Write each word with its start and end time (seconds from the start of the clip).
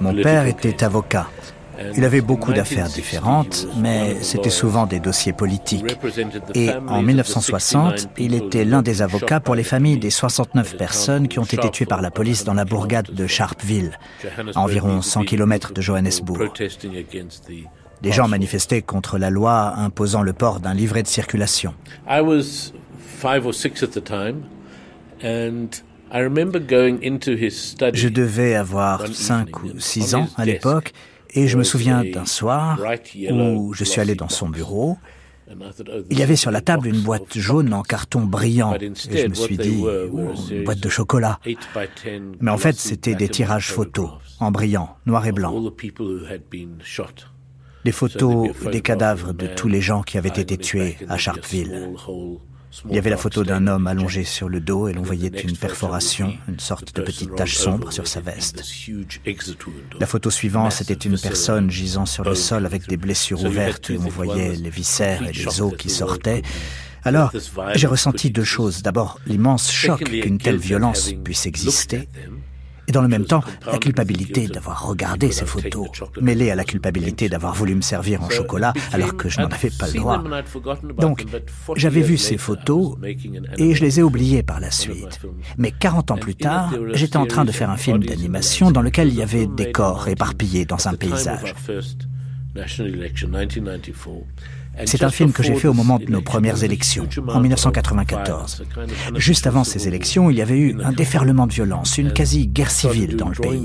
Mon 0.00 0.14
père 0.14 0.46
était 0.46 0.84
avocat. 0.84 1.26
Il 1.96 2.04
avait 2.04 2.20
beaucoup 2.20 2.52
d'affaires 2.52 2.88
différentes, 2.88 3.66
mais 3.76 4.16
c'était 4.22 4.50
souvent 4.50 4.86
des 4.86 5.00
dossiers 5.00 5.32
politiques. 5.32 5.96
Et 6.54 6.70
en 6.70 7.02
1960, 7.02 8.08
il 8.18 8.34
était 8.34 8.64
l'un 8.64 8.82
des 8.82 9.02
avocats 9.02 9.40
pour 9.40 9.56
les 9.56 9.64
familles 9.64 9.98
des 9.98 10.10
69 10.10 10.76
personnes 10.76 11.26
qui 11.26 11.40
ont 11.40 11.44
été 11.44 11.68
tuées 11.70 11.86
par 11.86 12.02
la 12.02 12.12
police 12.12 12.44
dans 12.44 12.54
la 12.54 12.64
bourgade 12.64 13.10
de 13.12 13.26
Sharpeville, 13.26 13.98
à 14.54 14.60
environ 14.60 15.02
100 15.02 15.24
km 15.24 15.72
de 15.72 15.80
Johannesburg. 15.80 16.52
Des 18.02 18.12
gens 18.12 18.28
manifestaient 18.28 18.82
contre 18.82 19.18
la 19.18 19.30
loi 19.30 19.74
imposant 19.76 20.22
le 20.22 20.32
port 20.32 20.60
d'un 20.60 20.72
livret 20.74 21.02
de 21.02 21.08
circulation. 21.08 21.74
Je 27.92 28.08
devais 28.08 28.54
avoir 28.54 29.06
5 29.06 29.62
ou 29.62 29.78
6 29.78 30.14
ans 30.14 30.28
à 30.36 30.44
l'époque 30.44 30.92
et 31.34 31.46
je 31.48 31.56
me 31.56 31.62
souviens 31.62 32.04
d'un 32.04 32.26
soir 32.26 32.78
où 33.30 33.72
je 33.74 33.84
suis 33.84 34.00
allé 34.00 34.14
dans 34.14 34.28
son 34.28 34.48
bureau. 34.48 34.98
Il 36.10 36.18
y 36.18 36.22
avait 36.22 36.36
sur 36.36 36.50
la 36.50 36.60
table 36.60 36.86
une 36.86 37.00
boîte 37.00 37.36
jaune 37.36 37.74
en 37.74 37.82
carton 37.82 38.20
brillant 38.20 38.74
et 38.74 38.92
je 39.16 39.26
me 39.26 39.34
suis 39.34 39.56
dit, 39.56 39.84
une 40.50 40.64
boîte 40.64 40.80
de 40.80 40.88
chocolat. 40.88 41.40
Mais 42.40 42.50
en 42.50 42.58
fait, 42.58 42.76
c'était 42.76 43.14
des 43.14 43.28
tirages 43.28 43.72
photos 43.72 44.10
en 44.38 44.50
brillant, 44.50 44.96
noir 45.06 45.26
et 45.26 45.32
blanc. 45.32 45.72
Des 47.84 47.92
photos 47.92 48.50
des 48.70 48.80
cadavres 48.80 49.32
de 49.32 49.46
tous 49.46 49.68
les 49.68 49.80
gens 49.80 50.02
qui 50.02 50.18
avaient 50.18 50.28
été 50.28 50.56
tués 50.56 50.98
à 51.08 51.16
Sharpeville. 51.16 51.90
Il 52.88 52.94
y 52.94 52.98
avait 52.98 53.10
la 53.10 53.16
photo 53.16 53.44
d'un 53.44 53.66
homme 53.66 53.86
allongé 53.86 54.24
sur 54.24 54.48
le 54.48 54.60
dos 54.60 54.88
et 54.88 54.92
l'on 54.92 55.02
voyait 55.02 55.28
une 55.28 55.56
perforation, 55.56 56.34
une 56.48 56.60
sorte 56.60 56.94
de 56.94 57.02
petite 57.02 57.34
tache 57.34 57.56
sombre 57.56 57.92
sur 57.92 58.06
sa 58.06 58.20
veste. 58.20 58.62
La 59.98 60.06
photo 60.06 60.30
suivante, 60.30 60.72
c'était 60.72 60.94
une 60.94 61.18
personne 61.18 61.70
gisant 61.70 62.06
sur 62.06 62.24
le 62.24 62.34
sol 62.34 62.66
avec 62.66 62.86
des 62.88 62.96
blessures 62.96 63.44
ouvertes 63.44 63.90
et 63.90 63.98
on 63.98 64.08
voyait 64.08 64.54
les 64.54 64.70
viscères 64.70 65.22
et 65.28 65.32
les 65.32 65.60
os 65.60 65.74
qui 65.76 65.90
sortaient. 65.90 66.42
Alors, 67.02 67.32
j'ai 67.74 67.86
ressenti 67.86 68.30
deux 68.30 68.44
choses. 68.44 68.82
D'abord, 68.82 69.18
l'immense 69.26 69.72
choc 69.72 70.04
qu'une 70.04 70.38
telle 70.38 70.58
violence 70.58 71.12
puisse 71.24 71.46
exister 71.46 72.08
et 72.90 72.92
dans 72.92 73.02
le 73.02 73.08
même 73.08 73.24
temps 73.24 73.44
la 73.66 73.78
culpabilité 73.78 74.48
d'avoir 74.48 74.88
regardé 74.88 75.30
ces 75.30 75.46
photos, 75.46 75.88
mêlée 76.20 76.50
à 76.50 76.56
la 76.56 76.64
culpabilité 76.64 77.28
d'avoir 77.28 77.54
voulu 77.54 77.76
me 77.76 77.82
servir 77.82 78.20
en 78.22 78.28
chocolat 78.28 78.72
alors 78.92 79.16
que 79.16 79.28
je 79.28 79.40
n'en 79.40 79.46
avais 79.46 79.70
pas 79.70 79.86
le 79.86 79.92
droit. 79.94 80.22
Donc, 80.98 81.24
j'avais 81.76 82.00
vu 82.00 82.18
ces 82.18 82.36
photos 82.36 82.96
et 83.58 83.74
je 83.76 83.84
les 83.84 84.00
ai 84.00 84.02
oubliées 84.02 84.42
par 84.42 84.58
la 84.58 84.72
suite. 84.72 85.20
Mais 85.56 85.70
40 85.70 86.10
ans 86.10 86.16
plus 86.16 86.34
tard, 86.34 86.74
j'étais 86.94 87.16
en 87.16 87.26
train 87.26 87.44
de 87.44 87.52
faire 87.52 87.70
un 87.70 87.76
film 87.76 88.02
d'animation 88.02 88.72
dans 88.72 88.82
lequel 88.82 89.08
il 89.08 89.14
y 89.14 89.22
avait 89.22 89.46
des 89.46 89.70
corps 89.70 90.08
éparpillés 90.08 90.64
dans 90.64 90.88
un 90.88 90.94
paysage. 90.94 91.54
C'est 94.86 95.02
un 95.02 95.10
film 95.10 95.32
que 95.32 95.42
j'ai 95.42 95.54
fait 95.54 95.68
au 95.68 95.74
moment 95.74 95.98
de 95.98 96.06
nos 96.06 96.22
premières 96.22 96.64
élections, 96.64 97.08
en 97.28 97.40
1994. 97.40 98.64
Juste 99.16 99.46
avant 99.46 99.64
ces 99.64 99.88
élections, 99.88 100.30
il 100.30 100.36
y 100.36 100.42
avait 100.42 100.58
eu 100.58 100.76
un 100.82 100.92
déferlement 100.92 101.46
de 101.46 101.52
violence, 101.52 101.98
une 101.98 102.12
quasi-guerre 102.12 102.70
civile 102.70 103.16
dans 103.16 103.28
le 103.28 103.34
pays. 103.34 103.64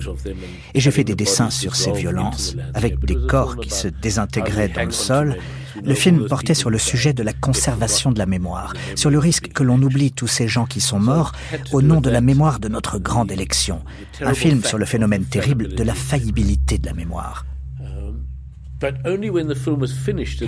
Et 0.74 0.80
j'ai 0.80 0.92
fait 0.92 1.04
des 1.04 1.16
dessins 1.16 1.50
sur 1.50 1.76
ces 1.76 1.92
violences, 1.92 2.56
avec 2.74 3.00
des 3.06 3.18
corps 3.28 3.58
qui 3.58 3.70
se 3.70 3.88
désintégraient 3.88 4.70
dans 4.70 4.86
le 4.86 4.92
sol. 4.92 5.38
Le 5.84 5.94
film 5.94 6.28
portait 6.28 6.54
sur 6.54 6.70
le 6.70 6.78
sujet 6.78 7.14
de 7.14 7.22
la 7.22 7.34
conservation 7.34 8.12
de 8.12 8.20
la 8.20 8.26
mémoire, 8.26 8.74
sur 8.96 9.10
le 9.10 9.20
risque 9.20 9.50
que 9.50 9.64
l'on 9.64 9.82
oublie 9.82 10.12
tous 10.12 10.28
ces 10.28 10.48
gens 10.48 10.66
qui 10.66 10.82
sont 10.82 11.00
morts 11.00 11.34
au 11.72 11.82
nom 11.82 12.02
de 12.02 12.10
la 12.10 12.22
mémoire 12.22 12.60
de 12.60 12.70
notre 12.70 12.98
grande 12.98 13.32
élection. 13.32 13.82
Un 14.22 14.34
film 14.34 14.64
sur 14.64 14.78
le 14.78 14.86
phénomène 14.86 15.26
terrible 15.26 15.76
de 15.76 15.84
la 15.84 15.94
faillibilité 15.94 16.78
de 16.78 16.86
la 16.86 16.94
mémoire. 16.94 17.46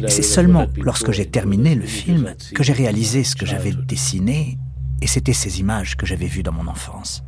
C'est 0.07 0.21
seulement 0.21 0.67
lorsque 0.77 1.11
j'ai 1.11 1.25
terminé 1.25 1.75
le 1.75 1.85
film 1.85 2.33
que 2.53 2.63
j'ai 2.63 2.73
réalisé 2.73 3.23
ce 3.23 3.35
que 3.35 3.45
j'avais 3.45 3.71
dessiné, 3.71 4.57
et 5.01 5.07
c'était 5.07 5.33
ces 5.33 5.59
images 5.59 5.95
que 5.95 6.05
j'avais 6.05 6.25
vues 6.25 6.43
dans 6.43 6.51
mon 6.51 6.67
enfance. 6.67 7.23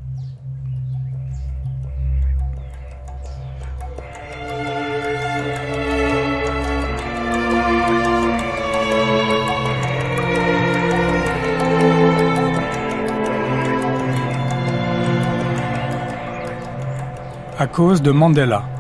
À 17.58 17.68
cause 17.68 18.02
de 18.02 18.12
Mandela 18.12 18.78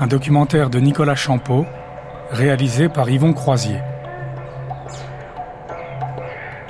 un 0.00 0.06
documentaire 0.06 0.70
de 0.70 0.78
Nicolas 0.78 1.16
Champeau, 1.16 1.66
réalisé 2.30 2.88
par 2.88 3.10
Yvon 3.10 3.32
Croisier. 3.32 3.80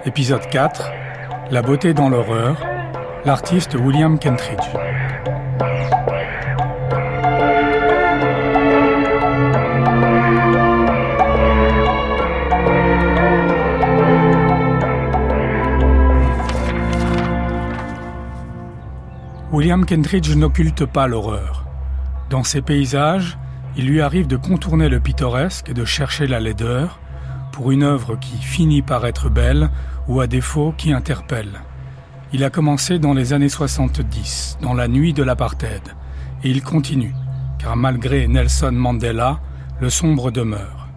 Épisode 0.07 0.49
4 0.49 0.91
La 1.51 1.61
beauté 1.61 1.93
dans 1.93 2.09
l'horreur, 2.09 2.57
l'artiste 3.27 3.75
William 3.75 4.19
Kentridge. 4.19 4.57
William 19.53 19.85
Kentridge 19.85 20.35
n'occulte 20.35 20.87
pas 20.87 21.07
l'horreur. 21.07 21.68
Dans 22.31 22.45
ces 22.45 22.61
paysages, 22.61 23.39
il 23.77 23.87
lui 23.87 24.03
arrive 24.03 24.27
de 24.27 24.37
contourner 24.37 24.89
le 24.89 25.01
pittoresque 25.01 25.71
et 25.71 25.75
de 25.75 25.85
chercher 25.85 26.27
la 26.27 26.41
laideur 26.41 27.01
pour 27.53 27.71
une 27.71 27.83
œuvre 27.83 28.17
qui 28.17 28.37
finit 28.37 28.83
par 28.83 29.07
être 29.07 29.31
belle 29.31 29.71
ou 30.09 30.21
à 30.21 30.27
défaut 30.27 30.75
qui 30.77 30.93
interpelle. 30.93 31.61
Il 32.33 32.45
a 32.45 32.51
commencé 32.51 32.99
dans 32.99 33.15
les 33.15 33.33
années 33.33 33.49
70, 33.49 34.59
dans 34.61 34.75
la 34.75 34.89
nuit 34.89 35.15
de 35.15 35.23
l'apartheid, 35.23 35.83
et 36.45 36.51
il 36.51 36.63
continue, 36.63 37.15
car 37.59 37.77
malgré 37.77 38.29
Nelson 38.29 38.73
Mandela, 38.73 39.41
le 39.81 39.89
sombre 39.89 40.31
demeure. 40.31 40.89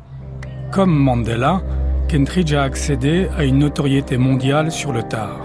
Comme 0.71 0.93
Mandela, 0.93 1.61
Kentridge 2.09 2.53
a 2.53 2.63
accédé 2.63 3.29
à 3.37 3.45
une 3.45 3.59
notoriété 3.59 4.17
mondiale 4.17 4.71
sur 4.71 4.91
le 4.91 5.03
tard. 5.03 5.39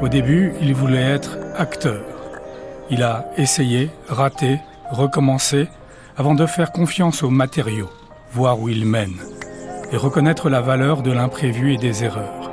Au 0.00 0.08
début, 0.08 0.52
il 0.60 0.74
voulait 0.74 0.98
être 1.02 1.38
acteur. 1.56 2.02
Il 2.90 3.04
a 3.04 3.26
essayé, 3.36 3.90
raté, 4.08 4.58
recommencer 4.90 5.68
avant 6.16 6.34
de 6.34 6.46
faire 6.46 6.72
confiance 6.72 7.22
aux 7.22 7.30
matériaux, 7.30 7.90
voir 8.32 8.60
où 8.60 8.68
ils 8.68 8.86
mènent, 8.86 9.20
et 9.92 9.96
reconnaître 9.96 10.48
la 10.48 10.60
valeur 10.60 11.02
de 11.02 11.12
l'imprévu 11.12 11.74
et 11.74 11.76
des 11.76 12.04
erreurs. 12.04 12.52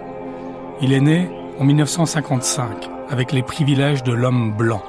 Il 0.81 0.93
est 0.93 1.01
né 1.01 1.29
en 1.59 1.63
1955 1.63 2.89
avec 3.09 3.31
les 3.31 3.43
privilèges 3.43 4.03
de 4.03 4.13
l'homme 4.13 4.53
blanc, 4.57 4.83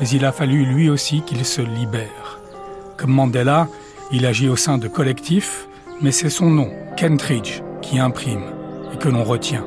mais 0.00 0.08
il 0.08 0.24
a 0.24 0.32
fallu 0.32 0.64
lui 0.64 0.88
aussi 0.88 1.22
qu'il 1.22 1.44
se 1.44 1.62
libère. 1.62 2.40
Comme 2.96 3.12
Mandela, 3.12 3.68
il 4.12 4.24
agit 4.24 4.48
au 4.48 4.56
sein 4.56 4.78
de 4.78 4.88
collectifs, 4.88 5.68
mais 6.00 6.12
c'est 6.12 6.30
son 6.30 6.50
nom, 6.50 6.70
Kentridge, 6.98 7.62
qui 7.82 7.98
imprime 7.98 8.44
et 8.92 8.96
que 8.96 9.08
l'on 9.08 9.24
retient. 9.24 9.64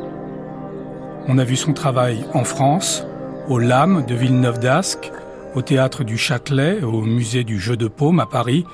On 1.27 1.37
a 1.37 1.43
vu 1.43 1.55
son 1.55 1.73
travail 1.73 2.25
en 2.33 2.43
France, 2.43 3.05
au 3.47 3.59
LAM 3.59 4.05
de 4.05 4.15
Villeneuve 4.15 4.59
d'Ascq, 4.59 5.11
au 5.59 5.61
théâtre 5.61 6.05
du 6.05 6.17
Châtelet, 6.17 6.83
au 6.83 7.01
musée 7.01 7.43
du 7.43 7.59
Jeu 7.59 7.75
de 7.75 7.89
Paume 7.89 8.21
à 8.21 8.25
Paris, 8.25 8.65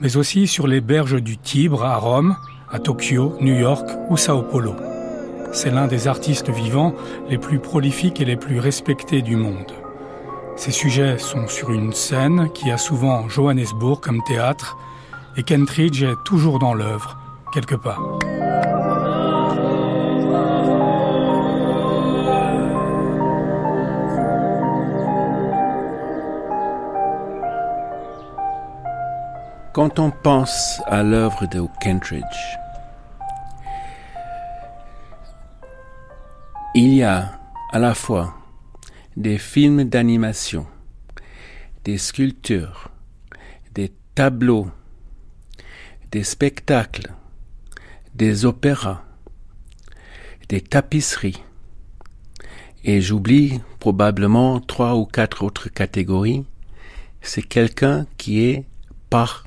mais 0.00 0.16
aussi 0.16 0.48
sur 0.48 0.66
les 0.66 0.80
berges 0.80 1.22
du 1.22 1.38
Tibre 1.38 1.84
à 1.84 1.96
Rome, 1.96 2.34
à 2.72 2.80
Tokyo, 2.80 3.36
New 3.40 3.54
York 3.54 3.88
ou 4.10 4.16
Sao 4.16 4.42
Paulo. 4.42 4.74
C'est 5.52 5.70
l'un 5.70 5.86
des 5.86 6.08
artistes 6.08 6.50
vivants 6.50 6.92
les 7.30 7.38
plus 7.38 7.60
prolifiques 7.60 8.20
et 8.20 8.24
les 8.24 8.34
plus 8.34 8.58
respectés 8.58 9.22
du 9.22 9.36
monde. 9.36 9.70
Ces 10.56 10.72
sujets 10.72 11.18
sont 11.18 11.46
sur 11.46 11.70
une 11.70 11.92
scène 11.92 12.50
qui 12.52 12.72
a 12.72 12.78
souvent 12.78 13.28
Johannesburg 13.28 14.00
comme 14.00 14.20
théâtre, 14.24 14.76
et 15.36 15.44
Kentridge 15.44 16.02
est 16.02 16.24
toujours 16.24 16.58
dans 16.58 16.74
l'œuvre, 16.74 17.16
quelque 17.52 17.76
part. 17.76 18.18
Quand 29.74 29.98
on 29.98 30.12
pense 30.12 30.80
à 30.86 31.02
l'œuvre 31.02 31.48
de 31.48 31.66
Kentridge, 31.82 32.22
il 36.76 36.94
y 36.94 37.02
a 37.02 37.40
à 37.72 37.80
la 37.80 37.92
fois 37.92 38.36
des 39.16 39.36
films 39.36 39.82
d'animation, 39.82 40.68
des 41.82 41.98
sculptures, 41.98 42.88
des 43.74 43.90
tableaux, 44.14 44.68
des 46.12 46.22
spectacles, 46.22 47.10
des 48.14 48.44
opéras, 48.44 49.02
des 50.48 50.60
tapisseries. 50.60 51.42
Et 52.84 53.00
j'oublie 53.00 53.60
probablement 53.80 54.60
trois 54.60 54.94
ou 54.94 55.04
quatre 55.04 55.42
autres 55.42 55.68
catégories. 55.68 56.44
C'est 57.22 57.42
quelqu'un 57.42 58.06
qui 58.18 58.44
est 58.44 58.64
par 59.10 59.43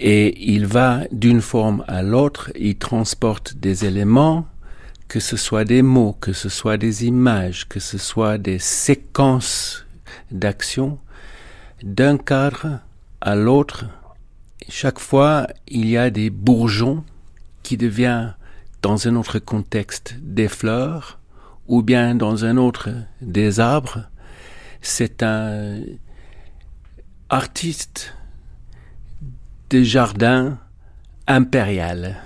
et 0.00 0.50
il 0.54 0.66
va 0.66 1.02
d'une 1.12 1.42
forme 1.42 1.84
à 1.86 2.02
l'autre, 2.02 2.50
il 2.58 2.76
transporte 2.76 3.54
des 3.56 3.84
éléments, 3.84 4.46
que 5.08 5.20
ce 5.20 5.36
soit 5.36 5.64
des 5.64 5.82
mots, 5.82 6.16
que 6.20 6.32
ce 6.32 6.48
soit 6.48 6.78
des 6.78 7.04
images, 7.04 7.68
que 7.68 7.80
ce 7.80 7.98
soit 7.98 8.38
des 8.38 8.58
séquences 8.58 9.84
d'action, 10.30 10.98
d'un 11.82 12.16
cadre 12.16 12.80
à 13.20 13.36
l'autre. 13.36 13.84
Chaque 14.70 14.98
fois, 14.98 15.46
il 15.68 15.86
y 15.86 15.98
a 15.98 16.08
des 16.08 16.30
bourgeons 16.30 17.04
qui 17.62 17.76
deviennent, 17.76 18.34
dans 18.80 19.06
un 19.06 19.16
autre 19.16 19.38
contexte, 19.38 20.14
des 20.22 20.48
fleurs, 20.48 21.18
ou 21.68 21.82
bien 21.82 22.14
dans 22.14 22.46
un 22.46 22.56
autre, 22.56 22.88
des 23.20 23.60
arbres. 23.60 24.08
C'est 24.80 25.22
un, 25.22 25.80
artiste 27.30 28.12
des 29.70 29.84
jardins 29.84 30.58
impérial, 31.28 32.16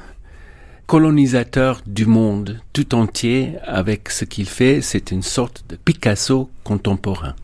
colonisateur 0.87 1.83
du 1.87 2.07
monde 2.07 2.61
tout 2.73 2.95
entier 2.95 3.53
avec 3.65 4.09
ce 4.09 4.25
qu'il 4.25 4.47
fait, 4.47 4.81
c'est 4.81 5.11
une 5.11 5.23
sorte 5.23 5.65
de 5.69 5.77
Picasso 5.77 6.51
contemporain. 6.65 7.35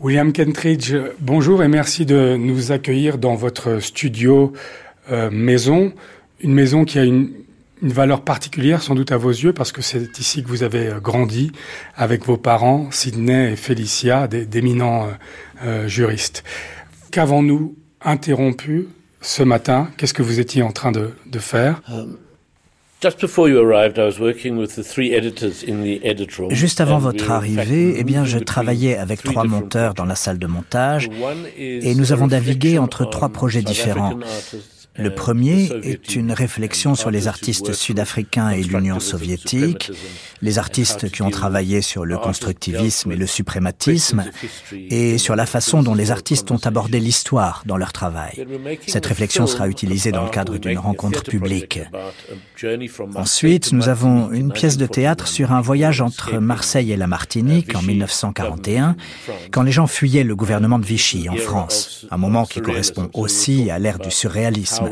William 0.00 0.34
Kentridge, 0.34 0.94
bonjour 1.18 1.62
et 1.62 1.68
merci 1.68 2.04
de 2.04 2.36
nous 2.36 2.72
accueillir 2.72 3.16
dans 3.16 3.36
votre 3.36 3.78
studio 3.78 4.52
euh, 5.10 5.30
maison, 5.30 5.94
une 6.40 6.52
maison 6.52 6.84
qui 6.84 6.98
a 6.98 7.04
une, 7.04 7.30
une 7.84 7.92
valeur 7.92 8.22
particulière 8.22 8.82
sans 8.82 8.94
doute 8.94 9.12
à 9.12 9.18
vos 9.18 9.30
yeux 9.30 9.52
parce 9.52 9.70
que 9.70 9.82
c'est 9.82 10.18
ici 10.18 10.42
que 10.42 10.48
vous 10.48 10.62
avez 10.62 10.88
euh, 10.88 11.00
grandi 11.00 11.52
avec 11.94 12.24
vos 12.24 12.38
parents, 12.38 12.90
Sidney 12.90 13.52
et 13.52 13.56
Félicia, 13.56 14.26
d'éminents 14.26 15.04
euh, 15.04 15.08
euh, 15.64 15.86
juristes. 15.88 16.44
Qu'avons-nous 17.12 17.76
interrompu 18.00 18.88
ce 19.20 19.42
matin? 19.42 19.90
Qu'est-ce 19.98 20.14
que 20.14 20.22
vous 20.22 20.40
étiez 20.40 20.62
en 20.62 20.72
train 20.72 20.92
de, 20.92 21.10
de 21.26 21.38
faire? 21.38 21.82
Juste 26.50 26.80
avant 26.80 26.98
votre 26.98 27.30
arrivée, 27.30 27.96
eh 27.98 28.04
bien, 28.04 28.24
je 28.24 28.38
travaillais 28.38 28.96
avec 28.96 29.22
trois 29.22 29.44
monteurs 29.44 29.92
dans 29.92 30.06
la 30.06 30.14
salle 30.14 30.38
de 30.38 30.46
montage 30.46 31.10
et 31.58 31.94
nous 31.94 32.12
avons 32.12 32.28
navigué 32.28 32.78
entre 32.78 33.04
trois 33.04 33.28
projets 33.28 33.60
différents. 33.60 34.18
Le 34.96 35.14
premier 35.14 35.70
est 35.82 36.14
une 36.14 36.30
réflexion 36.32 36.94
sur 36.94 37.10
les 37.10 37.26
artistes 37.26 37.72
sud-africains 37.72 38.50
et 38.50 38.62
l'Union 38.62 39.00
soviétique, 39.00 39.90
les 40.40 40.58
artistes 40.58 41.10
qui 41.10 41.22
ont 41.22 41.30
travaillé 41.30 41.82
sur 41.82 42.04
le 42.04 42.16
constructivisme 42.16 43.10
et 43.10 43.16
le 43.16 43.26
suprématisme, 43.26 44.24
et 44.72 45.18
sur 45.18 45.34
la 45.34 45.46
façon 45.46 45.82
dont 45.82 45.94
les 45.94 46.10
artistes 46.10 46.50
ont 46.52 46.60
abordé 46.64 47.00
l'histoire 47.00 47.62
dans 47.66 47.76
leur 47.76 47.92
travail. 47.92 48.46
Cette 48.86 49.06
réflexion 49.06 49.46
sera 49.46 49.68
utilisée 49.68 50.12
dans 50.12 50.24
le 50.24 50.30
cadre 50.30 50.58
d'une 50.58 50.78
rencontre 50.78 51.24
publique. 51.24 51.80
Ensuite, 53.16 53.72
nous 53.72 53.88
avons 53.88 54.30
une 54.30 54.52
pièce 54.52 54.76
de 54.76 54.86
théâtre 54.86 55.26
sur 55.26 55.52
un 55.52 55.60
voyage 55.60 56.00
entre 56.00 56.38
Marseille 56.38 56.92
et 56.92 56.96
la 56.96 57.06
Martinique 57.08 57.74
en 57.74 57.82
1941, 57.82 58.96
quand 59.50 59.62
les 59.62 59.72
gens 59.72 59.88
fuyaient 59.88 60.24
le 60.24 60.36
gouvernement 60.36 60.78
de 60.78 60.86
Vichy 60.86 61.28
en 61.28 61.36
France, 61.36 62.06
un 62.10 62.16
moment 62.16 62.46
qui 62.46 62.60
correspond 62.60 63.10
aussi 63.12 63.70
à 63.70 63.78
l'ère 63.78 63.98
du 63.98 64.10
surréalisme. 64.10 64.83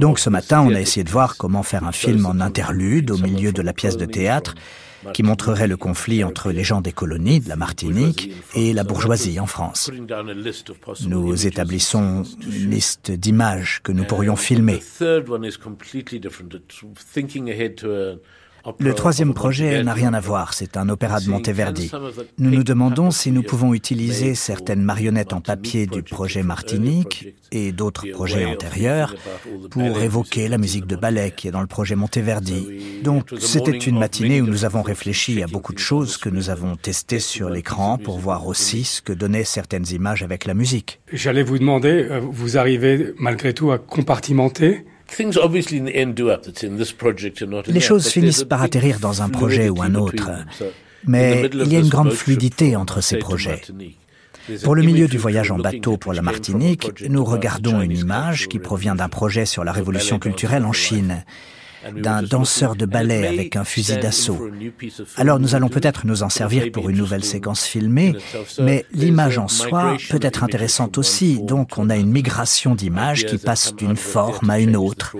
Donc 0.00 0.18
ce 0.18 0.30
matin, 0.30 0.62
on 0.62 0.74
a 0.74 0.80
essayé 0.80 1.04
de 1.04 1.10
voir 1.10 1.36
comment 1.36 1.62
faire 1.62 1.84
un 1.84 1.92
film 1.92 2.26
en 2.26 2.40
interlude 2.40 3.10
au 3.10 3.18
milieu 3.18 3.52
de 3.52 3.62
la 3.62 3.72
pièce 3.72 3.96
de 3.96 4.04
théâtre 4.04 4.54
qui 5.12 5.22
montrerait 5.22 5.68
le 5.68 5.76
conflit 5.76 6.24
entre 6.24 6.50
les 6.50 6.64
gens 6.64 6.80
des 6.80 6.92
colonies 6.92 7.40
de 7.40 7.48
la 7.48 7.56
Martinique 7.56 8.32
et 8.54 8.72
la 8.72 8.84
bourgeoisie 8.84 9.38
en 9.38 9.46
France. 9.46 9.90
Nous 11.06 11.46
établissons 11.46 12.22
une 12.40 12.70
liste 12.70 13.10
d'images 13.10 13.80
que 13.82 13.92
nous 13.92 14.04
pourrions 14.04 14.36
filmer. 14.36 14.80
Le 18.78 18.94
troisième 18.94 19.34
projet 19.34 19.82
n'a 19.82 19.92
rien 19.92 20.14
à 20.14 20.20
voir, 20.20 20.54
c'est 20.54 20.76
un 20.76 20.88
opéra 20.88 21.20
de 21.20 21.28
Monteverdi. 21.28 21.90
Nous 22.38 22.50
nous 22.50 22.64
demandons 22.64 23.10
si 23.10 23.30
nous 23.30 23.42
pouvons 23.42 23.74
utiliser 23.74 24.34
certaines 24.34 24.82
marionnettes 24.82 25.32
en 25.32 25.40
papier 25.40 25.86
du 25.86 26.02
projet 26.02 26.42
Martinique 26.42 27.34
et 27.52 27.72
d'autres 27.72 28.06
projets 28.12 28.44
antérieurs 28.46 29.14
pour 29.70 30.00
évoquer 30.00 30.48
la 30.48 30.58
musique 30.58 30.86
de 30.86 30.96
ballet 30.96 31.32
qui 31.36 31.48
est 31.48 31.50
dans 31.50 31.60
le 31.60 31.66
projet 31.66 31.94
Monteverdi. 31.94 33.00
Donc 33.02 33.30
c'était 33.38 33.76
une 33.76 33.98
matinée 33.98 34.40
où 34.40 34.46
nous 34.46 34.64
avons 34.64 34.82
réfléchi 34.82 35.42
à 35.42 35.46
beaucoup 35.46 35.72
de 35.72 35.78
choses 35.78 36.16
que 36.16 36.28
nous 36.28 36.50
avons 36.50 36.76
testées 36.76 37.20
sur 37.20 37.50
l'écran 37.50 37.98
pour 37.98 38.18
voir 38.18 38.46
aussi 38.46 38.84
ce 38.84 39.02
que 39.02 39.12
donnaient 39.12 39.44
certaines 39.44 39.86
images 39.90 40.22
avec 40.22 40.46
la 40.46 40.54
musique. 40.54 41.00
J'allais 41.12 41.42
vous 41.42 41.58
demander, 41.58 42.06
euh, 42.10 42.20
vous 42.20 42.56
arrivez 42.56 43.14
malgré 43.18 43.52
tout 43.52 43.72
à 43.72 43.78
compartimenter 43.78 44.84
les 47.66 47.80
choses 47.80 48.08
finissent 48.08 48.44
par 48.44 48.62
atterrir 48.62 49.00
dans 49.00 49.22
un 49.22 49.28
projet 49.28 49.68
ou 49.68 49.82
un 49.82 49.94
autre, 49.94 50.30
mais 51.06 51.50
il 51.52 51.72
y 51.72 51.76
a 51.76 51.80
une 51.80 51.88
grande 51.88 52.12
fluidité 52.12 52.76
entre 52.76 53.00
ces 53.00 53.18
projets. 53.18 53.60
Pour 54.62 54.74
le 54.74 54.82
milieu 54.82 55.08
du 55.08 55.16
voyage 55.16 55.50
en 55.50 55.58
bateau 55.58 55.96
pour 55.96 56.12
la 56.12 56.20
Martinique, 56.22 57.08
nous 57.08 57.24
regardons 57.24 57.80
une 57.80 57.96
image 57.96 58.48
qui 58.48 58.58
provient 58.58 58.94
d'un 58.94 59.08
projet 59.08 59.46
sur 59.46 59.64
la 59.64 59.72
révolution 59.72 60.18
culturelle 60.18 60.64
en 60.64 60.72
Chine 60.72 61.24
d'un 61.92 62.22
danseur 62.22 62.76
de 62.76 62.86
ballet 62.86 63.26
avec 63.26 63.56
un 63.56 63.64
fusil 63.64 63.96
d'assaut. 63.98 64.50
Alors 65.16 65.38
nous 65.38 65.54
allons 65.54 65.68
peut-être 65.68 66.06
nous 66.06 66.22
en 66.22 66.28
servir 66.28 66.70
pour 66.72 66.88
une 66.88 66.96
nouvelle 66.96 67.24
séquence 67.24 67.64
filmée, 67.64 68.14
mais 68.60 68.86
l'image 68.92 69.38
en 69.38 69.48
soi 69.48 69.96
peut 70.10 70.20
être 70.22 70.44
intéressante 70.44 70.98
aussi, 70.98 71.40
donc 71.42 71.78
on 71.78 71.90
a 71.90 71.96
une 71.96 72.10
migration 72.10 72.74
d'images 72.74 73.26
qui 73.26 73.38
passe 73.38 73.74
d'une 73.74 73.96
forme 73.96 74.50
à 74.50 74.58
une 74.58 74.76
autre. 74.76 75.16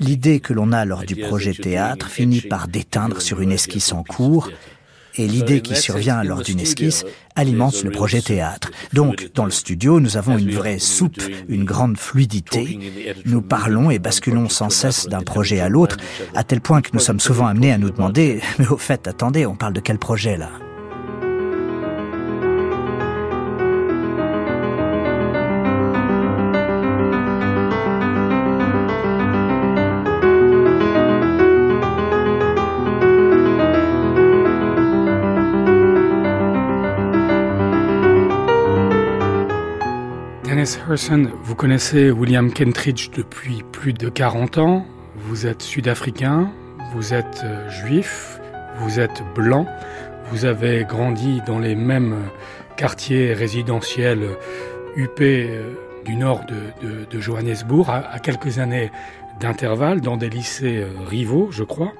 L'idée 0.00 0.40
que 0.40 0.52
l'on 0.52 0.72
a 0.72 0.84
lors 0.84 1.04
du 1.04 1.16
projet 1.16 1.54
théâtre 1.54 2.08
finit 2.08 2.40
par 2.40 2.68
déteindre 2.68 3.20
sur 3.20 3.40
une 3.40 3.52
esquisse 3.52 3.92
en 3.92 4.02
cours, 4.02 4.50
et 5.16 5.26
l'idée 5.26 5.60
qui 5.60 5.76
survient 5.76 6.22
lors 6.22 6.42
d'une 6.42 6.60
esquisse 6.60 7.04
alimente 7.36 7.82
le 7.82 7.90
projet 7.90 8.20
théâtre. 8.20 8.70
Donc, 8.92 9.30
dans 9.34 9.44
le 9.44 9.50
studio, 9.50 10.00
nous 10.00 10.16
avons 10.16 10.38
une 10.38 10.50
vraie 10.50 10.78
soupe, 10.78 11.22
une 11.48 11.64
grande 11.64 11.98
fluidité. 11.98 12.78
Nous 13.24 13.42
parlons 13.42 13.90
et 13.90 13.98
basculons 13.98 14.48
sans 14.48 14.70
cesse 14.70 15.08
d'un 15.08 15.22
projet 15.22 15.60
à 15.60 15.68
l'autre, 15.68 15.96
à 16.34 16.44
tel 16.44 16.60
point 16.60 16.82
que 16.82 16.90
nous 16.92 17.00
sommes 17.00 17.20
souvent 17.20 17.46
amenés 17.46 17.72
à 17.72 17.78
nous 17.78 17.90
demander, 17.90 18.40
mais 18.58 18.68
au 18.68 18.76
fait, 18.76 19.06
attendez, 19.08 19.46
on 19.46 19.56
parle 19.56 19.72
de 19.72 19.80
quel 19.80 19.98
projet 19.98 20.36
là? 20.36 20.50
Vous 40.86 41.54
connaissez 41.54 42.10
William 42.10 42.52
Kentridge 42.52 43.08
depuis 43.16 43.62
plus 43.72 43.94
de 43.94 44.10
40 44.10 44.58
ans. 44.58 44.86
Vous 45.16 45.46
êtes 45.46 45.62
sud-africain, 45.62 46.50
vous 46.92 47.14
êtes 47.14 47.40
euh, 47.42 47.70
juif, 47.70 48.38
vous 48.80 49.00
êtes 49.00 49.22
blanc, 49.34 49.66
vous 50.30 50.44
avez 50.44 50.84
grandi 50.84 51.40
dans 51.46 51.58
les 51.58 51.74
mêmes 51.74 52.28
quartiers 52.76 53.32
résidentiels 53.32 54.36
UP 54.96 55.20
euh, 55.20 55.72
du 56.04 56.16
nord 56.16 56.42
de, 56.44 57.18
Johannesburg, 57.18 57.88
à, 57.88 58.18
quelques 58.18 58.58
années 58.58 58.90
d'intervalle, 59.40 60.02
dans 60.02 60.18
des 60.18 60.28
lycées 60.28 60.82
euh, 60.82 60.90
rivaux, 61.08 61.48
je 61.50 61.64
crois. 61.64 61.94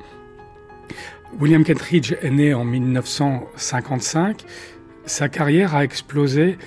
William 1.41 1.65
Kentridge 1.65 2.15
est 2.21 2.31
né 2.31 2.53
en 2.53 2.65
1955. 2.65 4.45
Sa 5.07 5.31
carrière 5.31 5.75
a 5.75 5.85
explosé 5.85 6.59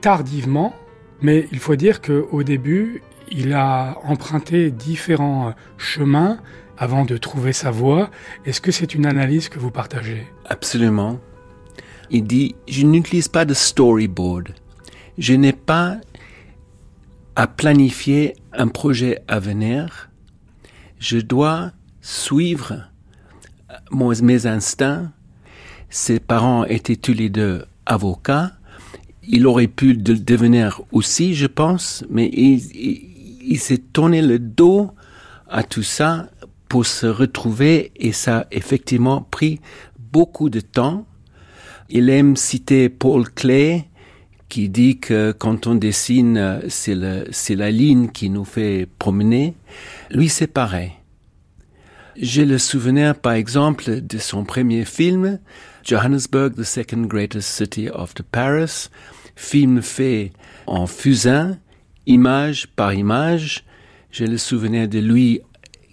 tardivement, 0.00 0.74
mais 1.22 1.48
il 1.52 1.58
faut 1.58 1.76
dire 1.76 2.00
qu'au 2.00 2.42
début, 2.42 3.02
il 3.30 3.52
a 3.52 3.98
emprunté 4.04 4.70
différents 4.70 5.54
chemins 5.76 6.38
avant 6.76 7.04
de 7.04 7.16
trouver 7.16 7.52
sa 7.52 7.70
voie. 7.70 8.10
Est-ce 8.44 8.60
que 8.60 8.72
c'est 8.72 8.94
une 8.94 9.06
analyse 9.06 9.48
que 9.48 9.58
vous 9.58 9.70
partagez? 9.70 10.26
Absolument. 10.46 11.20
Il 12.10 12.24
dit, 12.24 12.56
je 12.66 12.84
n'utilise 12.84 13.28
pas 13.28 13.44
de 13.44 13.54
storyboard. 13.54 14.54
Je 15.18 15.34
n'ai 15.34 15.52
pas 15.52 15.98
à 17.36 17.46
planifier 17.46 18.34
un 18.52 18.68
projet 18.68 19.22
à 19.28 19.38
venir. 19.38 20.10
Je 20.98 21.18
dois 21.18 21.72
suivre 22.00 22.88
mes 23.92 24.46
instincts. 24.46 25.12
Ses 25.90 26.18
parents 26.18 26.64
étaient 26.64 26.96
tous 26.96 27.12
les 27.12 27.28
deux 27.28 27.64
avocats. 27.86 28.52
Il 29.26 29.46
aurait 29.46 29.68
pu 29.68 29.94
devenir 29.94 30.82
aussi, 30.92 31.34
je 31.34 31.46
pense, 31.46 32.04
mais 32.08 32.28
il 32.32 33.58
s'est 33.58 33.78
tourné 33.78 34.22
le 34.22 34.38
dos 34.38 34.90
à 35.48 35.62
tout 35.62 35.82
ça 35.82 36.28
pour 36.68 36.86
se 36.86 37.06
retrouver 37.06 37.92
et 37.96 38.12
ça 38.12 38.38
a 38.38 38.46
effectivement 38.50 39.22
pris 39.22 39.60
beaucoup 40.12 40.48
de 40.48 40.60
temps. 40.60 41.06
Il 41.88 42.08
aime 42.08 42.36
citer 42.36 42.88
Paul 42.88 43.28
Klee 43.28 43.84
qui 44.48 44.68
dit 44.68 44.98
que 44.98 45.32
quand 45.32 45.66
on 45.66 45.74
dessine, 45.74 46.60
c'est 46.68 46.94
la 46.94 47.70
ligne 47.70 48.08
qui 48.08 48.30
nous 48.30 48.44
fait 48.44 48.88
promener. 48.98 49.54
Lui, 50.10 50.28
c'est 50.28 50.46
pareil. 50.46 50.92
J'ai 52.16 52.44
le 52.44 52.58
souvenir, 52.58 53.14
par 53.14 53.32
exemple, 53.32 54.00
de 54.00 54.18
son 54.18 54.44
premier 54.44 54.84
film, 54.84 55.38
Johannesburg, 55.84 56.54
the 56.56 56.64
second 56.64 57.08
greatest 57.08 57.50
city 57.50 57.88
after 57.88 58.22
Paris, 58.22 58.88
film 59.36 59.82
fait 59.82 60.32
en 60.66 60.86
fusain, 60.86 61.58
image 62.06 62.66
par 62.76 62.92
image. 62.92 63.64
J'ai 64.10 64.26
le 64.26 64.38
souvenir 64.38 64.88
de 64.88 64.98
lui 64.98 65.40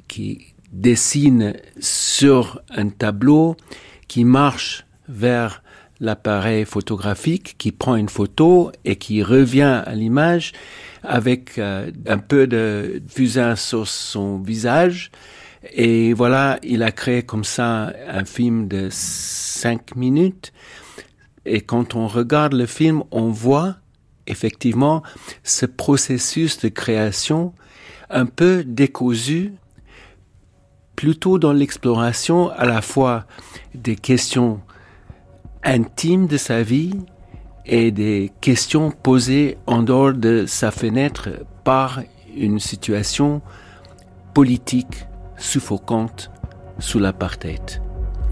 qui 0.07 0.53
dessine 0.71 1.53
sur 1.79 2.61
un 2.69 2.89
tableau, 2.89 3.55
qui 4.07 4.23
marche 4.23 4.85
vers 5.07 5.63
l'appareil 5.99 6.65
photographique, 6.65 7.55
qui 7.57 7.71
prend 7.71 7.95
une 7.95 8.09
photo 8.09 8.71
et 8.85 8.97
qui 8.97 9.23
revient 9.23 9.83
à 9.85 9.95
l'image 9.95 10.53
avec 11.03 11.57
euh, 11.57 11.91
un 12.07 12.17
peu 12.17 12.47
de 12.47 13.01
fusain 13.07 13.55
sur 13.55 13.87
son 13.87 14.39
visage. 14.39 15.11
Et 15.73 16.13
voilà, 16.13 16.59
il 16.63 16.83
a 16.83 16.91
créé 16.91 17.23
comme 17.23 17.43
ça 17.43 17.93
un 18.07 18.25
film 18.25 18.67
de 18.67 18.89
cinq 18.91 19.95
minutes. 19.95 20.53
Et 21.45 21.61
quand 21.61 21.95
on 21.95 22.07
regarde 22.07 22.53
le 22.53 22.65
film, 22.65 23.03
on 23.11 23.29
voit 23.29 23.77
effectivement 24.27 25.03
ce 25.43 25.65
processus 25.65 26.59
de 26.59 26.69
création 26.69 27.53
un 28.09 28.25
peu 28.25 28.63
décousu, 28.65 29.53
plutôt 30.95 31.39
dans 31.39 31.53
l'exploration 31.53 32.49
à 32.49 32.65
la 32.65 32.81
fois 32.81 33.25
des 33.75 33.95
questions 33.95 34.61
intimes 35.63 36.27
de 36.27 36.37
sa 36.37 36.63
vie 36.63 36.93
et 37.65 37.91
des 37.91 38.31
questions 38.41 38.91
posées 38.91 39.57
en 39.67 39.83
dehors 39.83 40.13
de 40.13 40.45
sa 40.47 40.71
fenêtre 40.71 41.29
par 41.63 42.01
une 42.35 42.59
situation 42.59 43.41
politique 44.33 45.05
suffocante 45.37 46.31
sous 46.79 46.99
l'apartheid. 46.99 47.81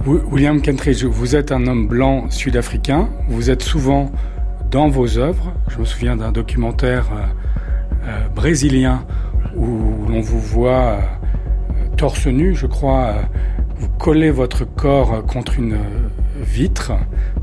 William 0.05 0.61
Kentridge, 0.61 1.03
vous 1.03 1.35
êtes 1.35 1.51
un 1.51 1.65
homme 1.65 1.87
blanc 1.87 2.29
sud-africain. 2.29 3.09
Vous 3.27 3.49
êtes 3.49 3.63
souvent 3.63 4.11
dans 4.69 4.87
vos 4.87 5.17
œuvres. 5.17 5.53
Je 5.69 5.79
me 5.79 5.85
souviens 5.85 6.15
d'un 6.15 6.31
documentaire 6.31 7.07
euh, 7.11 7.25
euh, 8.07 8.27
brésilien 8.29 9.05
où 9.55 10.05
l'on 10.07 10.21
vous 10.21 10.39
voit 10.39 10.99
euh, 10.99 11.95
torse 11.97 12.27
nu, 12.27 12.55
je 12.55 12.67
crois. 12.67 13.15
vous 13.77 13.89
collez 13.97 14.29
votre 14.29 14.65
corps 14.65 15.25
contre 15.25 15.57
une 15.57 15.77
vitre 16.45 16.93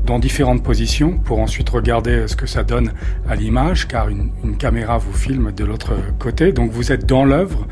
dans 0.05 0.19
différentes 0.19 0.63
positions 0.63 1.17
pour 1.19 1.39
ensuite 1.39 1.69
regarder 1.69 2.27
ce 2.27 2.35
que 2.35 2.47
ça 2.47 2.63
donne 2.63 2.93
à 3.27 3.35
l'image, 3.35 3.87
car 3.87 4.09
une, 4.09 4.31
caméra 4.57 4.97
vous 4.97 5.13
filme 5.13 5.51
de 5.51 5.65
l'autre 5.65 5.93
côté. 6.19 6.51
Donc 6.51 6.71
vous 6.71 6.91
êtes 6.91 7.05
dans 7.05 7.25
l'œuvre, 7.25 7.67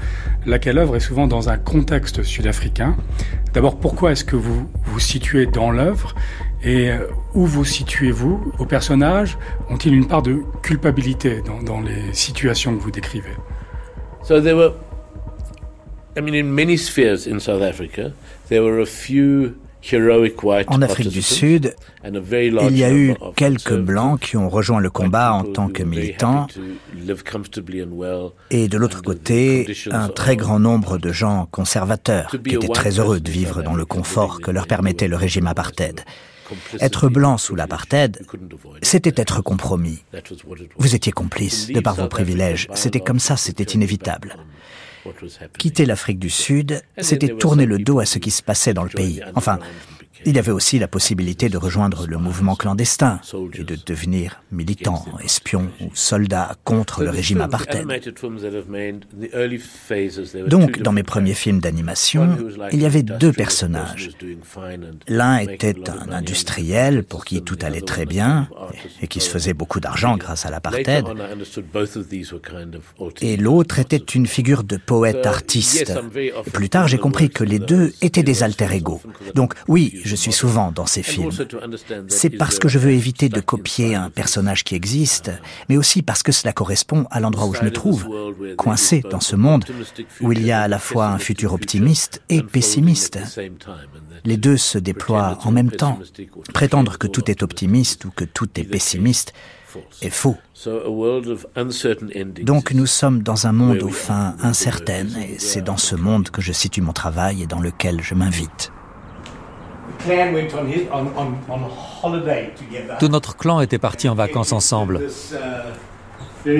laquelle 0.46 0.78
œuvre 0.78 0.96
est 0.96 1.02
souvent 1.02 1.28
dans 1.28 1.50
un 1.50 1.58
contexte 1.58 2.24
sud-africain. 2.24 2.96
D'abord, 3.54 3.80
pourquoi 3.80 4.12
est-ce 4.12 4.24
que 4.24 4.36
vous 4.36 4.70
vous 4.86 5.00
situez 5.00 5.46
dans 5.46 5.72
l'œuvre 5.72 6.16
et 6.64 6.92
euh, 6.92 7.08
où 7.34 7.46
vous 7.46 7.66
situez-vous? 7.66 8.54
Vos 8.58 8.66
personnages 8.66 9.38
ont-ils 9.70 9.94
une 9.94 10.08
part 10.08 10.22
de 10.22 10.44
culpabilité 10.62 11.42
dans, 11.66 11.82
les 11.82 12.14
situations 12.14 12.76
que 12.76 12.82
vous 12.82 12.92
décrivez? 12.92 13.36
So 14.24 14.40
there 14.40 14.56
were, 14.56 14.74
I 16.16 16.22
mean, 16.22 16.36
in 16.36 16.54
many 16.54 16.78
spheres 16.78 17.28
South 17.40 17.62
Africa, 17.62 18.14
there 18.48 18.64
were 18.64 18.82
a 18.82 18.86
few 18.86 19.56
en 20.68 20.82
Afrique 20.82 21.10
du 21.10 21.22
Sud, 21.22 21.76
il 22.04 22.78
y 22.78 22.84
a 22.84 22.94
eu 22.94 23.16
quelques 23.36 23.76
Blancs 23.76 24.20
qui 24.20 24.38
ont 24.38 24.50
rejoint 24.50 24.80
le 24.80 24.90
combat 24.90 25.34
en 25.34 25.44
tant 25.44 25.70
que 25.70 25.84
militants 25.84 26.48
et 28.50 28.68
de 28.68 28.78
l'autre 28.78 29.02
côté, 29.02 29.74
un 29.92 30.10
très 30.10 30.36
grand 30.36 30.60
nombre 30.60 30.98
de 30.98 31.12
gens 31.12 31.48
conservateurs 31.52 32.36
qui 32.44 32.56
étaient 32.56 32.68
très 32.68 33.00
heureux 33.00 33.20
de 33.20 33.32
vivre 33.32 33.64
dans 33.64 33.76
le 33.76 33.86
confort 33.86 34.40
que 34.42 34.52
leur 34.52 34.68
permettait 34.68 35.08
le 35.08 35.16
régime 35.16 35.48
apartheid. 35.48 36.02
Être 36.80 37.08
blanc 37.08 37.38
sous 37.38 37.56
l'apartheid, 37.56 38.22
c'était 38.82 39.22
être 39.22 39.42
compromis. 39.42 40.04
Vous 40.78 40.96
étiez 40.96 41.12
complice 41.12 41.68
de 41.68 41.80
par 41.80 41.96
vos 41.96 42.08
privilèges. 42.08 42.68
C'était 42.74 43.00
comme 43.00 43.20
ça, 43.20 43.38
c'était 43.38 43.64
inévitable. 43.64 44.36
Quitter 45.58 45.86
l'Afrique 45.86 46.20
du 46.20 46.30
Sud, 46.30 46.82
c'était 46.98 47.30
tourner 47.30 47.66
le 47.66 47.80
dos 47.80 48.00
à 48.00 48.06
ce 48.06 48.20
qui 48.20 48.32
se 48.32 48.44
passait 48.44 48.74
dans 48.74 48.84
le 48.84 48.90
pays. 48.90 49.22
Enfin, 49.36 49.60
il 50.26 50.36
y 50.36 50.40
avait 50.40 50.52
aussi 50.52 50.80
la 50.80 50.88
possibilité 50.88 51.50
de 51.50 51.58
rejoindre 51.58 52.06
le 52.08 52.18
mouvement 52.18 52.56
clandestin 52.56 53.20
et 53.54 53.64
de 53.64 53.78
devenir 53.86 54.42
militant, 54.52 55.06
espion 55.24 55.70
ou 55.82 55.90
soldat 55.94 56.56
contre 56.64 57.04
le 57.04 57.10
régime 57.10 57.42
apartheid. 57.42 57.88
Donc, 60.48 60.82
dans 60.82 60.92
mes 60.92 61.04
premiers 61.04 61.34
films 61.34 61.60
d'animation, 61.60 62.38
il 62.72 62.82
y 62.82 62.86
avait 62.86 63.04
deux 63.04 63.32
personnages. 63.32 64.12
L'un 65.08 65.38
était 65.38 65.90
un 65.90 66.12
industriel 66.12 67.04
pour 67.04 67.26
qui 67.26 67.42
tout 67.42 67.58
allait 67.62 67.82
très 67.82 68.06
bien 68.06 68.48
et 69.02 69.08
qui 69.08 69.20
se 69.20 69.30
faisait 69.30 69.54
beaucoup 69.54 69.80
d'argent 69.80 70.18
grâce 70.18 70.46
à 70.46 70.52
l'apartheid. 70.52 71.06
Et 73.22 73.38
l'autre 73.38 73.80
était 73.80 73.98
une 73.98 74.28
figure 74.28 74.64
de 74.64 74.78
poète 74.78 75.26
artiste. 75.26 75.94
Plus 76.54 76.70
tard, 76.70 76.88
j'ai 76.88 76.98
compris 76.98 77.30
que 77.30 77.44
les 77.44 77.60
deux 77.60 77.94
étaient 78.02 78.24
des 78.24 78.44
alter-égaux. 78.44 79.02
Donc, 79.36 79.54
oui, 79.68 80.01
je 80.04 80.16
suis 80.16 80.32
souvent 80.32 80.72
dans 80.72 80.86
ces 80.86 81.04
films. 81.04 81.32
C'est 82.08 82.30
parce 82.30 82.60
que 82.60 82.68
je 82.68 82.80
veux 82.80 82.92
éviter 82.92 83.30
de 83.30 83.40
copier 83.40 83.96
un 83.96 84.10
personnage 84.10 84.64
qui 84.64 84.76
existe, 84.76 85.32
mais 85.70 85.78
aussi 85.78 86.02
parce 86.02 86.24
que 86.24 86.32
cela 86.32 86.54
correspond 86.54 87.06
à 87.12 87.20
l'endroit 87.20 87.46
où 87.46 87.54
je 87.54 87.64
me 87.64 87.72
trouve, 87.72 88.08
coincé 88.58 89.04
dans 89.10 89.20
ce 89.20 89.36
monde 89.36 89.66
où 90.22 90.32
il 90.32 90.46
y 90.46 90.52
a 90.52 90.62
à 90.62 90.68
la 90.68 90.80
fois 90.80 91.08
un 91.08 91.20
futur 91.20 91.54
optimiste 91.54 92.22
et 92.30 92.44
pessimiste. 92.44 93.20
Les 94.26 94.38
deux 94.38 94.58
se 94.58 94.78
déploient 94.78 95.40
en 95.44 95.52
même 95.52 95.72
temps. 95.72 96.00
Prétendre 96.54 96.98
que 96.98 97.08
tout 97.08 97.30
est 97.30 97.44
optimiste 97.44 98.06
ou 98.06 98.12
que 98.12 98.26
tout 98.26 98.48
est 98.60 98.64
pessimiste 98.64 99.34
est 100.02 100.10
faux. 100.10 100.38
Donc 102.44 102.74
nous 102.74 102.86
sommes 102.86 103.24
dans 103.24 103.48
un 103.48 103.52
monde 103.52 103.84
aux 103.84 103.90
fins 103.90 104.36
incertaines 104.42 105.16
et 105.18 105.40
c'est 105.40 105.62
dans 105.62 105.78
ce 105.78 105.96
monde 105.96 106.30
que 106.30 106.42
je 106.42 106.52
situe 106.52 106.82
mon 106.82 106.94
travail 106.94 107.44
et 107.44 107.48
dans 107.48 107.60
lequel 107.60 108.02
je 108.02 108.16
m'invite. 108.16 108.72
Tout 113.00 113.08
notre 113.08 113.38
clan 113.38 113.62
était 113.62 113.78
parti 113.78 114.10
en 114.10 114.16
vacances 114.16 114.52
ensemble. 114.52 115.02
Uh, 116.46 116.52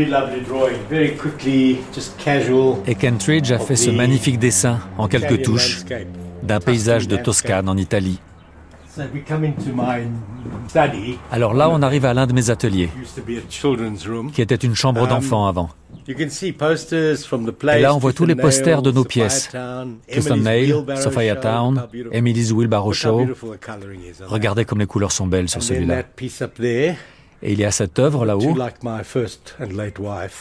Et 2.88 2.96
Kentridge 2.96 3.52
a 3.52 3.60
fait 3.60 3.76
ce 3.76 3.90
magnifique 3.90 4.38
dessin 4.38 4.80
en 4.98 5.08
quelques 5.08 5.42
touches 5.44 5.84
d'un 6.44 6.60
paysage 6.60 7.08
de 7.08 7.18
Toscane 7.18 7.68
en 7.68 7.78
Italie. 7.78 8.20
Alors 11.32 11.54
là, 11.54 11.70
on 11.70 11.82
arrive 11.82 12.06
à 12.06 12.14
l'un 12.14 12.28
de 12.28 12.34
mes 12.34 12.50
ateliers, 12.50 12.90
qui 14.34 14.42
était 14.42 14.56
une 14.56 14.76
chambre 14.76 15.08
d'enfant 15.08 15.48
avant. 15.48 15.70
Et 16.08 17.82
là, 17.82 17.96
on 17.96 18.00
voit 18.00 18.14
tous 18.14 18.26
les 18.26 18.36
posters 18.36 18.82
de 18.82 18.92
nos 18.92 19.04
pièces. 19.06 19.50
Custom 20.08 20.42
Nail, 20.42 20.76
Sophia 20.98 21.36
Town, 21.36 21.88
Emily's 22.12 22.52
Wheelbarrow 22.52 22.94
Show. 22.94 23.28
Regardez 24.26 24.66
comme 24.66 24.80
les 24.80 24.88
couleurs 24.88 25.12
sont 25.12 25.28
belles 25.28 25.50
sur 25.50 25.64
celui-là. 25.64 26.04
Et 27.44 27.54
il 27.54 27.60
y 27.60 27.66
a 27.66 27.72
cette 27.72 27.98
œuvre 27.98 28.26
là-haut, 28.26 28.56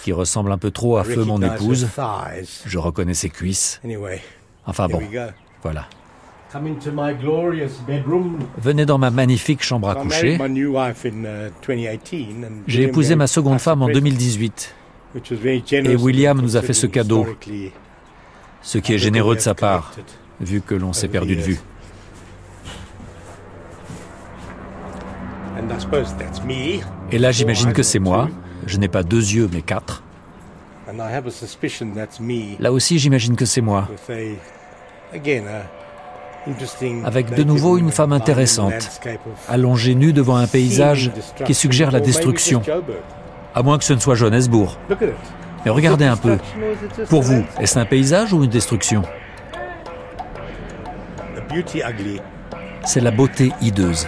qui 0.02 0.12
ressemble 0.12 0.52
un 0.52 0.58
peu 0.58 0.70
trop 0.70 0.98
à 0.98 1.04
Feu, 1.04 1.24
mon 1.24 1.40
épouse. 1.40 1.88
Je 2.66 2.78
reconnais 2.78 3.14
ses 3.14 3.30
cuisses. 3.30 3.80
Enfin 4.66 4.88
bon, 4.88 5.00
voilà. 5.62 5.86
Venez 8.58 8.86
dans 8.86 8.98
ma 8.98 9.10
magnifique 9.10 9.62
chambre 9.62 9.88
à 9.88 9.94
coucher. 9.94 10.38
J'ai 12.66 12.82
épousé 12.82 13.14
ma 13.14 13.26
seconde 13.26 13.60
femme 13.60 13.82
en 13.82 13.88
2018. 13.88 14.74
Et 15.72 15.96
William 15.96 16.40
nous 16.40 16.56
a 16.56 16.62
fait 16.62 16.72
ce 16.72 16.86
cadeau, 16.86 17.26
ce 18.62 18.78
qui 18.78 18.94
est 18.94 18.98
généreux 18.98 19.36
de 19.36 19.40
sa 19.40 19.54
part, 19.54 19.92
vu 20.40 20.60
que 20.60 20.74
l'on 20.74 20.92
s'est 20.92 21.08
perdu 21.08 21.36
de 21.36 21.40
vue. 21.40 21.58
Et 27.12 27.18
là, 27.18 27.32
j'imagine 27.32 27.72
que 27.72 27.82
c'est 27.82 27.98
moi. 27.98 28.28
Je 28.66 28.78
n'ai 28.78 28.88
pas 28.88 29.02
deux 29.02 29.32
yeux, 29.34 29.48
mais 29.52 29.62
quatre. 29.62 30.02
Là 32.58 32.72
aussi, 32.72 32.98
j'imagine 32.98 33.36
que 33.36 33.44
c'est 33.44 33.60
moi. 33.60 33.88
Avec 37.04 37.34
de 37.34 37.44
nouveau 37.44 37.76
une 37.76 37.90
femme 37.90 38.12
intéressante, 38.12 39.00
allongée 39.48 39.94
nue 39.94 40.12
devant 40.12 40.36
un 40.36 40.46
paysage 40.46 41.10
qui 41.44 41.54
suggère 41.54 41.90
la 41.90 42.00
destruction. 42.00 42.62
À 43.54 43.62
moins 43.62 43.78
que 43.78 43.84
ce 43.84 43.92
ne 43.92 43.98
soit 43.98 44.14
Johannesburg. 44.14 44.76
Mais 45.64 45.70
regardez 45.70 46.06
un 46.06 46.16
peu. 46.16 46.38
Pour 47.08 47.22
vous, 47.22 47.44
est-ce 47.60 47.78
un 47.78 47.84
paysage 47.84 48.32
ou 48.32 48.44
une 48.44 48.50
destruction? 48.50 49.02
C'est 52.84 53.00
la 53.00 53.10
beauté 53.10 53.52
hideuse. 53.60 54.06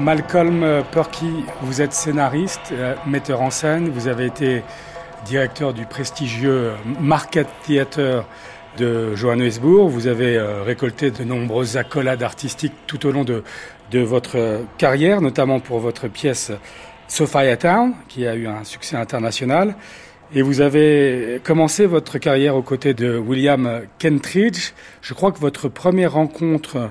Malcolm 0.00 0.82
Perky, 0.92 1.44
vous 1.60 1.82
êtes 1.82 1.92
scénariste, 1.92 2.72
euh, 2.72 2.94
metteur 3.06 3.42
en 3.42 3.50
scène, 3.50 3.90
vous 3.90 4.08
avez 4.08 4.24
été 4.24 4.62
directeur 5.26 5.74
du 5.74 5.84
prestigieux 5.84 6.72
Market 6.98 7.46
Theatre 7.66 8.24
de 8.78 9.14
Johannesburg. 9.14 9.90
Vous 9.90 10.06
avez 10.06 10.38
euh, 10.38 10.62
récolté 10.62 11.10
de 11.10 11.22
nombreuses 11.22 11.76
accolades 11.76 12.22
artistiques 12.22 12.72
tout 12.86 13.04
au 13.06 13.12
long 13.12 13.24
de, 13.24 13.44
de 13.90 14.00
votre 14.00 14.62
carrière, 14.78 15.20
notamment 15.20 15.60
pour 15.60 15.80
votre 15.80 16.08
pièce 16.08 16.50
Sophia 17.06 17.58
Town, 17.58 17.92
qui 18.08 18.26
a 18.26 18.34
eu 18.34 18.46
un 18.46 18.64
succès 18.64 18.96
international. 18.96 19.74
Et 20.34 20.40
vous 20.40 20.62
avez 20.62 21.42
commencé 21.44 21.84
votre 21.84 22.16
carrière 22.16 22.56
aux 22.56 22.62
côtés 22.62 22.94
de 22.94 23.18
William 23.18 23.82
Kentridge. 24.00 24.72
Je 25.02 25.12
crois 25.12 25.30
que 25.30 25.40
votre 25.40 25.68
première 25.68 26.12
rencontre 26.12 26.90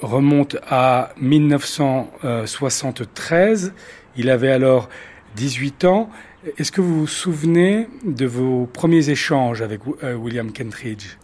remonte 0.00 0.56
à 0.68 1.12
1973. 1.20 3.72
Il 4.16 4.30
avait 4.30 4.50
alors 4.50 4.88
18 5.36 5.84
ans. 5.84 6.10
Est-ce 6.58 6.72
que 6.72 6.80
vous 6.80 6.98
vous 7.00 7.06
souvenez 7.06 7.86
de 8.04 8.26
vos 8.26 8.66
premiers 8.66 9.10
échanges 9.10 9.62
avec 9.62 9.82
euh, 10.02 10.14
William 10.14 10.52
Kentridge? 10.52 11.16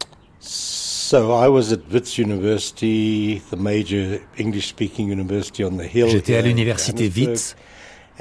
J'étais 6.08 6.36
à 6.36 6.42
l'université 6.42 7.08
Wits 7.08 7.54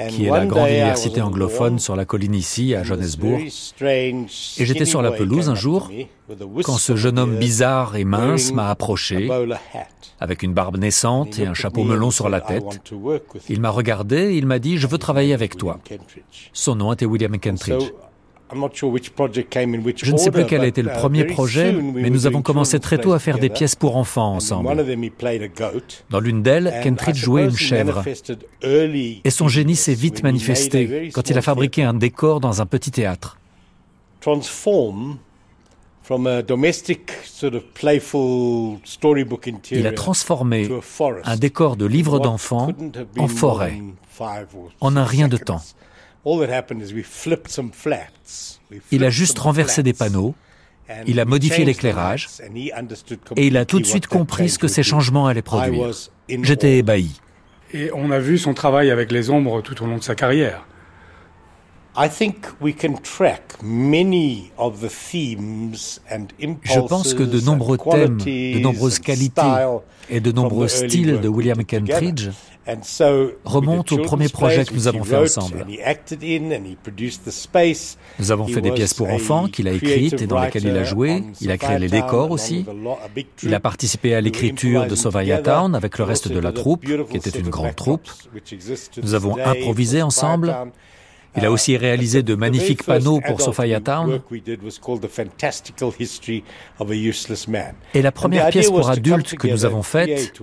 qui 0.09 0.25
est 0.25 0.29
la 0.29 0.45
grande 0.45 0.69
université 0.69 1.21
anglophone 1.21 1.79
sur 1.79 1.95
la 1.95 2.05
colline 2.05 2.35
ici, 2.35 2.75
à 2.75 2.83
Johannesburg. 2.83 3.41
Et 3.81 4.65
j'étais 4.65 4.85
sur 4.85 5.01
la 5.01 5.11
pelouse 5.11 5.49
un 5.49 5.55
jour, 5.55 5.89
quand 6.63 6.77
ce 6.77 6.95
jeune 6.95 7.19
homme 7.19 7.37
bizarre 7.37 7.95
et 7.95 8.03
mince 8.03 8.51
m'a 8.51 8.69
approché, 8.69 9.29
avec 10.19 10.43
une 10.43 10.53
barbe 10.53 10.77
naissante 10.77 11.39
et 11.39 11.45
un 11.45 11.53
chapeau 11.53 11.83
melon 11.83 12.11
sur 12.11 12.29
la 12.29 12.41
tête. 12.41 12.81
Il 13.49 13.61
m'a 13.61 13.69
regardé 13.69 14.17
et 14.17 14.37
il 14.37 14.45
m'a 14.45 14.59
dit, 14.59 14.77
je 14.77 14.87
veux 14.87 14.97
travailler 14.97 15.33
avec 15.33 15.57
toi. 15.57 15.79
Son 16.53 16.75
nom 16.75 16.93
était 16.93 17.05
William 17.05 17.37
Kentridge. 17.39 17.91
Je 18.53 20.11
ne 20.11 20.17
sais 20.17 20.31
plus 20.31 20.45
quel 20.45 20.61
a 20.61 20.67
été 20.67 20.81
le 20.81 20.91
premier 20.91 21.25
projet, 21.25 21.73
mais 21.73 22.09
nous 22.09 22.25
avons 22.27 22.41
commencé 22.41 22.79
très 22.79 22.97
tôt 22.97 23.13
à 23.13 23.19
faire 23.19 23.39
des 23.39 23.49
pièces 23.49 23.75
pour 23.75 23.97
enfants 23.97 24.35
ensemble. 24.35 24.69
Dans 26.09 26.19
l'une 26.19 26.43
d'elles, 26.43 26.73
Kentridge 26.83 27.17
jouait 27.17 27.45
une 27.45 27.57
chèvre. 27.57 28.03
Et 28.63 29.29
son 29.29 29.47
génie 29.47 29.75
s'est 29.75 29.93
vite 29.93 30.23
manifesté 30.23 31.09
quand 31.13 31.29
il 31.29 31.37
a 31.37 31.41
fabriqué 31.41 31.83
un 31.83 31.93
décor 31.93 32.39
dans 32.39 32.61
un 32.61 32.65
petit 32.65 32.91
théâtre. 32.91 33.37
Il 39.71 39.87
a 39.87 39.91
transformé 39.91 40.69
un 41.23 41.35
décor 41.35 41.75
de 41.75 41.85
livre 41.85 42.19
d'enfants 42.19 42.71
en 43.17 43.27
forêt 43.27 43.81
en 44.79 44.95
un 44.95 45.03
rien 45.03 45.27
de 45.27 45.37
temps. 45.37 45.61
Il 48.91 49.03
a 49.05 49.09
juste 49.09 49.39
renversé 49.39 49.81
des 49.83 49.93
panneaux, 49.93 50.35
il 51.05 51.19
a 51.19 51.25
modifié 51.25 51.65
l'éclairage. 51.65 52.29
et 53.35 53.47
il 53.47 53.57
a 53.57 53.65
tout 53.65 53.79
de 53.79 53.85
suite 53.85 54.07
compris 54.07 54.49
ce 54.49 54.59
que 54.59 54.67
ces 54.67 54.83
changements 54.83 55.27
allaient 55.27 55.41
produire. 55.41 55.91
J'étais 56.43 56.77
ébahi. 56.77 57.19
Et 57.73 57.91
on 57.93 58.11
a 58.11 58.19
vu 58.19 58.37
son 58.37 58.53
travail 58.53 58.91
avec 58.91 59.11
les 59.11 59.29
ombres 59.29 59.61
tout 59.61 59.83
au 59.83 59.87
long 59.87 59.97
de 59.97 60.03
sa 60.03 60.15
carrière. 60.15 60.65
Je 61.97 62.07
pense 66.87 67.13
que 67.13 67.23
de 67.23 67.39
nombreux 67.41 67.77
thèmes, 67.77 68.17
de 68.17 68.59
nombreuses 68.59 68.99
qualités 68.99 69.41
et 70.09 70.19
de 70.19 70.31
nombreux 70.31 70.67
styles 70.67 71.19
de 71.19 71.27
William 71.27 71.63
Kentridge 71.65 72.29
remontent 73.45 73.95
au 73.95 73.99
premier 73.99 74.29
projet 74.29 74.65
que 74.65 74.73
nous 74.73 74.87
avons 74.87 75.03
fait 75.03 75.17
ensemble. 75.17 75.65
Nous 78.19 78.31
avons 78.31 78.47
fait 78.47 78.61
des 78.61 78.71
pièces 78.71 78.93
pour 78.93 79.09
enfants 79.09 79.47
qu'il 79.47 79.67
a 79.67 79.71
écrites 79.71 80.21
et 80.21 80.27
dans 80.27 80.39
lesquelles 80.39 80.65
il 80.65 80.77
a 80.77 80.83
joué. 80.83 81.23
Il 81.41 81.51
a 81.51 81.57
créé 81.57 81.79
les 81.79 81.89
décors 81.89 82.31
aussi. 82.31 82.65
Il 83.43 83.53
a 83.53 83.59
participé 83.59 84.13
à 84.13 84.21
l'écriture 84.21 84.87
de 84.87 84.95
Sovaya 84.95 85.39
Town 85.39 85.75
avec 85.75 85.97
le 85.97 86.03
reste 86.03 86.27
de 86.27 86.39
la 86.39 86.51
troupe, 86.51 86.85
qui 87.09 87.17
était 87.17 87.29
une 87.29 87.49
grande 87.49 87.75
troupe. 87.75 88.09
Nous 89.01 89.13
avons 89.13 89.37
improvisé 89.37 90.01
ensemble. 90.01 90.55
Il 91.35 91.45
a 91.45 91.51
aussi 91.51 91.77
réalisé 91.77 92.23
de 92.23 92.35
magnifiques 92.35 92.83
panneaux 92.83 93.19
pour 93.19 93.41
Sophia 93.41 93.79
Town. 93.79 94.21
Et 97.93 98.01
la 98.01 98.11
première 98.11 98.49
pièce 98.49 98.69
pour 98.69 98.89
adultes 98.89 99.35
que 99.35 99.47
nous 99.47 99.65
avons 99.65 99.83
faite 99.83 100.33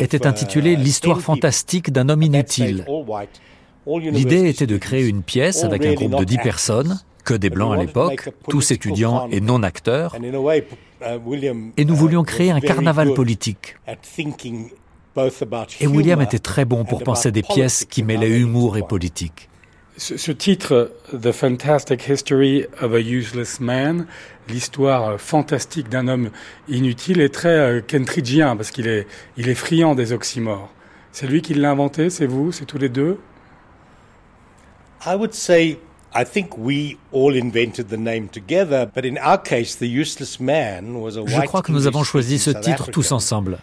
était 0.00 0.26
intitulée 0.26 0.76
L'histoire 0.76 1.20
fantastique 1.20 1.90
d'un 1.92 2.08
homme 2.08 2.22
inutile. 2.22 2.84
L'idée 3.86 4.48
était 4.48 4.66
de 4.66 4.76
créer 4.76 5.06
une 5.06 5.22
pièce 5.22 5.62
avec 5.64 5.84
un 5.86 5.94
groupe 5.94 6.16
de 6.16 6.24
dix 6.24 6.38
personnes, 6.38 7.00
que 7.24 7.34
des 7.34 7.50
blancs 7.50 7.74
à 7.74 7.76
l'époque, 7.76 8.30
tous 8.48 8.70
étudiants 8.70 9.28
et 9.30 9.40
non 9.40 9.62
acteurs, 9.62 10.16
et 11.76 11.84
nous 11.84 11.96
voulions 11.96 12.22
créer 12.22 12.50
un 12.50 12.60
carnaval 12.60 13.14
politique. 13.14 13.76
Et 15.80 15.86
William 15.86 16.20
était 16.20 16.38
très 16.38 16.64
bon 16.64 16.84
pour 16.84 17.02
penser 17.02 17.32
des 17.32 17.42
pièces 17.42 17.84
qui 17.84 18.02
mêlaient 18.02 18.38
humour 18.38 18.76
et 18.76 18.82
politique. 18.82 19.48
Ce, 19.98 20.30
titre, 20.30 20.92
The 21.10 21.32
Fantastic 21.32 22.06
History 22.06 22.66
of 22.82 22.92
a 22.92 23.00
Useless 23.00 23.60
Man, 23.60 24.06
l'histoire 24.48 25.18
fantastique 25.18 25.88
d'un 25.88 26.06
homme 26.06 26.30
inutile, 26.68 27.20
est 27.20 27.32
très 27.32 27.48
euh, 27.48 27.80
kentridgien 27.80 28.56
parce 28.56 28.70
qu'il 28.70 28.88
est, 28.88 29.06
il 29.38 29.48
est 29.48 29.54
friand 29.54 29.94
des 29.94 30.12
oxymores. 30.12 30.70
C'est 31.12 31.26
lui 31.26 31.40
qui 31.40 31.54
l'a 31.54 31.70
inventé, 31.70 32.10
c'est 32.10 32.26
vous, 32.26 32.52
c'est 32.52 32.66
tous 32.66 32.76
les 32.76 32.90
deux? 32.90 33.18
I 35.06 35.14
would 35.14 35.32
say 35.32 35.78
I 36.14 36.24
think 36.24 36.58
we 36.58 36.98
all 37.12 37.34
invented 37.34 37.88
the 37.88 37.98
name 37.98 38.28
together, 38.28 38.86
but 38.86 39.04
in 39.04 39.16
our 39.18 39.38
case, 39.38 39.76
the 39.76 39.88
useless 39.88 40.38
man 40.40 40.96
was 40.96 41.16
a 41.16 41.26
Je 41.26 41.40
crois 41.46 41.62
que 41.62 41.72
nous 41.72 41.86
avons 41.86 42.04
choisi 42.04 42.38
ce 42.38 42.50
titre 42.50 42.90
tous 42.90 43.12
ensemble. 43.12 43.58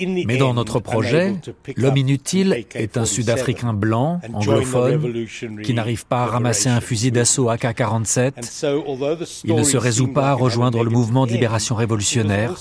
Mais 0.00 0.36
dans 0.36 0.54
notre 0.54 0.80
projet, 0.80 1.34
l'homme 1.76 1.96
inutile 1.96 2.64
est 2.74 2.96
un 2.96 3.04
Sud-Africain 3.04 3.72
blanc, 3.72 4.20
anglophone, 4.32 5.26
qui 5.62 5.74
n'arrive 5.74 6.06
pas 6.06 6.22
à 6.22 6.26
ramasser 6.26 6.68
un 6.68 6.80
fusil 6.80 7.12
d'assaut 7.12 7.48
AK-47. 7.48 8.32
Il 9.44 9.54
ne 9.54 9.62
se 9.62 9.76
résout 9.76 10.08
pas 10.08 10.30
à 10.30 10.34
rejoindre 10.34 10.82
le 10.82 10.90
mouvement 10.90 11.26
de 11.26 11.32
libération 11.32 11.74
révolutionnaire. 11.74 12.54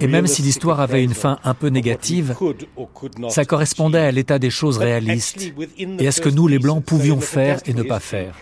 Et 0.00 0.06
même 0.06 0.26
si 0.26 0.42
l'histoire 0.42 0.80
avait 0.80 1.02
une 1.02 1.14
fin 1.14 1.38
un 1.44 1.54
peu 1.54 1.68
négative, 1.68 2.36
ça 3.28 3.44
correspondait 3.44 3.98
à 3.98 4.10
l'état 4.10 4.38
des 4.38 4.50
choses 4.50 4.78
réalistes 4.78 5.52
et 5.98 6.06
à 6.06 6.12
ce 6.12 6.20
que 6.20 6.28
nous, 6.28 6.48
les 6.48 6.58
Blancs, 6.58 6.84
pouvions 6.84 7.20
faire 7.20 7.60
et 7.66 7.74
ne 7.74 7.82
pas 7.82 8.00
faire. 8.00 8.34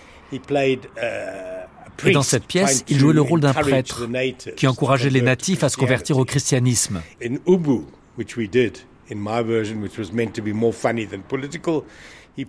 Et 2.06 2.12
dans 2.12 2.22
cette 2.22 2.44
pièce, 2.44 2.84
il 2.88 2.98
jouait 2.98 3.12
le 3.12 3.20
rôle 3.20 3.40
d'un 3.40 3.52
prêtre 3.52 4.08
qui 4.56 4.66
encourageait 4.66 5.10
les 5.10 5.22
natifs 5.22 5.64
à 5.64 5.68
se 5.68 5.76
convertir 5.76 6.18
au 6.18 6.24
christianisme. 6.24 7.00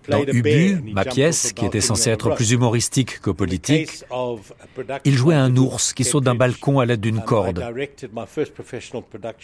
Dans 0.08 0.24
Ubu, 0.24 0.82
ma 0.94 1.04
pièce, 1.04 1.54
qui 1.54 1.66
était 1.66 1.82
censée 1.82 2.12
être 2.12 2.36
plus 2.36 2.52
humoristique 2.52 3.20
que 3.20 3.32
politique, 3.32 4.04
il 5.04 5.16
jouait 5.16 5.36
un 5.36 5.56
ours 5.58 5.94
qui 5.94 6.04
saute 6.04 6.24
d'un 6.24 6.36
balcon 6.36 6.80
à 6.80 6.86
l'aide 6.86 7.02
d'une 7.02 7.22
corde. 7.22 7.66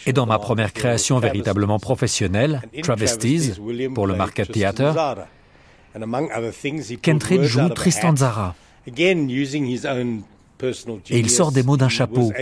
Et 0.06 0.12
dans 0.12 0.26
ma 0.26 0.38
première 0.38 0.72
création 0.72 1.18
véritablement 1.18 1.78
professionnelle, 1.78 2.62
Travesties, 2.82 3.52
pour 3.94 4.06
le 4.06 4.14
Market 4.14 4.52
Theatre, 4.52 4.94
Kentridge 7.02 7.42
joue 7.42 7.68
Tristan 7.70 8.16
Zara. 8.16 8.54
Et 8.86 8.92
il 11.10 11.30
sort 11.30 11.52
des 11.52 11.62
mots 11.62 11.76
d'un 11.76 11.88
chapeau. 11.88 12.32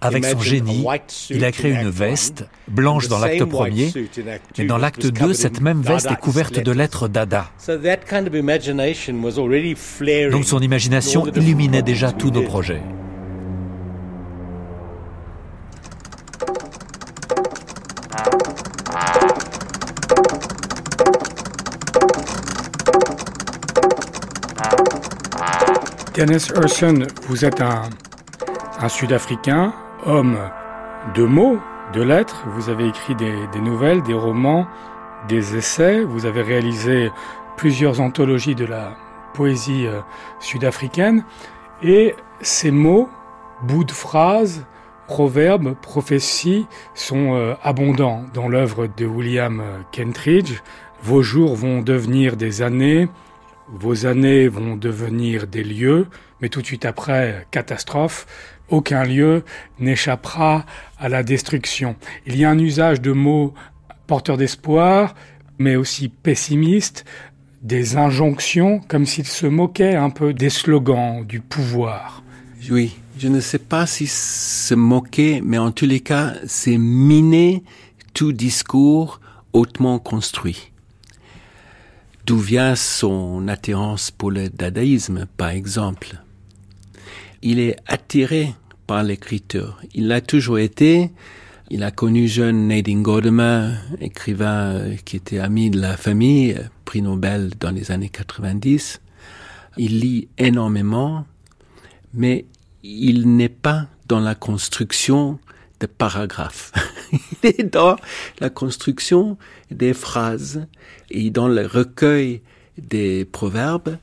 Avec 0.00 0.24
son 0.26 0.40
génie, 0.40 0.84
il 1.30 1.44
a 1.44 1.52
créé 1.52 1.72
une 1.72 1.88
veste, 1.88 2.44
blanche 2.68 3.08
dans 3.08 3.18
l'acte 3.18 3.44
premier, 3.44 3.90
mais 4.58 4.64
dans 4.66 4.76
l'acte 4.76 5.06
2, 5.06 5.32
cette 5.32 5.62
même 5.62 5.80
veste 5.80 6.10
est 6.10 6.20
couverte 6.20 6.58
de 6.58 6.72
lettres 6.72 7.08
Dada. 7.08 7.50
Donc 10.30 10.44
son 10.44 10.60
imagination 10.60 11.26
illuminait 11.28 11.82
déjà 11.82 12.12
tous 12.12 12.30
nos 12.30 12.42
projets. 12.42 12.82
Dennis 26.14 26.46
Urson, 26.54 27.06
vous 27.26 27.44
êtes 27.44 27.60
un, 27.60 27.88
Sud-Africain, 28.88 29.74
homme 30.06 30.38
de 31.16 31.24
mots, 31.24 31.58
de 31.92 32.02
lettres. 32.02 32.44
Vous 32.54 32.68
avez 32.68 32.86
écrit 32.86 33.16
des, 33.16 33.34
des, 33.52 33.58
nouvelles, 33.58 34.00
des 34.04 34.14
romans, 34.14 34.68
des 35.28 35.56
essais. 35.56 36.04
Vous 36.04 36.24
avez 36.24 36.42
réalisé 36.42 37.10
plusieurs 37.56 38.00
anthologies 38.00 38.54
de 38.54 38.64
la 38.64 38.96
poésie 39.32 39.88
euh, 39.88 40.02
sud-africaine. 40.38 41.24
Et 41.82 42.14
ces 42.40 42.70
mots, 42.70 43.08
bouts 43.64 43.82
de 43.82 43.90
phrases, 43.90 44.66
proverbes, 45.08 45.74
prophéties 45.74 46.66
sont 46.94 47.34
euh, 47.34 47.54
abondants 47.64 48.22
dans 48.32 48.48
l'œuvre 48.48 48.86
de 48.86 49.04
William 49.04 49.60
euh, 49.60 49.78
Kentridge. 49.90 50.62
Vos 51.02 51.22
jours 51.22 51.56
vont 51.56 51.82
devenir 51.82 52.36
des 52.36 52.62
années, 52.62 53.08
vos 53.78 54.06
années 54.06 54.48
vont 54.48 54.76
devenir 54.76 55.46
des 55.46 55.64
lieux, 55.64 56.06
mais 56.40 56.48
tout 56.48 56.62
de 56.62 56.66
suite 56.66 56.84
après, 56.84 57.46
catastrophe, 57.50 58.26
aucun 58.68 59.04
lieu 59.04 59.44
n'échappera 59.78 60.64
à 60.98 61.08
la 61.08 61.22
destruction. 61.22 61.96
Il 62.26 62.36
y 62.36 62.44
a 62.44 62.50
un 62.50 62.58
usage 62.58 63.00
de 63.00 63.12
mots 63.12 63.54
porteurs 64.06 64.36
d'espoir, 64.36 65.14
mais 65.58 65.76
aussi 65.76 66.08
pessimistes, 66.08 67.04
des 67.62 67.96
injonctions, 67.96 68.80
comme 68.80 69.06
s'ils 69.06 69.26
se 69.26 69.46
moquaient 69.46 69.96
un 69.96 70.10
peu 70.10 70.34
des 70.34 70.50
slogans, 70.50 71.24
du 71.24 71.40
pouvoir. 71.40 72.22
Oui, 72.70 72.96
je 73.18 73.28
ne 73.28 73.40
sais 73.40 73.58
pas 73.58 73.86
si 73.86 74.06
se 74.06 74.74
moquer, 74.74 75.40
mais 75.42 75.58
en 75.58 75.70
tous 75.70 75.86
les 75.86 76.00
cas, 76.00 76.34
c'est 76.46 76.76
miner 76.78 77.62
tout 78.12 78.32
discours 78.32 79.20
hautement 79.52 79.98
construit. 79.98 80.73
D'où 82.26 82.38
vient 82.38 82.74
son 82.74 83.48
attirance 83.48 84.10
pour 84.10 84.30
le 84.30 84.48
dadaïsme, 84.48 85.26
par 85.36 85.50
exemple? 85.50 86.22
Il 87.42 87.60
est 87.60 87.76
attiré 87.86 88.54
par 88.86 89.02
l'écriture. 89.02 89.78
Il 89.92 90.08
l'a 90.08 90.22
toujours 90.22 90.58
été. 90.58 91.10
Il 91.68 91.82
a 91.82 91.90
connu 91.90 92.26
jeune 92.26 92.68
Nadine 92.68 93.02
Gordimer, 93.02 93.74
écrivain 94.00 94.72
euh, 94.72 94.96
qui 95.04 95.16
était 95.16 95.38
ami 95.38 95.68
de 95.68 95.78
la 95.78 95.98
famille, 95.98 96.58
prix 96.86 97.02
Nobel 97.02 97.50
dans 97.60 97.70
les 97.70 97.90
années 97.90 98.08
90. 98.08 99.02
Il 99.76 100.00
lit 100.00 100.28
énormément, 100.38 101.26
mais 102.14 102.46
il 102.82 103.36
n'est 103.36 103.50
pas 103.50 103.86
dans 104.08 104.20
la 104.20 104.34
construction 104.34 105.38
de 105.80 105.86
paragraphes. 105.86 106.72
il 107.42 107.50
est 107.50 107.64
dans 107.64 107.96
la 108.40 108.48
construction 108.48 109.36
des 109.74 109.94
phrases 109.94 110.66
et 111.10 111.30
dans 111.30 111.48
le 111.48 111.66
recueil 111.66 112.42
des 112.78 113.24
proverbes. 113.24 113.98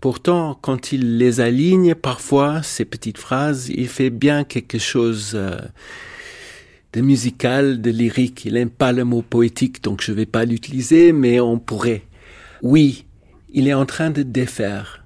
Pourtant, 0.00 0.58
quand 0.60 0.92
il 0.92 1.18
les 1.18 1.40
aligne, 1.40 1.94
parfois, 1.94 2.62
ces 2.62 2.84
petites 2.84 3.18
phrases, 3.18 3.68
il 3.68 3.88
fait 3.88 4.10
bien 4.10 4.44
quelque 4.44 4.78
chose 4.78 5.32
euh, 5.34 5.58
de 6.92 7.00
musical, 7.00 7.80
de 7.80 7.90
lyrique. 7.90 8.44
Il 8.44 8.54
n'aime 8.54 8.70
pas 8.70 8.92
le 8.92 9.04
mot 9.04 9.22
poétique, 9.22 9.82
donc 9.82 10.02
je 10.02 10.12
ne 10.12 10.16
vais 10.16 10.26
pas 10.26 10.44
l'utiliser, 10.44 11.12
mais 11.12 11.40
on 11.40 11.58
pourrait. 11.58 12.04
Oui, 12.62 13.06
il 13.52 13.68
est 13.68 13.74
en 13.74 13.86
train 13.86 14.10
de 14.10 14.22
défaire. 14.22 15.04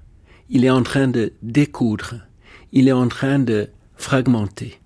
Il 0.49 0.65
est 0.65 0.69
en 0.69 0.83
train 0.83 1.07
de 1.07 1.33
découdre. 1.41 2.15
Il 2.73 2.87
est 2.87 2.93
en 2.93 3.07
train 3.07 3.39
de 3.39 3.69
fragmenter 3.95 4.81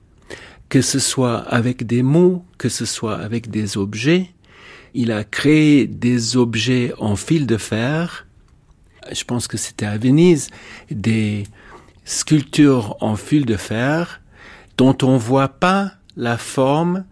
que 0.69 0.81
ce 0.81 0.99
soit 0.99 1.37
avec 1.37 1.85
des 1.85 2.03
mots, 2.03 2.43
que 2.57 2.69
ce 2.69 2.85
soit 2.85 3.17
avec 3.17 3.49
des 3.49 3.77
objets. 3.77 4.29
Il 4.97 5.11
a 5.11 5.25
créé 5.25 5.87
des 5.87 6.37
objets 6.37 6.93
en 6.99 7.17
fil 7.17 7.45
de 7.45 7.57
fer. 7.57 8.25
Je 9.11 9.25
pense 9.25 9.45
que 9.49 9.57
c'était 9.57 9.85
à 9.85 9.97
Venise, 9.97 10.49
des 10.89 11.43
sculptures 12.05 12.95
en 13.01 13.17
fil 13.17 13.45
de 13.45 13.57
fer 13.57 14.21
dont 14.77 14.97
on 15.03 15.17
voit 15.17 15.49
pas 15.49 15.91
la 16.15 16.37
forme, 16.37 17.03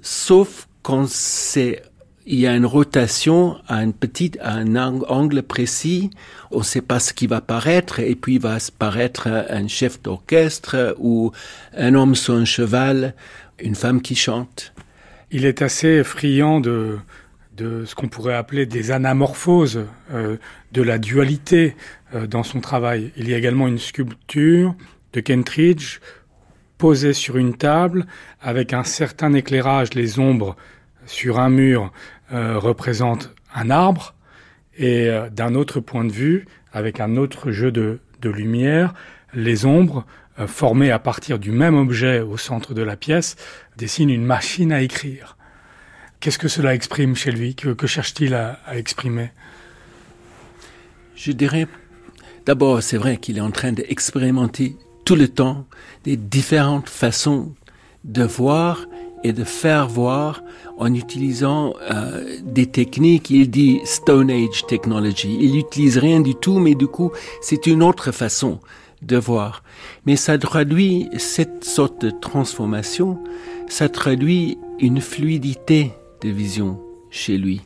sauf 0.00 0.68
quand 0.82 1.06
c'est 1.06 1.82
il 2.24 2.38
y 2.38 2.46
a 2.46 2.54
une 2.56 2.66
rotation 2.66 3.56
à 3.68 3.82
une 3.82 3.92
petite, 3.92 4.38
à 4.40 4.54
un 4.54 4.76
angle 4.76 5.42
précis. 5.42 6.10
On 6.50 6.60
ne 6.60 6.64
sait 6.64 6.80
pas 6.80 6.98
ce 6.98 7.12
qui 7.12 7.26
va 7.26 7.42
paraître 7.42 7.98
et 7.98 8.14
puis 8.14 8.36
il 8.36 8.40
va 8.40 8.56
paraître 8.78 9.26
un 9.26 9.68
chef 9.68 10.00
d'orchestre 10.00 10.96
ou 10.98 11.32
un 11.76 11.94
homme 11.94 12.14
sur 12.14 12.34
un 12.34 12.44
cheval, 12.46 13.14
une 13.58 13.74
femme 13.74 14.00
qui 14.00 14.14
chante. 14.14 14.72
Il 15.30 15.44
est 15.44 15.62
assez 15.62 16.02
friand 16.04 16.60
de, 16.60 16.98
de 17.56 17.84
ce 17.84 17.94
qu'on 17.94 18.08
pourrait 18.08 18.34
appeler 18.34 18.66
des 18.66 18.90
anamorphoses, 18.90 19.86
euh, 20.12 20.36
de 20.72 20.82
la 20.82 20.98
dualité 20.98 21.76
euh, 22.14 22.26
dans 22.26 22.42
son 22.42 22.60
travail. 22.60 23.12
Il 23.16 23.28
y 23.28 23.34
a 23.34 23.38
également 23.38 23.68
une 23.68 23.78
sculpture 23.78 24.74
de 25.12 25.20
Kentridge 25.20 26.00
posée 26.78 27.12
sur 27.12 27.36
une 27.36 27.56
table 27.56 28.06
avec 28.40 28.72
un 28.72 28.84
certain 28.84 29.34
éclairage, 29.34 29.94
les 29.94 30.18
ombres 30.18 30.56
sur 31.06 31.38
un 31.38 31.50
mur 31.50 31.92
euh, 32.32 32.58
représente 32.58 33.34
un 33.54 33.70
arbre 33.70 34.14
et 34.78 35.08
euh, 35.08 35.28
d'un 35.28 35.54
autre 35.54 35.80
point 35.80 36.04
de 36.04 36.12
vue, 36.12 36.46
avec 36.72 37.00
un 37.00 37.16
autre 37.16 37.50
jeu 37.50 37.70
de, 37.70 38.00
de 38.20 38.30
lumière, 38.30 38.94
les 39.34 39.66
ombres 39.66 40.06
euh, 40.38 40.46
formées 40.46 40.90
à 40.90 40.98
partir 40.98 41.38
du 41.38 41.50
même 41.50 41.76
objet 41.76 42.20
au 42.20 42.36
centre 42.36 42.74
de 42.74 42.82
la 42.82 42.96
pièce 42.96 43.36
dessinent 43.76 44.10
une 44.10 44.24
machine 44.24 44.72
à 44.72 44.82
écrire. 44.82 45.36
Qu'est-ce 46.20 46.38
que 46.38 46.48
cela 46.48 46.74
exprime 46.74 47.16
chez 47.16 47.32
lui? 47.32 47.54
Que, 47.54 47.86
cherche-t-il 47.86 48.34
à, 48.34 48.60
à 48.66 48.76
exprimer? 48.76 49.30
Je 51.16 51.32
dirais, 51.32 51.66
d'abord, 52.46 52.82
c'est 52.82 52.98
vrai 52.98 53.16
qu'il 53.16 53.38
est 53.38 53.42
en 53.42 53.50
train 53.50 53.72
d'expérimenter 53.72 54.76
tout 55.04 55.16
le 55.16 55.28
temps 55.28 55.66
des 56.04 56.16
différentes 56.16 56.88
façons 56.88 57.54
de 58.04 58.22
voir 58.22 58.86
et 59.24 59.32
de 59.32 59.44
faire 59.44 59.88
voir 59.88 60.42
en 60.78 60.94
utilisant 60.94 61.74
euh, 61.90 62.38
des 62.42 62.66
techniques. 62.66 63.30
Il 63.30 63.50
dit 63.50 63.80
Stone 63.84 64.30
Age 64.30 64.66
Technology. 64.66 65.36
Il 65.40 65.52
n'utilise 65.52 65.98
rien 65.98 66.20
du 66.20 66.34
tout, 66.34 66.58
mais 66.58 66.74
du 66.74 66.86
coup, 66.86 67.12
c'est 67.42 67.66
une 67.66 67.82
autre 67.82 68.12
façon 68.12 68.60
de 69.02 69.16
voir. 69.16 69.62
Mais 70.06 70.16
ça 70.16 70.38
traduit 70.38 71.08
cette 71.18 71.64
sorte 71.64 72.04
de 72.04 72.10
transformation, 72.10 73.18
ça 73.68 73.88
traduit 73.88 74.58
une 74.78 75.00
fluidité 75.00 75.92
de 76.22 76.28
vision 76.30 76.80
chez 77.10 77.38
lui. 77.38 77.62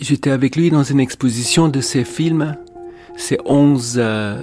J'étais 0.00 0.30
avec 0.30 0.56
lui 0.56 0.70
dans 0.70 0.82
une 0.82 1.00
exposition 1.00 1.68
de 1.68 1.80
ses 1.80 2.04
films, 2.04 2.56
ces 3.16 3.38
onze 3.44 3.94
euh, 3.96 4.40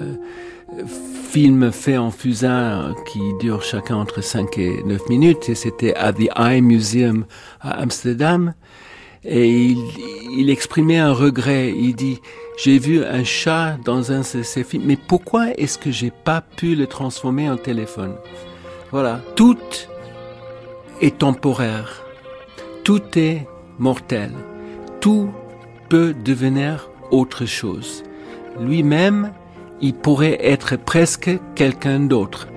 film 1.32 1.72
fait 1.72 1.98
en 1.98 2.12
fusain 2.12 2.96
qui 3.12 3.20
dure 3.39 3.62
chacun 3.63 3.98
entre 3.98 4.22
5 4.22 4.58
et 4.58 4.84
9 4.84 5.10
minutes 5.10 5.50
et 5.50 5.56
c'était 5.56 5.94
à 5.96 6.13
The 6.13 6.30
Eye 6.38 6.62
Museum 6.62 7.26
à 7.60 7.82
Amsterdam 7.82 8.54
et 9.24 9.76
il 10.38 10.50
exprimait 10.50 10.98
un 10.98 11.13
regret. 11.13 11.74
Il 11.76 11.96
dit, 11.96 12.20
j'ai 12.63 12.78
vu 12.78 13.04
un 13.04 13.24
chat 13.24 13.78
dans 13.84 14.12
un 14.12 14.19
de 14.19 14.43
ces 14.43 14.63
films, 14.63 14.84
mais 14.86 14.95
pourquoi 14.95 15.50
est-ce 15.58 15.80
que 15.80 15.89
j'ai 15.89 16.12
pas 16.12 16.41
pu 16.41 16.76
le 16.76 16.86
transformer 16.86 17.50
en 17.50 17.58
téléphone? 17.58 18.13
Voilà. 18.91 19.19
Tout 19.36 19.58
est 21.02 21.17
temporaire. 21.17 22.04
Tout 22.84 23.02
est 23.17 23.47
mortel. 23.80 24.32
Tout 25.00 25.32
peut 25.89 26.13
devenir 26.13 26.91
autre 27.10 27.47
chose. 27.47 28.04
Lui-même 28.60 29.32
il 29.82 29.95
pourrait 29.95 30.38
être 30.41 30.76
presque 30.76 31.32
quelqu'un 31.56 32.02
d'autre. 32.02 32.47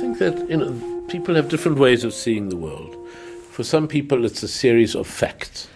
think 0.00 0.18
that 0.18 0.97
people 1.08 1.34
have 1.34 1.48
different 1.48 1.78
ways 1.78 2.04
of 2.04 2.12
seeing 2.12 2.48
the 2.50 2.56
world. 2.56 2.96
For 3.50 3.64
some 3.64 3.88
people, 3.88 4.24
it's 4.24 4.42
a 4.42 4.48
series 4.48 4.94
of 4.94 5.06
facts. 5.06 5.68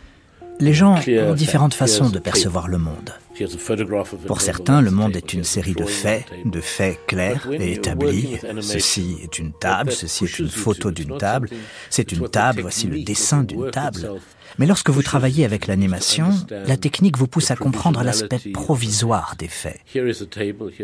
Les 0.61 0.75
gens 0.75 0.95
ont 0.95 1.35
différentes 1.35 1.75
façons 1.75 2.11
de 2.11 2.21
percevoir 2.21 2.69
le 2.69 2.79
monde. 2.79 3.11
Pour 4.27 4.41
certains, 4.41 4.81
le 4.81 4.91
monde 4.91 5.17
est 5.17 5.33
une 5.33 5.43
série 5.43 5.75
de 5.75 5.85
faits, 5.85 6.27
de 6.45 6.61
faits 6.61 7.01
clairs 7.07 7.49
et 7.51 7.73
établis. 7.73 8.37
Ceci 8.61 9.17
est 9.23 9.39
une 9.39 9.53
table, 9.53 9.91
ceci 9.91 10.25
est 10.25 10.39
une 10.39 10.51
photo 10.51 10.91
d'une 10.91 11.17
table, 11.19 11.49
c'est 11.91 12.13
une 12.13 12.29
table, 12.29 12.61
voici 12.61 12.87
le 12.87 13.03
dessin 13.03 13.43
d'une 13.43 13.71
table. 13.71 14.13
Mais 14.59 14.67
lorsque 14.67 14.91
vous 14.91 15.03
travaillez 15.03 15.45
avec 15.45 15.67
l'animation, 15.67 16.31
la 16.67 16.77
technique 16.77 17.17
vous 17.17 17.27
pousse 17.27 17.51
à 17.51 17.57
comprendre 17.57 18.03
l'aspect 18.03 18.41
provisoire 18.53 19.35
des 19.39 19.49
faits. 19.49 19.81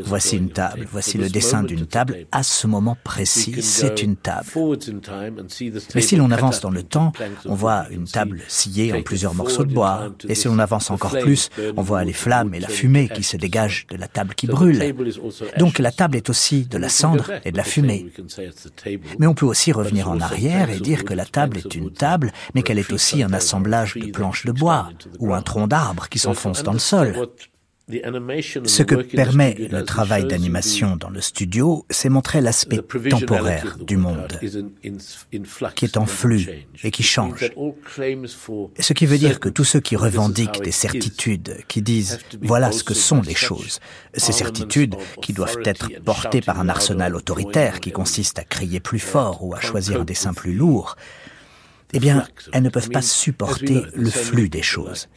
Voici 0.05 0.37
une 0.37 0.51
table, 0.51 0.87
voici 0.91 1.19
le 1.19 1.29
dessin 1.29 1.63
d'une 1.63 1.87
table. 1.87 2.27
À 2.33 2.43
ce 2.43 2.67
moment 2.67 2.97
précis, 3.05 3.63
c'est 3.63 4.03
une 4.03 4.17
table. 4.17 4.47
Mais 5.95 6.01
si 6.01 6.17
l'on 6.17 6.31
avance 6.31 6.61
dans 6.61 6.71
le 6.71 6.83
temps, 6.83 7.13
on 7.47 7.55
voit 7.55 7.87
une 7.91 8.07
table 8.07 8.43
sciée 8.49 8.93
en 8.93 9.03
plusieurs 9.03 9.35
morceaux 9.35 9.65
de 9.65 9.73
bois. 9.73 10.09
Et 10.29 10.35
si 10.35 10.49
l'on 10.49 10.59
avance 10.59 10.91
encore 10.91 11.19
plus, 11.19 11.51
on 11.77 11.83
voit 11.83 12.05
les 12.05 12.13
flammes 12.13 12.55
et 12.55 12.61
la 12.61 12.69
fumée 12.69 13.09
qui 13.09 13.23
se 13.23 13.37
dégagent 13.37 13.87
de 13.91 13.97
la 13.97 14.09
table 14.09 14.35
qui 14.35 14.47
brûle. 14.47 14.95
Donc 15.59 15.79
la 15.79 15.93
table 15.93 16.17
est 16.17 16.31
aussi 16.31 16.65
de 16.65 16.79
la 16.79 16.89
cendre 16.89 17.31
et 17.45 17.53
de 17.53 17.57
la 17.57 17.65
fumée. 17.65 18.07
Mais 19.19 19.27
on 19.27 19.35
peut 19.35 19.47
aussi 19.47 19.73
revenir 19.73 20.11
en 20.11 20.21
arrière 20.21 20.71
et 20.71 20.81
dire 20.81 21.05
que 21.05 21.15
la 21.15 21.25
table 21.25 21.59
est 21.59 21.75
une 21.75 21.93
table, 21.93 22.33
mais 22.55 22.63
qu'elle 22.63 22.79
est 22.79 22.93
aussi 22.93 23.23
un 23.23 23.33
assemblage 23.33 23.58
de 23.61 24.11
planches 24.11 24.47
de 24.47 24.53
bois 24.53 24.91
ou 25.19 25.35
un 25.35 25.43
tronc 25.43 25.67
d'arbre 25.67 26.09
qui 26.09 26.19
s'enfonce 26.19 26.63
dans 26.63 26.73
le 26.73 26.79
sol. 26.79 27.15
Ce 28.65 28.83
que 28.83 28.97
permet 28.97 29.55
le 29.55 29.83
travail 29.83 30.27
d'animation 30.27 30.97
dans 30.97 31.09
le 31.09 31.23
studio, 31.23 31.87
c'est 31.89 32.11
montrer 32.11 32.43
l'aspect 32.43 32.83
temporaire 33.09 33.79
du 33.79 33.97
monde, 33.97 34.39
qui 35.75 35.85
est 35.87 35.97
en 35.97 36.05
flux 36.05 36.67
et 36.83 36.91
qui 36.91 37.03
change. 37.03 37.51
Ce 38.79 38.93
qui 38.93 39.07
veut 39.07 39.17
dire 39.17 39.41
que 39.41 39.49
tous 39.49 39.65
ceux 39.65 39.81
qui 39.81 39.97
revendiquent 39.97 40.63
des 40.63 40.71
certitudes, 40.71 41.65
qui 41.67 41.81
disent 41.81 42.19
voilà 42.43 42.73
ce 42.73 42.85
que 42.85 42.95
sont 42.95 43.23
les 43.23 43.35
choses, 43.35 43.81
ces 44.13 44.33
certitudes 44.33 44.97
qui 45.23 45.33
doivent 45.33 45.57
être 45.65 45.89
portées 46.05 46.43
par 46.43 46.61
un 46.61 46.69
arsenal 46.69 47.17
autoritaire 47.17 47.81
qui 47.81 47.93
consiste 47.93 48.39
à 48.39 48.45
crier 48.45 48.81
plus 48.81 48.99
fort 48.99 49.43
ou 49.43 49.55
à 49.55 49.61
choisir 49.61 50.03
un 50.03 50.05
dessin 50.05 50.35
plus 50.35 50.53
lourd, 50.53 50.97
eh 51.93 51.99
bien, 51.99 52.27
elles 52.53 52.63
ne 52.63 52.69
peuvent 52.69 52.91
pas 52.91 53.03
supporter 53.03 53.83
le 53.95 54.11
flux 54.11 54.49
des 54.49 54.63
choses. 54.63 55.09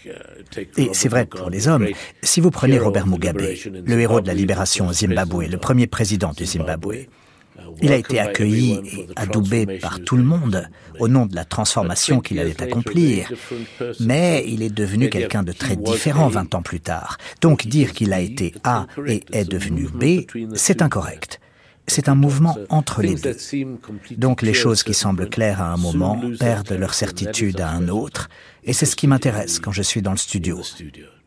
Et 0.77 0.89
c'est 0.93 1.09
vrai 1.09 1.25
pour 1.25 1.49
les 1.49 1.67
hommes. 1.67 1.87
Si 2.23 2.39
vous 2.39 2.51
prenez 2.51 2.79
Robert 2.79 3.07
Mugabe, 3.07 3.41
le 3.41 3.99
héros 3.99 4.21
de 4.21 4.27
la 4.27 4.33
libération 4.33 4.87
au 4.87 4.93
Zimbabwe, 4.93 5.47
le 5.49 5.57
premier 5.57 5.87
président 5.87 6.31
du 6.31 6.45
Zimbabwe, 6.45 7.07
il 7.81 7.91
a 7.91 7.97
été 7.97 8.19
accueilli 8.19 8.79
et 8.85 9.07
adoubé 9.15 9.65
par 9.79 9.99
tout 10.01 10.15
le 10.15 10.23
monde 10.23 10.69
au 10.99 11.07
nom 11.07 11.25
de 11.25 11.35
la 11.35 11.45
transformation 11.45 12.21
qu'il 12.21 12.39
allait 12.39 12.61
accomplir. 12.61 13.31
Mais 13.99 14.43
il 14.47 14.63
est 14.63 14.73
devenu 14.73 15.09
quelqu'un 15.09 15.43
de 15.43 15.51
très 15.51 15.75
différent 15.75 16.29
20 16.29 16.55
ans 16.55 16.61
plus 16.61 16.79
tard. 16.79 17.17
Donc 17.41 17.67
dire 17.67 17.91
qu'il 17.91 18.13
a 18.13 18.19
été 18.19 18.53
A 18.63 18.87
et 19.07 19.23
est 19.31 19.45
devenu 19.45 19.87
B, 19.87 20.25
c'est 20.55 20.81
incorrect 20.81 21.40
c'est 21.91 22.09
un 22.09 22.15
mouvement 22.15 22.57
entre 22.69 23.01
les 23.01 23.15
deux. 23.15 23.35
Donc 24.17 24.41
les 24.41 24.53
choses 24.53 24.83
qui 24.83 24.93
semblent 24.93 25.29
claires 25.29 25.61
à 25.61 25.73
un 25.73 25.77
moment 25.77 26.19
perdent 26.39 26.71
leur 26.71 26.93
certitude 26.93 27.61
à 27.61 27.69
un 27.69 27.89
autre, 27.89 28.29
et 28.63 28.73
c'est 28.73 28.85
ce 28.85 28.95
qui 28.95 29.07
m'intéresse 29.07 29.59
quand 29.59 29.71
je 29.71 29.81
suis 29.81 30.01
dans 30.01 30.11
le 30.11 30.17
studio. 30.17 30.61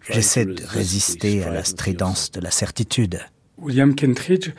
J'essaie 0.08 0.44
de 0.44 0.62
résister 0.66 1.44
à 1.44 1.50
la 1.50 1.64
stridence 1.64 2.30
de 2.30 2.40
la 2.40 2.50
certitude. 2.50 3.20
William 3.58 3.94
Kentridge, 3.94 4.50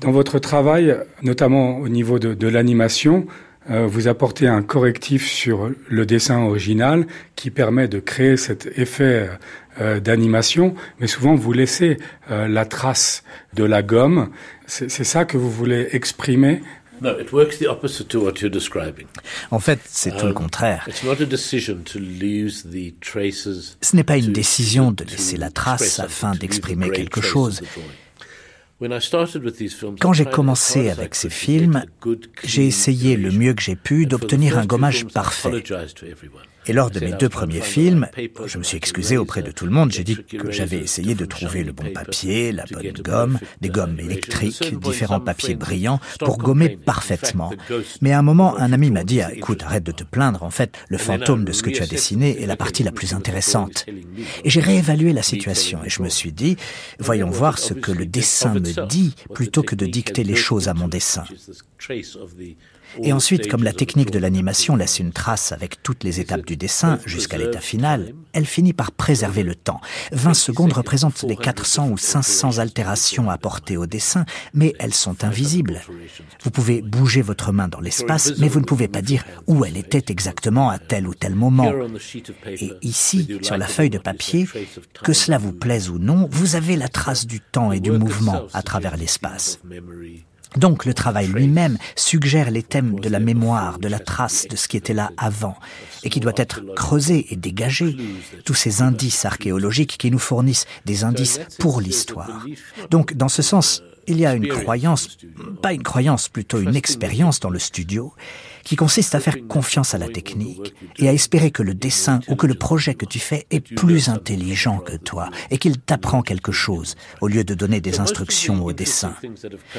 dans 0.00 0.10
votre 0.10 0.38
travail, 0.38 0.96
notamment 1.22 1.78
au 1.78 1.88
niveau 1.88 2.18
de, 2.18 2.48
l'animation, 2.48 3.26
vous 3.68 4.08
apportez 4.08 4.48
un 4.48 4.62
correctif 4.62 5.26
sur 5.26 5.70
le 5.88 6.06
dessin 6.06 6.40
original 6.40 7.06
qui 7.36 7.50
permet 7.50 7.88
de 7.88 8.00
créer 8.00 8.36
cet 8.36 8.66
effet 8.76 9.30
euh, 9.80 10.00
d'animation, 10.00 10.74
mais 11.00 11.06
souvent 11.06 11.34
vous 11.34 11.54
laissez 11.54 11.96
euh, 12.30 12.46
la 12.46 12.66
trace 12.66 13.24
de 13.54 13.64
la 13.64 13.82
gomme. 13.82 14.28
C'est 14.66 15.04
ça 15.04 15.24
que 15.24 15.38
vous 15.38 15.50
voulez 15.50 15.88
exprimer? 15.92 16.60
En 19.50 19.58
fait, 19.60 19.80
c'est 19.86 20.14
tout 20.14 20.26
le 20.26 20.32
um, 20.32 20.34
contraire. 20.34 20.86
Ce 23.80 23.96
n'est 23.96 24.04
pas 24.04 24.18
une 24.18 24.32
décision 24.34 24.92
de 24.92 25.04
laisser 25.04 25.38
la 25.38 25.50
trace 25.50 26.00
afin 26.00 26.32
d'exprimer 26.32 26.90
quelque 26.90 27.22
chose. 27.22 27.62
Quand 30.00 30.12
j'ai 30.12 30.24
commencé 30.24 30.90
avec 30.90 31.14
ces 31.14 31.30
films, 31.30 31.84
j'ai 32.44 32.66
essayé 32.66 33.16
le 33.16 33.30
mieux 33.30 33.54
que 33.54 33.62
j'ai 33.62 33.76
pu 33.76 34.06
d'obtenir 34.06 34.58
un 34.58 34.66
gommage 34.66 35.06
parfait. 35.06 35.62
Et 36.66 36.72
lors 36.72 36.90
de 36.90 37.00
mes 37.00 37.12
deux 37.12 37.28
premiers 37.28 37.60
films, 37.60 38.08
je 38.46 38.58
me 38.58 38.62
suis 38.62 38.76
excusé 38.76 39.16
auprès 39.16 39.42
de 39.42 39.50
tout 39.50 39.64
le 39.64 39.72
monde. 39.72 39.90
J'ai 39.90 40.04
dit 40.04 40.16
que 40.24 40.50
j'avais 40.50 40.78
essayé 40.78 41.14
de 41.14 41.24
trouver 41.24 41.64
le 41.64 41.72
bon 41.72 41.92
papier, 41.92 42.52
la 42.52 42.64
bonne 42.70 42.92
gomme, 42.92 43.38
des 43.60 43.68
gommes 43.68 43.98
électriques, 43.98 44.78
différents 44.78 45.20
papiers 45.20 45.56
brillants 45.56 46.00
pour 46.20 46.38
gommer 46.38 46.68
parfaitement. 46.68 47.52
Mais 48.00 48.12
à 48.12 48.18
un 48.18 48.22
moment, 48.22 48.56
un 48.58 48.72
ami 48.72 48.90
m'a 48.90 49.04
dit, 49.04 49.20
ah, 49.20 49.34
écoute, 49.34 49.62
arrête 49.64 49.82
de 49.82 49.92
te 49.92 50.04
plaindre. 50.04 50.42
En 50.44 50.50
fait, 50.50 50.76
le 50.88 50.98
fantôme 50.98 51.44
de 51.44 51.52
ce 51.52 51.62
que 51.62 51.70
tu 51.70 51.82
as 51.82 51.86
dessiné 51.86 52.40
est 52.40 52.46
la 52.46 52.56
partie 52.56 52.84
la 52.84 52.92
plus 52.92 53.12
intéressante. 53.12 53.86
Et 54.44 54.50
j'ai 54.50 54.60
réévalué 54.60 55.12
la 55.12 55.22
situation 55.22 55.80
et 55.84 55.90
je 55.90 56.02
me 56.02 56.08
suis 56.08 56.32
dit, 56.32 56.56
voyons 57.00 57.30
voir 57.30 57.58
ce 57.58 57.74
que 57.74 57.90
le 57.90 58.06
dessin 58.06 58.54
me 58.54 58.86
dit 58.86 59.14
plutôt 59.34 59.62
que 59.62 59.74
de 59.74 59.86
dicter 59.86 60.22
les 60.22 60.36
choses 60.36 60.68
à 60.68 60.74
mon 60.74 60.88
dessin. 60.88 61.24
Et 63.02 63.12
ensuite, 63.12 63.48
comme 63.48 63.64
la 63.64 63.72
technique 63.72 64.10
de 64.10 64.18
l'animation 64.18 64.76
laisse 64.76 64.98
une 64.98 65.12
trace 65.12 65.52
avec 65.52 65.82
toutes 65.82 66.04
les 66.04 66.20
étapes 66.20 66.46
du 66.46 66.56
dessin 66.56 66.98
jusqu'à 67.06 67.38
l'état 67.38 67.60
final, 67.60 68.14
elle 68.32 68.46
finit 68.46 68.72
par 68.72 68.92
préserver 68.92 69.42
le 69.42 69.54
temps. 69.54 69.80
20 70.12 70.34
secondes 70.34 70.72
représentent 70.72 71.22
les 71.22 71.36
400 71.36 71.88
ou 71.90 71.98
500 71.98 72.58
altérations 72.58 73.30
apportées 73.30 73.76
au 73.76 73.86
dessin, 73.86 74.24
mais 74.54 74.74
elles 74.78 74.94
sont 74.94 75.24
invisibles. 75.24 75.80
Vous 76.42 76.50
pouvez 76.50 76.82
bouger 76.82 77.22
votre 77.22 77.52
main 77.52 77.68
dans 77.68 77.80
l'espace, 77.80 78.32
mais 78.38 78.48
vous 78.48 78.60
ne 78.60 78.64
pouvez 78.64 78.88
pas 78.88 79.02
dire 79.02 79.24
où 79.46 79.64
elle 79.64 79.76
était 79.76 80.10
exactement 80.10 80.70
à 80.70 80.78
tel 80.78 81.06
ou 81.06 81.14
tel 81.14 81.34
moment. 81.34 81.72
Et 82.46 82.72
ici, 82.82 83.38
sur 83.42 83.56
la 83.56 83.66
feuille 83.66 83.90
de 83.90 83.98
papier, 83.98 84.48
que 85.02 85.12
cela 85.12 85.38
vous 85.38 85.52
plaise 85.52 85.90
ou 85.90 85.98
non, 85.98 86.28
vous 86.30 86.56
avez 86.56 86.76
la 86.76 86.88
trace 86.88 87.26
du 87.26 87.40
temps 87.40 87.72
et 87.72 87.80
du 87.80 87.90
mouvement 87.90 88.46
à 88.52 88.62
travers 88.62 88.96
l'espace. 88.96 89.60
Donc 90.56 90.84
le 90.84 90.94
travail 90.94 91.26
lui-même 91.28 91.78
suggère 91.96 92.50
les 92.50 92.62
thèmes 92.62 93.00
de 93.00 93.08
la 93.08 93.20
mémoire, 93.20 93.78
de 93.78 93.88
la 93.88 93.98
trace 93.98 94.46
de 94.48 94.56
ce 94.56 94.68
qui 94.68 94.76
était 94.76 94.94
là 94.94 95.10
avant, 95.16 95.56
et 96.04 96.10
qui 96.10 96.20
doit 96.20 96.32
être 96.36 96.62
creusé 96.74 97.26
et 97.32 97.36
dégagé, 97.36 97.96
tous 98.44 98.54
ces 98.54 98.82
indices 98.82 99.24
archéologiques 99.24 99.96
qui 99.98 100.10
nous 100.10 100.18
fournissent 100.18 100.66
des 100.84 101.04
indices 101.04 101.40
pour 101.58 101.80
l'histoire. 101.80 102.46
Donc 102.90 103.14
dans 103.14 103.28
ce 103.28 103.42
sens, 103.42 103.82
il 104.06 104.18
y 104.18 104.26
a 104.26 104.34
une 104.34 104.48
croyance, 104.48 105.16
pas 105.62 105.72
une 105.72 105.82
croyance, 105.82 106.28
plutôt 106.28 106.60
une 106.60 106.76
expérience 106.76 107.40
dans 107.40 107.50
le 107.50 107.58
studio, 107.58 108.12
qui 108.64 108.76
consiste 108.76 109.14
à 109.14 109.20
faire 109.20 109.36
confiance 109.48 109.94
à 109.94 109.98
la 109.98 110.08
technique 110.08 110.74
et 110.98 111.08
à 111.08 111.12
espérer 111.12 111.50
que 111.50 111.62
le 111.62 111.74
dessin 111.74 112.20
ou 112.28 112.36
que 112.36 112.46
le 112.46 112.54
projet 112.54 112.94
que 112.94 113.06
tu 113.06 113.18
fais 113.18 113.46
est 113.50 113.60
plus 113.60 114.08
intelligent 114.08 114.78
que 114.78 114.96
toi 114.96 115.30
et 115.50 115.58
qu'il 115.58 115.78
t'apprend 115.78 116.22
quelque 116.22 116.52
chose 116.52 116.96
au 117.20 117.28
lieu 117.28 117.44
de 117.44 117.54
donner 117.54 117.80
des 117.80 118.00
instructions 118.00 118.64
au 118.64 118.72
dessin. 118.72 119.14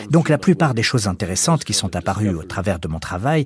Donc 0.09 0.29
la 0.29 0.37
plupart 0.37 0.73
des 0.73 0.83
choses 0.83 1.07
intéressantes 1.07 1.63
qui 1.63 1.73
sont 1.73 1.95
apparues 1.95 2.29
au 2.29 2.43
travers 2.43 2.79
de 2.79 2.87
mon 2.87 2.99
travail 2.99 3.45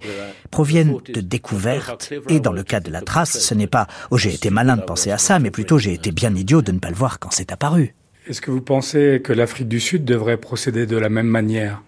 proviennent 0.52 0.98
de 1.14 1.22
découvertes 1.22 2.14
et 2.30 2.40
dans 2.40 2.54
le 2.54 2.64
cas 2.64 2.80
de 2.80 2.92
la 2.92 3.02
trace, 3.02 3.40
ce 3.40 3.54
n'est 3.54 3.68
pas 3.68 3.88
«oh 4.12 4.18
j'ai 4.18 4.34
été 4.34 4.50
malin 4.50 4.78
de 4.78 4.84
penser 4.84 5.12
à 5.12 5.18
ça», 5.18 5.40
mais 5.40 5.52
plutôt 5.52 5.78
«j'ai 5.80 5.94
été 5.94 6.12
bien 6.12 6.34
idiot 6.36 6.62
de 6.62 6.72
ne 6.72 6.80
pas 6.80 6.90
le 6.90 6.96
voir 6.96 7.20
quand 7.20 7.32
c'est 7.32 7.52
apparu». 7.52 7.96
Est-ce 8.28 8.42
que 8.42 8.52
vous 8.52 8.62
pensez 8.62 9.22
que 9.24 9.32
l'Afrique 9.32 9.70
du 9.70 9.80
Sud 9.80 10.04
devrait 10.04 10.38
procéder 10.38 10.86
de 10.86 10.98
la 10.98 11.08
même 11.08 11.28
manière 11.28 11.82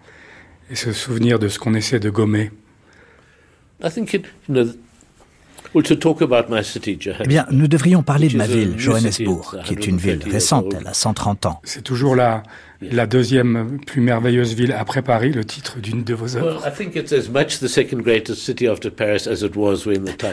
et 0.70 0.74
se 0.74 0.92
souvenir 0.92 1.38
de 1.38 1.48
ce 1.48 1.58
qu'on 1.58 1.74
essaie 1.74 2.00
de 2.00 2.08
gommer? 2.08 2.50
Eh 7.20 7.28
bien, 7.28 7.46
nous 7.50 7.68
devrions 7.68 8.02
parler 8.02 8.28
de 8.28 8.36
ma 8.36 8.46
ville, 8.46 8.74
Johannesburg, 8.76 9.62
qui 9.64 9.74
est 9.74 9.86
une 9.86 9.98
ville 9.98 10.22
récente, 10.28 10.74
elle 10.78 10.86
a 10.86 10.94
130 10.94 11.46
ans. 11.46 11.60
C'est 11.64 11.82
toujours 11.82 12.16
là 12.16 12.42
la 12.80 13.06
deuxième 13.06 13.78
plus 13.86 14.00
merveilleuse 14.00 14.54
ville 14.54 14.72
après 14.72 15.02
Paris, 15.02 15.32
le 15.32 15.44
titre 15.44 15.78
d'une 15.80 16.02
de 16.02 16.14
vos 16.14 16.36
œuvres 16.36 16.62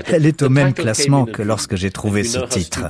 Elle 0.07 0.25
est 0.25 0.41
au 0.41 0.49
même 0.49 0.73
classement 0.73 1.25
que 1.25 1.41
lorsque 1.41 1.75
j'ai 1.75 1.91
trouvé 1.91 2.23
ce 2.23 2.39
titre. 2.39 2.87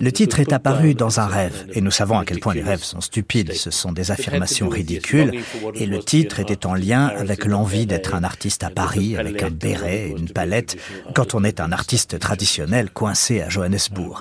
Le 0.00 0.12
titre 0.12 0.40
est 0.40 0.52
apparu 0.52 0.94
dans 0.94 1.20
un 1.20 1.26
rêve, 1.26 1.66
et 1.72 1.80
nous 1.80 1.90
savons 1.90 2.18
à 2.18 2.24
quel 2.24 2.38
point 2.38 2.54
les 2.54 2.62
rêves 2.62 2.82
sont 2.82 3.00
stupides, 3.00 3.54
ce 3.54 3.70
sont 3.70 3.92
des 3.92 4.10
affirmations 4.10 4.68
ridicules, 4.68 5.32
et 5.74 5.86
le 5.86 6.00
titre 6.00 6.40
était 6.40 6.66
en 6.66 6.74
lien 6.74 7.06
avec 7.06 7.46
l'envie 7.46 7.86
d'être 7.86 8.14
un 8.14 8.24
artiste 8.24 8.62
à 8.62 8.70
Paris, 8.70 9.16
avec 9.16 9.42
un 9.42 9.50
béret 9.50 10.08
et 10.08 10.10
une 10.10 10.28
palette, 10.28 10.76
quand 11.14 11.34
on 11.34 11.44
est 11.44 11.60
un 11.60 11.72
artiste 11.72 12.18
traditionnel 12.18 12.90
coincé 12.90 13.40
à 13.40 13.48
Johannesburg. 13.48 14.20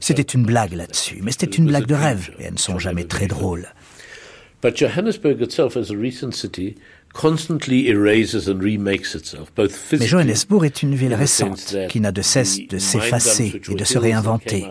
C'était 0.00 0.22
une 0.22 0.44
blague 0.44 0.72
là-dessus, 0.72 1.20
mais 1.22 1.30
c'était 1.30 1.46
une 1.46 1.66
blague 1.66 1.86
de 1.86 1.94
rêve, 1.94 2.30
et 2.40 2.44
elles 2.44 2.54
ne 2.54 2.58
sont 2.58 2.78
jamais 2.78 3.04
très 3.04 3.26
drôles. 3.26 3.68
But 4.62 4.76
Johannesburg 4.76 5.42
itself, 5.42 5.76
as 5.76 5.90
a 5.90 5.96
recent 5.96 6.34
city, 6.34 6.76
mais 9.90 10.06
Johannesburg 10.06 10.64
est 10.64 10.82
une 10.82 10.94
ville 10.94 11.14
récente 11.14 11.76
qui 11.88 12.00
n'a 12.00 12.12
de 12.12 12.22
cesse 12.22 12.58
de 12.66 12.78
s'effacer 12.78 13.60
et 13.68 13.74
de 13.74 13.84
se 13.84 13.98
réinventer. 13.98 14.66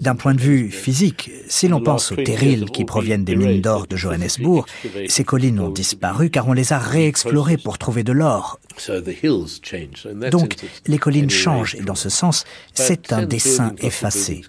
D'un 0.00 0.14
point 0.14 0.34
de 0.34 0.40
vue 0.40 0.70
physique, 0.70 1.30
si 1.48 1.68
l'on 1.68 1.80
pense 1.80 2.12
aux 2.12 2.16
terrils 2.16 2.66
qui 2.66 2.84
proviennent 2.84 3.24
des 3.24 3.36
mines 3.36 3.60
d'or 3.60 3.86
de 3.86 3.96
Johannesburg, 3.96 4.66
ces 5.08 5.24
collines 5.24 5.60
ont 5.60 5.70
disparu 5.70 6.30
car 6.30 6.48
on 6.48 6.52
les 6.52 6.72
a 6.72 6.78
réexplorées 6.78 7.56
pour 7.56 7.78
trouver 7.78 8.04
de 8.04 8.12
l'or. 8.12 8.60
Donc, 10.30 10.56
les 10.86 10.98
collines 10.98 11.30
changent 11.30 11.74
et 11.74 11.82
dans 11.82 11.94
ce 11.94 12.08
sens, 12.08 12.44
c'est 12.74 13.12
un 13.12 13.24
dessin 13.24 13.74
effacé. 13.80 14.42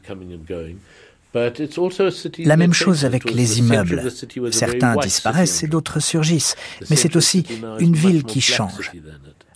La 1.33 2.57
même 2.57 2.73
chose 2.73 3.05
avec 3.05 3.31
les 3.31 3.59
immeubles. 3.59 4.11
Certains 4.51 4.95
disparaissent 4.97 5.63
et 5.63 5.67
d'autres 5.67 5.99
surgissent, 5.99 6.55
mais 6.89 6.95
c'est 6.95 7.15
aussi 7.15 7.45
une 7.79 7.95
ville 7.95 8.23
qui 8.23 8.41
change. 8.41 8.91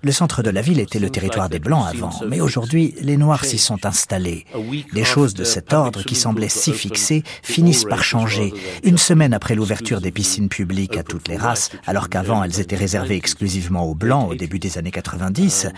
Le 0.06 0.12
centre 0.12 0.44
de 0.44 0.52
la 0.52 0.62
ville 0.62 0.80
était 0.80 1.00
le 1.00 1.10
territoire 1.10 1.50
des 1.50 1.58
Blancs 1.58 1.84
avant, 1.90 2.12
mais 2.30 2.40
aujourd'hui, 2.40 2.94
les 3.02 3.18
Noirs 3.18 3.44
s'y 3.44 3.58
sont 3.58 3.88
installés. 3.88 4.46
Des 4.94 5.04
choses 5.04 5.34
de 5.34 5.44
cet 5.44 5.74
ordre 5.74 6.04
qui 6.04 6.14
semblaient 6.14 6.48
si 6.48 6.74
fixées 6.74 7.24
finissent 7.42 7.86
par 7.86 8.04
changer. 8.04 8.54
Une 8.84 9.00
semaine 9.00 9.34
après 9.34 9.56
l'ouverture 9.56 10.02
des 10.02 10.12
piscines 10.12 10.48
publiques 10.48 10.96
à 10.96 11.02
toutes 11.02 11.28
les 11.28 11.38
races, 11.38 11.72
alors 11.88 12.10
qu'avant 12.10 12.44
elles 12.44 12.60
étaient 12.60 12.76
réservées 12.76 13.16
exclusivement 13.16 13.90
aux 13.90 13.96
Blancs 13.96 14.30
au 14.30 14.36
début 14.36 14.60
des 14.60 14.78
années 14.78 14.92
90, 14.92 15.70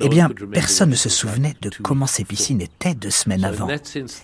eh 0.00 0.08
bien, 0.08 0.28
personne 0.52 0.90
ne 0.90 0.96
se 0.96 1.08
souvenait 1.08 1.54
de 1.62 1.70
comment 1.80 2.08
ces 2.08 2.24
piscines 2.24 2.60
étaient 2.60 2.96
deux 2.96 3.10
semaines 3.10 3.44
avant. 3.44 3.68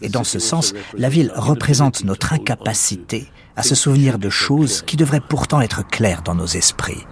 Et 0.03 0.09
dans 0.09 0.25
ce 0.25 0.41
sens, 0.41 0.75
la 0.99 1.09
ville 1.09 1.31
représente 1.33 2.03
notre 2.03 2.33
incapacité 2.33 3.29
à 3.55 3.63
se 3.63 3.77
souvenir 3.77 4.19
de 4.19 4.31
choses 4.31 4.83
qui 4.83 4.97
devraient 4.97 5.21
pourtant 5.21 5.61
être 5.61 5.87
claires 5.87 6.23
dans 6.23 6.35
nos 6.35 6.45
esprits. 6.45 7.07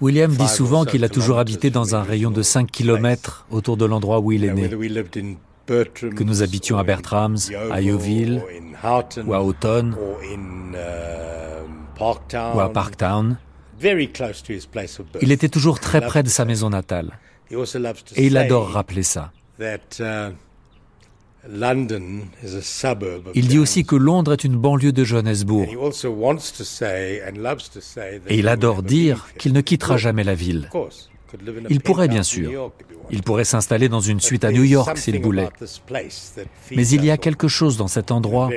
William 0.00 0.30
dit 0.36 0.48
souvent 0.48 0.84
qu'il 0.84 1.04
a 1.04 1.08
toujours 1.08 1.38
habité 1.38 1.70
dans 1.70 1.94
un 1.94 2.02
rayon 2.02 2.30
de 2.30 2.42
5 2.42 2.70
km 2.70 3.46
autour 3.50 3.76
de 3.76 3.84
l'endroit 3.86 4.20
où 4.20 4.32
il 4.32 4.44
est 4.44 4.52
né. 4.52 4.68
Que 5.68 6.24
nous 6.24 6.42
habitions 6.42 6.78
à 6.78 6.84
Bertrams, 6.84 7.38
à 7.70 7.80
Yeovil, 7.80 8.42
ou 9.24 9.34
à 9.34 9.42
Houghton, 9.42 9.94
ou 12.54 12.60
à 12.60 12.72
Parktown, 12.72 13.38
il 15.22 15.32
était 15.32 15.48
toujours 15.48 15.80
très 15.80 16.00
près 16.00 16.22
de 16.22 16.28
sa 16.28 16.44
maison 16.44 16.70
natale. 16.70 17.18
Et 18.16 18.26
il 18.26 18.36
adore 18.36 18.68
rappeler 18.70 19.02
ça. 19.02 19.32
Il 23.34 23.48
dit 23.48 23.58
aussi 23.58 23.84
que 23.84 23.96
Londres 23.96 24.32
est 24.32 24.44
une 24.44 24.56
banlieue 24.56 24.92
de 24.92 25.04
Johannesburg. 25.04 25.68
Et 28.28 28.38
il 28.38 28.48
adore 28.48 28.82
dire 28.82 29.28
qu'il 29.38 29.52
ne 29.52 29.60
quittera 29.60 29.96
jamais 29.96 30.24
la 30.24 30.34
ville. 30.34 30.68
Il 31.68 31.80
pourrait 31.80 32.08
bien 32.08 32.22
sûr. 32.22 32.72
Il 33.10 33.22
pourrait 33.22 33.44
s'installer 33.44 33.88
dans 33.88 34.00
une 34.00 34.20
suite 34.20 34.44
à 34.44 34.52
New 34.52 34.64
York 34.64 34.96
s'il 34.98 35.20
voulait. 35.20 35.48
Mais 36.74 36.86
il 36.88 37.04
y 37.04 37.10
a 37.10 37.16
quelque 37.16 37.48
chose 37.48 37.76
dans 37.76 37.88
cet 37.88 38.10
endroit 38.10 38.50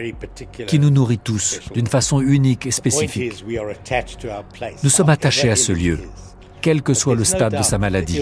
qui 0.67 0.79
nous 0.79 0.89
nourrit 0.89 1.19
tous 1.19 1.59
d'une 1.73 1.87
façon 1.87 2.19
unique 2.19 2.65
et 2.65 2.71
spécifique. 2.71 3.45
Nous 4.83 4.89
sommes 4.89 5.09
attachés 5.09 5.49
à 5.49 5.55
ce 5.55 5.71
lieu, 5.71 5.99
quel 6.61 6.81
que 6.81 6.93
soit 6.93 7.15
le 7.15 7.23
stade 7.23 7.55
de 7.55 7.63
sa 7.63 7.77
maladie. 7.77 8.19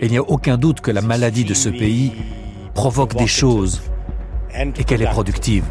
Et 0.00 0.06
il 0.06 0.10
n'y 0.10 0.18
a 0.18 0.22
aucun 0.22 0.56
doute 0.58 0.80
que 0.80 0.90
la 0.90 1.02
maladie 1.02 1.44
de 1.44 1.54
ce 1.54 1.68
pays 1.68 2.12
provoque 2.76 3.16
des 3.16 3.26
choses 3.26 3.80
et 4.54 4.84
qu'elle 4.84 5.00
est 5.00 5.06
productive. 5.06 5.64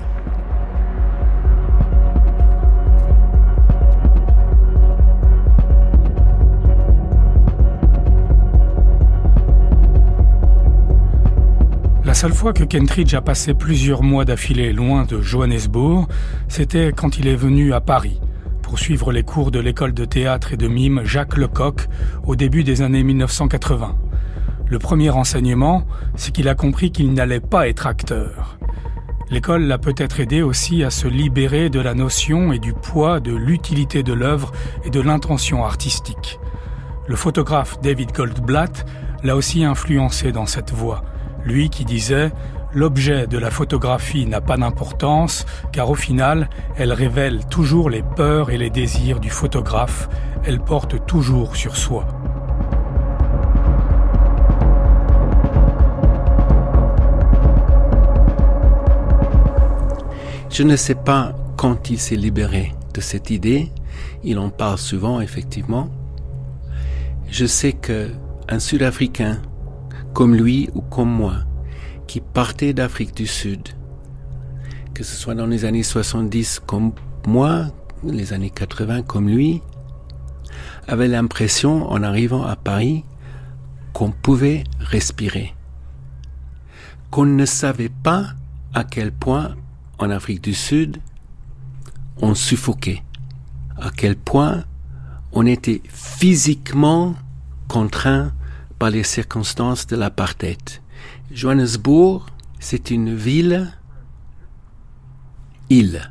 La 12.04 12.15
seule 12.15 12.34
fois 12.34 12.54
que 12.54 12.63
Kentridge 12.63 13.13
a 13.13 13.22
passé 13.22 13.54
plusieurs 13.54 14.02
mois 14.02 14.26
d'affilée 14.26 14.74
loin 14.74 15.06
de 15.06 15.22
Johannesburg, 15.22 16.08
c'était 16.48 16.91
quand 16.91 17.20
il 17.20 17.28
est 17.28 17.36
venu 17.36 17.74
à 17.74 17.82
Paris 17.82 18.20
pour 18.63 18.80
suivre 18.80 19.12
les 19.12 19.22
cours 19.22 19.52
de 19.52 19.60
l'école 19.60 19.94
de 19.94 20.06
théâtre 20.06 20.54
et 20.54 20.58
de 20.58 20.68
mime 20.68 21.02
Jacques 21.06 21.38
Lecoq 21.38 21.88
au 22.26 22.36
début 22.36 22.63
des 22.63 22.82
années 22.82 23.04
1980. 23.04 23.96
Le 24.67 24.80
premier 24.80 25.12
enseignement, 25.12 25.86
c'est 26.15 26.32
qu'il 26.32 26.49
a 26.49 26.56
compris 26.56 26.91
qu'il 26.91 27.13
n'allait 27.13 27.39
pas 27.39 27.67
être 27.67 27.86
acteur. 27.86 28.58
L'école 29.30 29.63
l'a 29.63 29.78
peut-être 29.78 30.19
aidé 30.19 30.41
aussi 30.41 30.84
à 30.84 30.89
se 30.89 31.08
libérer 31.08 31.69
de 31.69 31.80
la 31.80 31.93
notion 31.93 32.51
et 32.51 32.60
du 32.60 32.73
poids 32.73 33.19
de 33.19 33.34
l'utilité 33.34 34.01
de 34.01 34.13
l'œuvre 34.13 34.51
et 34.84 34.89
de 34.89 34.99
l'intention 34.99 35.63
artistique. 35.63 36.39
Le 37.08 37.15
photographe 37.15 37.80
David 37.82 38.12
Goldblatt 38.12 38.86
l'a 39.23 39.36
aussi 39.36 39.63
influencé 39.63 40.32
dans 40.32 40.47
cette 40.47 40.71
voie, 40.71 41.04
lui 41.43 41.69
qui 41.69 41.86
disait 41.86 42.32
L'objet 42.73 43.25
de 43.25 43.38
la 43.38 43.51
photographie 43.51 44.25
n'a 44.25 44.41
pas 44.41 44.58
d'importance 44.58 45.45
car 45.71 45.89
au 45.89 45.95
final, 45.95 46.49
elle 46.75 46.91
révèle 46.91 47.45
toujours 47.45 47.89
les 47.89 48.04
peurs 48.04 48.49
et 48.49 48.58
les 48.58 48.69
désirs 48.69 49.19
du 49.19 49.30
photographe, 49.30 50.10
elle 50.43 50.60
porte 50.60 51.06
toujours 51.06 51.56
sur 51.56 51.78
soi. 51.78 52.06
Je 60.56 60.63
ne 60.63 60.78
sais 60.78 60.96
pas 60.96 61.36
quand 61.58 61.89
il 61.89 62.00
s'est 62.00 62.15
libéré 62.15 62.74
de 62.94 63.02
cette 63.02 63.30
idée. 63.30 63.74
Il 64.24 64.39
en 64.39 64.50
parle 64.50 64.78
souvent, 64.78 65.20
effectivement. 65.20 65.89
Je 67.30 67.46
sais 67.46 67.74
que 67.74 68.12
un 68.48 68.60
Sud-Africain, 68.60 69.41
comme 70.13 70.34
lui 70.34 70.70
ou 70.74 70.80
comme 70.80 71.12
moi, 71.12 71.39
qui 72.08 72.22
partait 72.22 72.72
d'Afrique 72.72 73.13
du 73.13 73.28
Sud, 73.28 73.68
que 74.94 75.04
ce 75.04 75.18
soit 75.18 75.36
dans 75.36 75.46
les 75.46 75.65
années 75.65 75.84
70 75.84 76.62
comme 76.65 76.94
moi, 77.28 77.65
les 78.06 78.32
années 78.32 78.50
80 78.50 79.02
comme 79.02 79.28
lui, 79.28 79.62
avait 80.88 81.10
l'impression, 81.10 81.91
en 81.91 82.02
arrivant 82.02 82.46
à 82.46 82.56
Paris, 82.56 83.04
qu'on 83.91 84.12
pouvait 84.12 84.63
respirer, 84.80 85.54
qu'on 87.12 87.26
ne 87.26 87.46
savait 87.46 87.91
pas 88.04 88.28
à 88.74 88.86
quel 88.86 89.12
point 89.12 89.56
en 89.97 90.10
Afrique 90.10 90.41
du 90.41 90.53
Sud, 90.53 90.97
on 92.17 92.34
suffoquait. 92.34 93.03
À 93.77 93.89
quel 93.95 94.15
point 94.15 94.63
on 95.34 95.45
était 95.45 95.81
physiquement 95.88 97.15
contraint 97.67 98.31
par 98.79 98.89
les 98.89 99.03
circonstances 99.03 99.88
de 99.88 99.95
l'apartheid. 99.95 100.60
Johannesburg, 101.31 102.25
c'est 102.60 102.91
une 102.91 103.13
ville 103.13 103.71
île, 105.69 106.10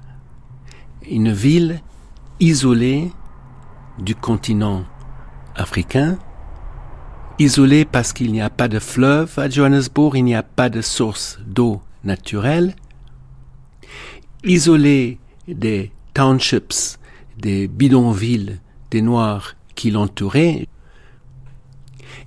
une 1.08 1.32
ville 1.32 1.80
isolée 2.40 3.12
du 3.98 4.14
continent 4.14 4.84
africain, 5.54 6.18
isolée 7.38 7.84
parce 7.84 8.12
qu'il 8.12 8.32
n'y 8.32 8.42
a 8.42 8.50
pas 8.50 8.68
de 8.68 8.78
fleuve 8.78 9.38
à 9.38 9.48
Johannesburg, 9.48 10.16
il 10.16 10.24
n'y 10.24 10.34
a 10.34 10.42
pas 10.42 10.68
de 10.68 10.80
source 10.80 11.38
d'eau 11.46 11.80
naturelle, 12.02 12.74
isolé 14.44 15.18
des 15.48 15.90
townships, 16.12 16.98
des 17.38 17.68
bidonvilles 17.68 18.60
des 18.90 19.02
Noirs 19.02 19.56
qui 19.74 19.90
l'entouraient, 19.90 20.68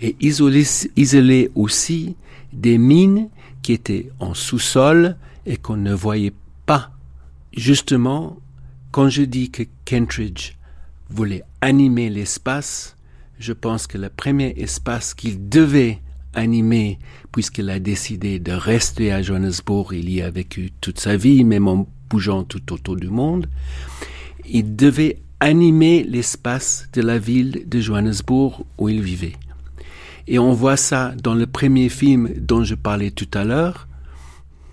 et 0.01 0.15
isolé, 0.19 1.49
aussi 1.55 2.15
des 2.53 2.77
mines 2.77 3.29
qui 3.61 3.73
étaient 3.73 4.09
en 4.19 4.33
sous-sol 4.33 5.17
et 5.45 5.57
qu'on 5.57 5.77
ne 5.77 5.93
voyait 5.93 6.33
pas. 6.65 6.91
Justement, 7.55 8.37
quand 8.91 9.09
je 9.09 9.23
dis 9.23 9.49
que 9.49 9.63
Kentridge 9.85 10.53
voulait 11.09 11.43
animer 11.61 12.09
l'espace, 12.09 12.95
je 13.39 13.53
pense 13.53 13.87
que 13.87 13.97
le 13.97 14.09
premier 14.09 14.53
espace 14.57 15.13
qu'il 15.13 15.49
devait 15.49 15.99
animer, 16.33 16.99
puisqu'il 17.31 17.69
a 17.69 17.79
décidé 17.79 18.39
de 18.39 18.51
rester 18.51 19.11
à 19.11 19.21
Johannesburg, 19.21 19.93
il 19.93 20.09
y 20.09 20.21
a 20.21 20.29
vécu 20.29 20.71
toute 20.81 20.99
sa 20.99 21.17
vie, 21.17 21.43
même 21.43 21.67
en 21.67 21.87
bougeant 22.09 22.43
tout 22.43 22.73
autour 22.73 22.95
du 22.95 23.09
monde, 23.09 23.47
il 24.49 24.75
devait 24.75 25.21
animer 25.39 26.03
l'espace 26.03 26.87
de 26.93 27.01
la 27.01 27.19
ville 27.19 27.63
de 27.67 27.79
Johannesburg 27.79 28.65
où 28.77 28.89
il 28.89 29.01
vivait. 29.01 29.35
Et 30.27 30.39
on 30.39 30.53
voit 30.53 30.77
ça 30.77 31.13
dans 31.23 31.35
le 31.35 31.47
premier 31.47 31.89
film 31.89 32.29
dont 32.37 32.63
je 32.63 32.75
parlais 32.75 33.11
tout 33.11 33.29
à 33.33 33.43
l'heure, 33.43 33.87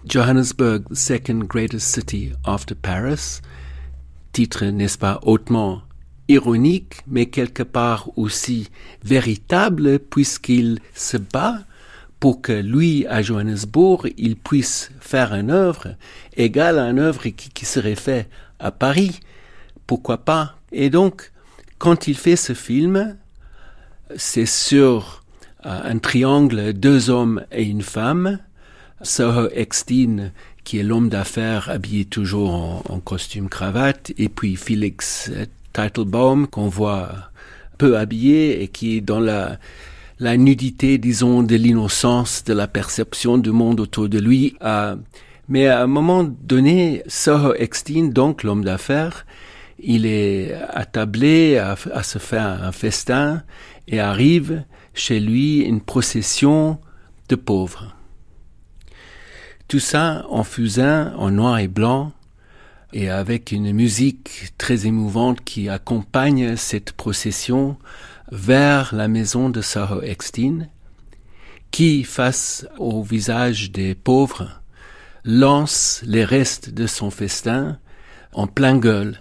Johannesburg, 0.09 0.82
second 0.93 1.45
greatest 1.45 1.95
city 1.95 2.32
after 2.45 2.74
Paris, 2.74 3.41
titre, 4.32 4.64
n'est-ce 4.66 4.99
pas, 4.99 5.20
hautement 5.22 5.82
ironique, 6.28 6.97
mais 7.07 7.26
quelque 7.26 7.62
part 7.62 8.11
aussi 8.16 8.70
véritable, 9.05 9.99
puisqu'il 9.99 10.80
se 10.95 11.16
bat 11.16 11.61
pour 12.24 12.40
que 12.40 12.52
lui, 12.52 13.06
à 13.08 13.20
Johannesburg, 13.20 14.08
il 14.16 14.36
puisse 14.36 14.90
faire 14.98 15.34
une 15.34 15.50
œuvre 15.50 15.94
égale 16.38 16.78
à 16.78 16.88
une 16.88 16.98
œuvre 16.98 17.28
qui, 17.28 17.66
serait 17.66 17.96
faite 17.96 18.30
à 18.58 18.70
Paris. 18.70 19.20
Pourquoi 19.86 20.16
pas? 20.16 20.56
Et 20.72 20.88
donc, 20.88 21.32
quand 21.76 22.08
il 22.08 22.16
fait 22.16 22.36
ce 22.36 22.54
film, 22.54 23.18
c'est 24.16 24.46
sur 24.46 25.22
euh, 25.66 25.80
un 25.84 25.98
triangle, 25.98 26.72
deux 26.72 27.10
hommes 27.10 27.44
et 27.52 27.64
une 27.64 27.82
femme. 27.82 28.38
Soho 29.02 29.50
Eckstein, 29.52 30.32
qui 30.64 30.78
est 30.78 30.82
l'homme 30.82 31.10
d'affaires 31.10 31.68
habillé 31.68 32.06
toujours 32.06 32.54
en, 32.90 33.00
costume 33.00 33.50
cravate, 33.50 34.12
et 34.16 34.30
puis 34.30 34.56
Felix 34.56 35.30
Teitelbaum, 35.74 36.46
qu'on 36.46 36.68
voit 36.68 37.10
peu 37.76 37.98
habillé 37.98 38.62
et 38.62 38.68
qui 38.68 38.96
est 38.96 39.02
dans 39.02 39.20
la, 39.20 39.58
la 40.24 40.38
nudité, 40.38 40.96
disons, 40.96 41.42
de 41.42 41.54
l'innocence, 41.54 42.44
de 42.44 42.54
la 42.54 42.66
perception 42.66 43.36
du 43.36 43.50
monde 43.50 43.78
autour 43.78 44.08
de 44.08 44.18
lui. 44.18 44.56
Mais 45.48 45.66
à 45.66 45.82
un 45.82 45.86
moment 45.86 46.24
donné, 46.24 47.02
Soho 47.06 47.52
Eckstein, 47.54 48.08
donc 48.08 48.42
l'homme 48.42 48.64
d'affaires, 48.64 49.26
il 49.78 50.06
est 50.06 50.54
attablé 50.70 51.58
à, 51.58 51.76
à 51.92 52.02
se 52.02 52.18
faire 52.18 52.64
un 52.64 52.72
festin 52.72 53.42
et 53.86 54.00
arrive 54.00 54.64
chez 54.94 55.20
lui 55.20 55.58
une 55.58 55.82
procession 55.82 56.78
de 57.28 57.36
pauvres. 57.36 57.94
Tout 59.68 59.78
ça 59.78 60.24
en 60.30 60.42
fusain, 60.42 61.12
en 61.18 61.32
noir 61.32 61.58
et 61.58 61.68
blanc, 61.68 62.12
et 62.94 63.10
avec 63.10 63.52
une 63.52 63.74
musique 63.74 64.54
très 64.56 64.86
émouvante 64.86 65.44
qui 65.44 65.68
accompagne 65.68 66.56
cette 66.56 66.92
procession 66.92 67.76
vers 68.30 68.94
la 68.94 69.08
maison 69.08 69.50
de 69.50 69.60
Sarah 69.60 70.04
Eckstein, 70.04 70.68
qui, 71.70 72.04
face 72.04 72.66
au 72.78 73.02
visage 73.02 73.70
des 73.72 73.94
pauvres, 73.94 74.60
lance 75.24 76.02
les 76.06 76.24
restes 76.24 76.70
de 76.70 76.86
son 76.86 77.10
festin 77.10 77.78
en 78.32 78.46
plein 78.46 78.78
gueule. 78.78 79.18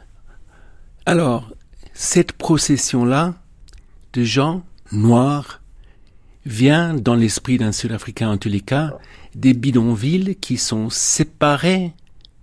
Alors, 1.06 1.52
cette 1.94 2.34
procession-là 2.34 3.36
de 4.14 4.24
gens 4.24 4.64
noirs 4.92 5.62
vient 6.46 6.94
dans 6.94 7.16
l'esprit 7.16 7.58
d'un 7.58 7.72
Sud-Africain 7.72 8.38
cas 8.66 8.92
des 9.36 9.54
bidonvilles 9.54 10.36
qui 10.36 10.58
sont 10.58 10.90
séparés 10.90 11.94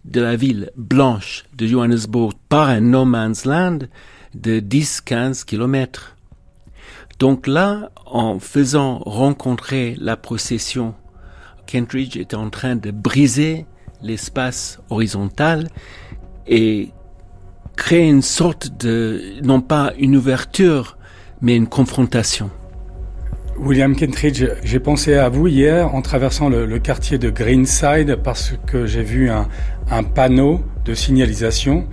de 0.04 0.20
la 0.20 0.36
ville 0.36 0.70
blanche 0.76 1.44
de 1.56 1.66
Johannesburg 1.66 2.32
par 2.48 2.68
un 2.68 2.80
no 2.80 3.04
man's 3.04 3.44
land 3.44 3.80
de 4.34 4.60
10-15 4.60 5.44
kilomètres. 5.44 6.16
Donc 7.20 7.46
là, 7.46 7.90
en 8.06 8.38
faisant 8.38 8.98
rencontrer 9.04 9.94
la 10.00 10.16
procession, 10.16 10.94
Kentridge 11.66 12.16
était 12.16 12.34
en 12.34 12.48
train 12.48 12.76
de 12.76 12.90
briser 12.90 13.66
l'espace 14.02 14.80
horizontal 14.88 15.68
et 16.46 16.88
créer 17.76 18.08
une 18.08 18.22
sorte 18.22 18.70
de, 18.80 19.20
non 19.42 19.60
pas 19.60 19.92
une 19.98 20.16
ouverture, 20.16 20.96
mais 21.42 21.54
une 21.56 21.66
confrontation. 21.66 22.50
William 23.58 23.94
Kentridge, 23.94 24.42
j'ai 24.64 24.80
pensé 24.80 25.14
à 25.16 25.28
vous 25.28 25.46
hier 25.46 25.94
en 25.94 26.00
traversant 26.00 26.48
le, 26.48 26.78
quartier 26.78 27.18
de 27.18 27.28
Greenside 27.28 28.16
parce 28.24 28.54
que 28.66 28.86
j'ai 28.86 29.02
vu 29.02 29.28
un, 29.28 29.46
panneau 30.02 30.62
de 30.90 30.94
signalisation 30.96 31.86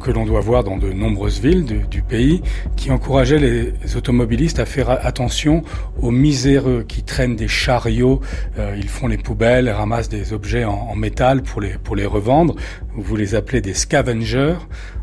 que 0.00 0.12
l'on 0.12 0.24
doit 0.24 0.40
voir 0.40 0.62
dans 0.62 0.76
de 0.76 0.92
nombreuses 0.92 1.40
villes 1.40 1.64
du, 1.64 2.02
pays 2.02 2.40
qui 2.76 2.92
encourageait 2.92 3.38
les 3.38 3.96
automobilistes 3.96 4.60
à 4.60 4.66
faire 4.66 4.90
attention 4.90 5.62
aux 6.00 6.12
miséreux 6.12 6.84
qui 6.86 7.02
traînent 7.02 7.34
des 7.34 7.48
chariots, 7.48 8.20
euh, 8.58 8.76
ils 8.76 8.88
font 8.88 9.08
les 9.08 9.16
poubelles, 9.16 9.68
ramassent 9.68 10.08
des 10.08 10.32
objets 10.32 10.64
en, 10.64 10.94
métal 10.94 11.42
pour 11.42 11.96
les 11.96 12.06
revendre, 12.06 12.54
vous 12.96 13.16
les 13.16 13.34
appelez 13.34 13.60
des 13.60 13.74
scavengers. 13.74 14.56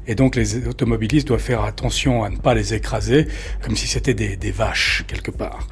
Et 0.08 0.16
donc 0.16 0.36
les 0.36 0.68
automobilistes 0.68 1.28
doivent 1.28 1.42
faire 1.42 1.64
attention 1.64 2.24
à 2.24 2.30
ne 2.30 2.38
pas 2.38 2.54
les 2.54 2.74
écraser, 2.74 3.28
comme 3.62 3.76
si 3.76 3.88
c'était 3.88 4.14
des, 4.14 4.52
vaches 4.52 5.06
quelque 5.08 5.32
part. 5.32 5.68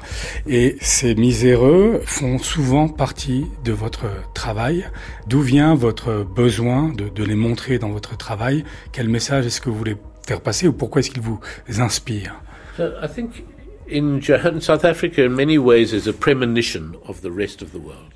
Et 0.46 0.76
ces 0.80 1.14
miséreux 1.14 2.00
font 2.04 2.38
souvent 2.38 2.88
partie 2.88 3.46
de 3.64 3.72
votre 3.72 4.06
travail. 4.34 4.86
D'où 5.26 5.40
vient 5.42 5.74
votre 5.74 6.24
besoin 6.24 6.92
de, 6.92 7.24
les 7.24 7.34
montrer 7.34 7.78
dans 7.78 7.90
votre 7.90 8.16
travail? 8.16 8.64
Quel 8.92 9.08
message 9.08 9.46
est-ce 9.46 9.60
que 9.60 9.68
vous 9.68 9.76
voulez 9.76 9.96
faire 10.26 10.40
passer 10.40 10.68
ou 10.68 10.72
pourquoi 10.72 11.00
est-ce 11.00 11.10
qu'ils 11.10 11.22
vous 11.22 11.40
inspirent? 11.78 12.40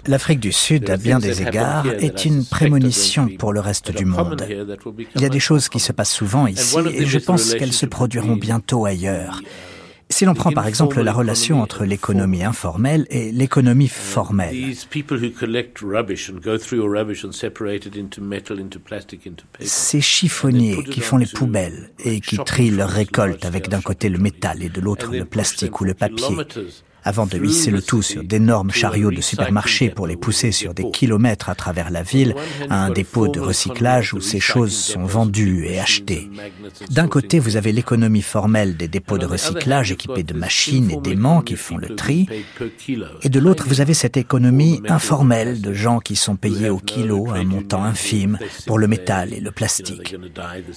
L'Afrique 0.06 0.40
du 0.40 0.52
Sud, 0.52 0.90
à 0.90 0.96
bien 0.96 1.18
des 1.18 1.42
égards, 1.42 1.86
est 1.86 2.24
une 2.24 2.44
prémonition 2.44 3.28
pour 3.38 3.52
le 3.52 3.60
reste 3.60 3.90
du 3.94 4.04
monde. 4.04 4.46
Il 5.14 5.20
y 5.20 5.24
a 5.24 5.28
des 5.28 5.40
choses 5.40 5.68
qui 5.68 5.80
se 5.80 5.92
passent 5.92 6.12
souvent 6.12 6.46
ici 6.46 6.76
et 6.94 7.06
je 7.06 7.18
pense 7.18 7.54
qu'elles 7.54 7.72
se 7.72 7.86
produiront 7.86 8.36
bientôt 8.36 8.84
ailleurs. 8.84 9.40
Si 10.10 10.24
l'on 10.24 10.34
prend 10.34 10.52
par 10.52 10.66
exemple 10.66 11.00
la 11.00 11.12
relation 11.12 11.60
entre 11.60 11.84
l'économie 11.84 12.44
informelle 12.44 13.06
et 13.10 13.32
l'économie 13.32 13.88
formelle, 13.88 14.54
ces 19.60 20.00
chiffonniers 20.00 20.84
qui 20.84 21.00
font 21.00 21.16
les 21.16 21.26
poubelles 21.26 21.90
et 22.04 22.20
qui 22.20 22.38
trient 22.38 22.70
leurs 22.70 22.90
récoltes 22.90 23.44
avec 23.44 23.68
d'un 23.68 23.80
côté 23.80 24.08
le 24.08 24.18
métal 24.18 24.62
et 24.62 24.68
de 24.68 24.80
l'autre 24.80 25.12
le 25.12 25.24
plastique 25.24 25.80
ou 25.80 25.84
le 25.84 25.94
papier, 25.94 26.36
avant 27.04 27.26
de 27.26 27.38
hisser 27.44 27.70
le 27.70 27.82
tout 27.82 28.02
sur 28.02 28.24
d'énormes 28.24 28.70
chariots 28.70 29.10
de 29.10 29.20
supermarché 29.20 29.90
pour 29.90 30.06
les 30.06 30.16
pousser 30.16 30.52
sur 30.52 30.74
des 30.74 30.90
kilomètres 30.90 31.48
à 31.48 31.54
travers 31.54 31.90
la 31.90 32.02
ville 32.02 32.34
à 32.70 32.84
un 32.84 32.90
dépôt 32.90 33.28
de 33.28 33.40
recyclage 33.40 34.14
où 34.14 34.20
ces 34.20 34.40
choses 34.40 34.74
sont 34.74 35.04
vendues 35.04 35.66
et 35.66 35.78
achetées. 35.78 36.30
D'un 36.90 37.08
côté, 37.08 37.38
vous 37.38 37.56
avez 37.56 37.72
l'économie 37.72 38.22
formelle 38.22 38.76
des 38.76 38.88
dépôts 38.88 39.18
de 39.18 39.26
recyclage 39.26 39.92
équipés 39.92 40.22
de 40.22 40.34
machines 40.34 40.90
et 40.90 40.96
d'aimants 40.96 41.42
qui 41.42 41.56
font 41.56 41.76
le 41.76 41.94
tri, 41.94 42.28
et 43.22 43.28
de 43.28 43.40
l'autre, 43.40 43.66
vous 43.68 43.80
avez 43.80 43.94
cette 43.94 44.16
économie 44.16 44.82
informelle 44.88 45.60
de 45.60 45.72
gens 45.72 46.00
qui 46.00 46.16
sont 46.16 46.36
payés 46.36 46.70
au 46.70 46.78
kilo 46.78 47.30
un 47.30 47.44
montant 47.44 47.84
infime 47.84 48.38
pour 48.66 48.78
le 48.78 48.86
métal 48.88 49.32
et 49.32 49.40
le 49.40 49.50
plastique. 49.50 50.16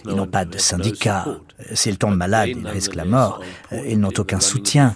Ils 0.06 0.16
n'ont 0.16 0.28
pas 0.28 0.46
de 0.46 0.58
syndicat. 0.58 1.26
S'ils 1.74 1.98
tombent 1.98 2.18
malades, 2.18 2.50
ils 2.50 2.68
risquent 2.68 2.96
la 2.96 3.06
mort. 3.06 3.42
Ils 3.72 4.00
n'ont 4.00 4.14
aucun 4.18 4.40
soutien 4.40 4.96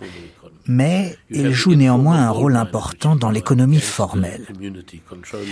mais 0.72 1.18
il 1.30 1.52
joue 1.52 1.76
néanmoins 1.76 2.20
un 2.28 2.30
rôle 2.30 2.56
important 2.56 3.16
dans 3.16 3.30
l'économie 3.30 3.82
formelle. 3.82 4.48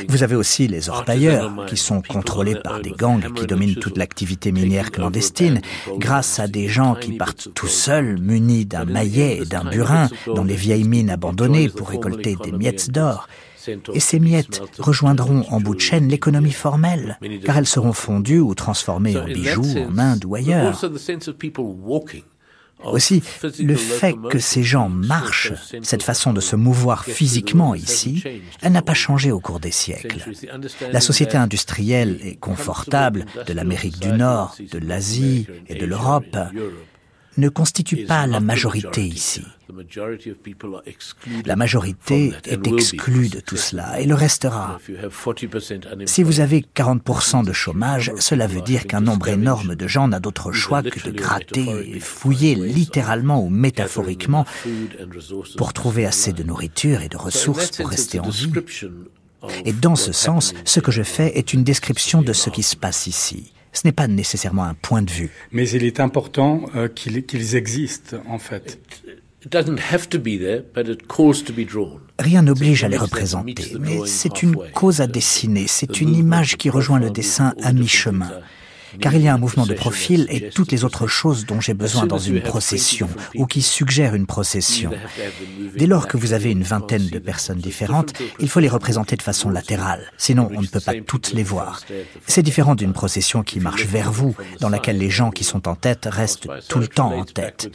Vous 0.07 0.23
avez 0.23 0.35
aussi 0.35 0.67
les 0.67 0.89
orpailleurs, 0.89 1.65
qui 1.67 1.77
sont 1.77 2.01
contrôlés 2.01 2.55
par 2.55 2.79
des 2.79 2.91
gangs 2.91 3.33
qui 3.33 3.45
dominent 3.45 3.75
toute 3.75 3.97
l'activité 3.97 4.51
minière 4.51 4.91
clandestine, 4.91 5.61
grâce 5.97 6.39
à 6.39 6.47
des 6.47 6.67
gens 6.67 6.95
qui 6.95 7.13
partent 7.13 7.49
tout 7.53 7.67
seuls, 7.67 8.17
munis 8.19 8.65
d'un 8.65 8.85
maillet 8.85 9.39
et 9.41 9.45
d'un 9.45 9.65
burin, 9.65 10.07
dans 10.33 10.45
les 10.45 10.55
vieilles 10.55 10.87
mines 10.87 11.09
abandonnées 11.09 11.69
pour 11.69 11.89
récolter 11.89 12.37
des 12.41 12.53
miettes 12.53 12.89
d'or. 12.91 13.27
Et 13.93 13.99
ces 13.99 14.19
miettes 14.19 14.61
rejoindront 14.79 15.45
en 15.49 15.59
bout 15.59 15.75
de 15.75 15.81
chaîne 15.81 16.07
l'économie 16.07 16.53
formelle, 16.53 17.19
car 17.43 17.57
elles 17.57 17.67
seront 17.67 17.93
fondues 17.93 18.39
ou 18.39 18.55
transformées 18.55 19.17
en 19.17 19.25
bijoux 19.25 19.77
en 19.89 19.97
Inde 19.97 20.23
ou 20.25 20.35
ailleurs. 20.35 20.79
Aussi, 22.83 23.21
le 23.59 23.75
fait 23.75 24.15
que 24.29 24.39
ces 24.39 24.63
gens 24.63 24.89
marchent, 24.89 25.53
cette 25.83 26.03
façon 26.03 26.33
de 26.33 26.39
se 26.39 26.55
mouvoir 26.55 27.03
physiquement 27.03 27.75
ici, 27.75 28.23
elle 28.61 28.71
n'a 28.71 28.81
pas 28.81 28.93
changé 28.93 29.31
au 29.31 29.39
cours 29.39 29.59
des 29.59 29.71
siècles. 29.71 30.23
La 30.91 31.01
société 31.01 31.37
industrielle 31.37 32.19
est 32.23 32.35
confortable 32.35 33.25
de 33.45 33.53
l'Amérique 33.53 33.99
du 33.99 34.09
Nord, 34.09 34.55
de 34.59 34.79
l'Asie 34.79 35.47
et 35.67 35.75
de 35.75 35.85
l'Europe 35.85 36.37
ne 37.39 37.49
constitue 37.49 38.05
pas 38.05 38.27
la 38.27 38.39
majorité 38.39 39.05
ici. 39.05 39.43
La 41.45 41.55
majorité 41.55 42.33
est 42.45 42.67
exclue 42.67 43.29
de 43.29 43.39
tout 43.39 43.57
cela 43.57 43.99
et 43.99 44.05
le 44.05 44.15
restera. 44.15 44.79
Si 46.05 46.23
vous 46.23 46.39
avez 46.39 46.65
40% 46.75 47.45
de 47.45 47.53
chômage, 47.53 48.11
cela 48.19 48.47
veut 48.47 48.61
dire 48.61 48.87
qu'un 48.87 49.01
nombre 49.01 49.27
énorme 49.27 49.75
de 49.75 49.87
gens 49.87 50.07
n'a 50.07 50.19
d'autre 50.19 50.51
choix 50.51 50.81
que 50.81 51.09
de 51.09 51.11
gratter 51.11 51.95
et 51.95 51.99
fouiller 51.99 52.55
littéralement 52.55 53.43
ou 53.43 53.49
métaphoriquement 53.49 54.45
pour 55.57 55.73
trouver 55.73 56.05
assez 56.05 56.33
de 56.33 56.43
nourriture 56.43 57.01
et 57.01 57.09
de 57.09 57.17
ressources 57.17 57.71
pour 57.71 57.89
rester 57.89 58.19
en 58.19 58.29
vie. 58.29 58.51
Et 59.65 59.73
dans 59.73 59.95
ce 59.95 60.11
sens, 60.11 60.53
ce 60.65 60.79
que 60.79 60.91
je 60.91 61.03
fais 61.03 61.37
est 61.37 61.53
une 61.53 61.63
description 61.63 62.21
de 62.21 62.33
ce 62.33 62.49
qui 62.49 62.63
se 62.63 62.75
passe 62.75 63.07
ici. 63.07 63.53
Ce 63.71 63.81
n'est 63.85 63.91
pas 63.91 64.07
nécessairement 64.07 64.63
un 64.63 64.73
point 64.73 65.01
de 65.01 65.11
vue. 65.11 65.29
Mais 65.51 65.69
il 65.69 65.83
est 65.83 65.99
important 65.99 66.65
euh, 66.75 66.87
qu'ils 66.87 67.55
existent, 67.55 68.17
en 68.27 68.39
fait. 68.39 68.79
Rien 72.19 72.41
n'oblige 72.41 72.83
à 72.83 72.87
les 72.89 72.97
représenter, 72.97 73.77
mais 73.79 73.99
c'est 74.05 74.43
une 74.43 74.55
cause 74.73 74.99
à 74.99 75.07
dessiner, 75.07 75.65
c'est 75.67 76.01
une 76.01 76.13
image 76.13 76.57
qui 76.57 76.69
rejoint 76.69 76.99
le 76.99 77.09
dessin 77.09 77.53
à 77.63 77.71
mi-chemin. 77.71 78.31
Car 78.99 79.13
il 79.13 79.21
y 79.21 79.27
a 79.27 79.33
un 79.33 79.37
mouvement 79.37 79.65
de 79.65 79.73
profil 79.73 80.27
et 80.29 80.49
toutes 80.49 80.71
les 80.71 80.83
autres 80.83 81.07
choses 81.07 81.45
dont 81.45 81.61
j'ai 81.61 81.73
besoin 81.73 82.05
dans 82.05 82.17
une 82.17 82.41
procession 82.41 83.09
ou 83.35 83.45
qui 83.45 83.61
suggèrent 83.61 84.15
une 84.15 84.25
procession. 84.25 84.91
Dès 85.75 85.87
lors 85.87 86.07
que 86.07 86.17
vous 86.17 86.33
avez 86.33 86.51
une 86.51 86.63
vingtaine 86.63 87.07
de 87.07 87.19
personnes 87.19 87.59
différentes, 87.59 88.13
il 88.39 88.49
faut 88.49 88.59
les 88.59 88.69
représenter 88.69 89.15
de 89.15 89.21
façon 89.21 89.49
latérale, 89.49 90.11
sinon 90.17 90.49
on 90.55 90.61
ne 90.61 90.67
peut 90.67 90.79
pas 90.79 90.93
toutes 91.05 91.33
les 91.33 91.43
voir. 91.43 91.81
C'est 92.27 92.43
différent 92.43 92.75
d'une 92.75 92.93
procession 92.93 93.43
qui 93.43 93.59
marche 93.59 93.85
vers 93.85 94.11
vous, 94.11 94.35
dans 94.59 94.69
laquelle 94.69 94.97
les 94.97 95.09
gens 95.09 95.31
qui 95.31 95.43
sont 95.43 95.67
en 95.67 95.75
tête 95.75 96.07
restent 96.09 96.47
tout 96.67 96.79
le 96.79 96.87
temps 96.87 97.13
en 97.13 97.25
tête. 97.25 97.69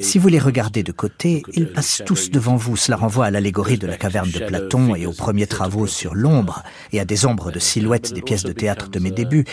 Si 0.00 0.18
vous 0.18 0.28
les 0.28 0.38
regardez 0.38 0.82
de 0.82 0.92
côté, 0.92 1.42
ils 1.52 1.72
passent 1.72 2.02
tous 2.04 2.30
devant 2.30 2.56
vous. 2.56 2.76
Cela 2.76 2.96
renvoie 2.96 3.26
à 3.26 3.30
l'allégorie 3.30 3.78
de 3.78 3.86
la 3.86 3.96
caverne 3.96 4.30
de 4.30 4.40
Platon 4.40 4.94
et 4.94 5.06
aux 5.06 5.12
premiers 5.12 5.46
travaux 5.46 5.86
sur 5.86 6.14
l'ombre 6.14 6.62
et 6.92 7.00
à 7.00 7.04
des 7.04 7.26
ombres 7.26 7.50
de 7.50 7.58
silhouettes 7.58 8.12
des 8.12 8.22
pièces 8.22 8.44
de 8.44 8.52
théâtre 8.52 8.88
de 8.88 8.98
mes 8.98 9.10
débuts. 9.10 9.44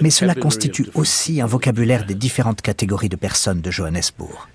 Mais 0.00 0.10
cela 0.10 0.34
constitue 0.34 0.86
aussi 0.94 1.40
un 1.40 1.46
vocabulaire 1.46 2.04
des 2.06 2.14
différentes 2.14 2.62
catégories 2.62 3.08
de 3.08 3.16
personnes 3.16 3.60
de 3.60 3.70
Johannesburg. 3.70 4.48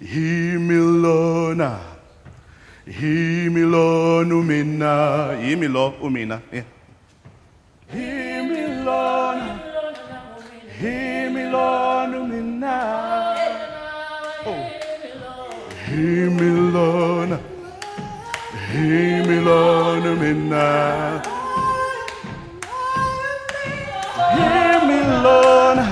Himilona, 25.22 25.86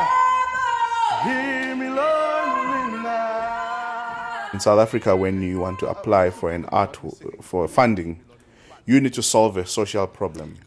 Himilona 1.25 2.93
mina. 2.93 4.51
In 4.53 4.61
South 4.61 4.79
Africa, 4.79 5.17
when 5.17 5.43
you 5.43 5.59
want 5.59 5.81
to 5.81 5.89
apply 5.89 6.31
for 6.31 6.53
an 6.53 6.65
art 6.67 6.97
for 7.41 7.67
funding, 7.67 8.21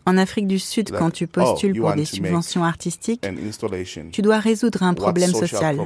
En 0.06 0.18
Afrique 0.18 0.48
du 0.48 0.60
Sud, 0.60 0.92
quand 0.92 1.12
tu 1.12 1.28
postules 1.28 1.74
oh, 1.78 1.82
pour 1.82 1.94
des 1.94 2.06
subventions 2.06 2.64
artistiques, 2.64 3.26
tu 4.12 4.22
dois 4.22 4.40
résoudre 4.40 4.84
un 4.84 4.94
problème 4.94 5.34
social. 5.34 5.78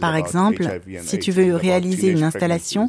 Par 0.00 0.16
exemple, 0.16 0.80
si 1.02 1.18
tu 1.18 1.32
veux 1.32 1.54
réaliser 1.54 2.08
une 2.08 2.22
installation, 2.22 2.88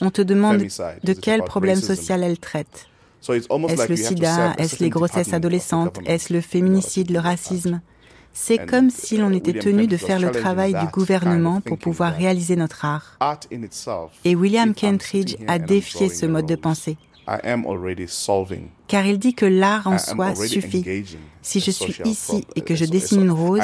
on 0.00 0.10
te 0.10 0.22
demande 0.22 0.66
de 1.04 1.12
quel 1.12 1.42
problème 1.42 1.80
social 1.80 2.22
elle 2.22 2.38
traite. 2.38 2.88
Est-ce 3.28 3.88
le 3.88 3.96
sida? 3.96 4.54
Est-ce 4.58 4.82
les 4.82 4.90
grossesses 4.90 5.32
adolescentes? 5.32 5.98
Est-ce 6.06 6.32
le 6.32 6.40
féminicide, 6.40 7.10
le 7.10 7.18
racisme? 7.18 7.80
C'est 8.32 8.66
comme 8.66 8.90
si 8.90 9.16
l'on 9.16 9.32
était 9.32 9.58
tenu 9.58 9.88
de 9.88 9.96
faire 9.96 10.20
le 10.20 10.30
travail 10.30 10.72
du 10.72 10.86
gouvernement 10.92 11.60
pour 11.60 11.76
pouvoir 11.78 12.14
réaliser 12.14 12.54
notre 12.54 12.84
art. 12.84 13.18
Et 14.24 14.36
William 14.36 14.74
Kentridge 14.74 15.36
a 15.48 15.58
défié 15.58 16.08
ce 16.08 16.26
mode 16.26 16.46
de 16.46 16.54
pensée. 16.54 16.96
Car 18.86 19.06
il 19.06 19.18
dit 19.18 19.34
que 19.34 19.46
l'art 19.46 19.86
en 19.86 19.98
soi 19.98 20.34
suffit. 20.34 20.84
Si 21.42 21.60
je 21.60 21.70
suis 21.70 22.00
ici 22.04 22.46
et 22.56 22.62
que 22.62 22.74
je 22.74 22.84
dessine 22.84 23.22
une 23.22 23.30
rose, 23.30 23.60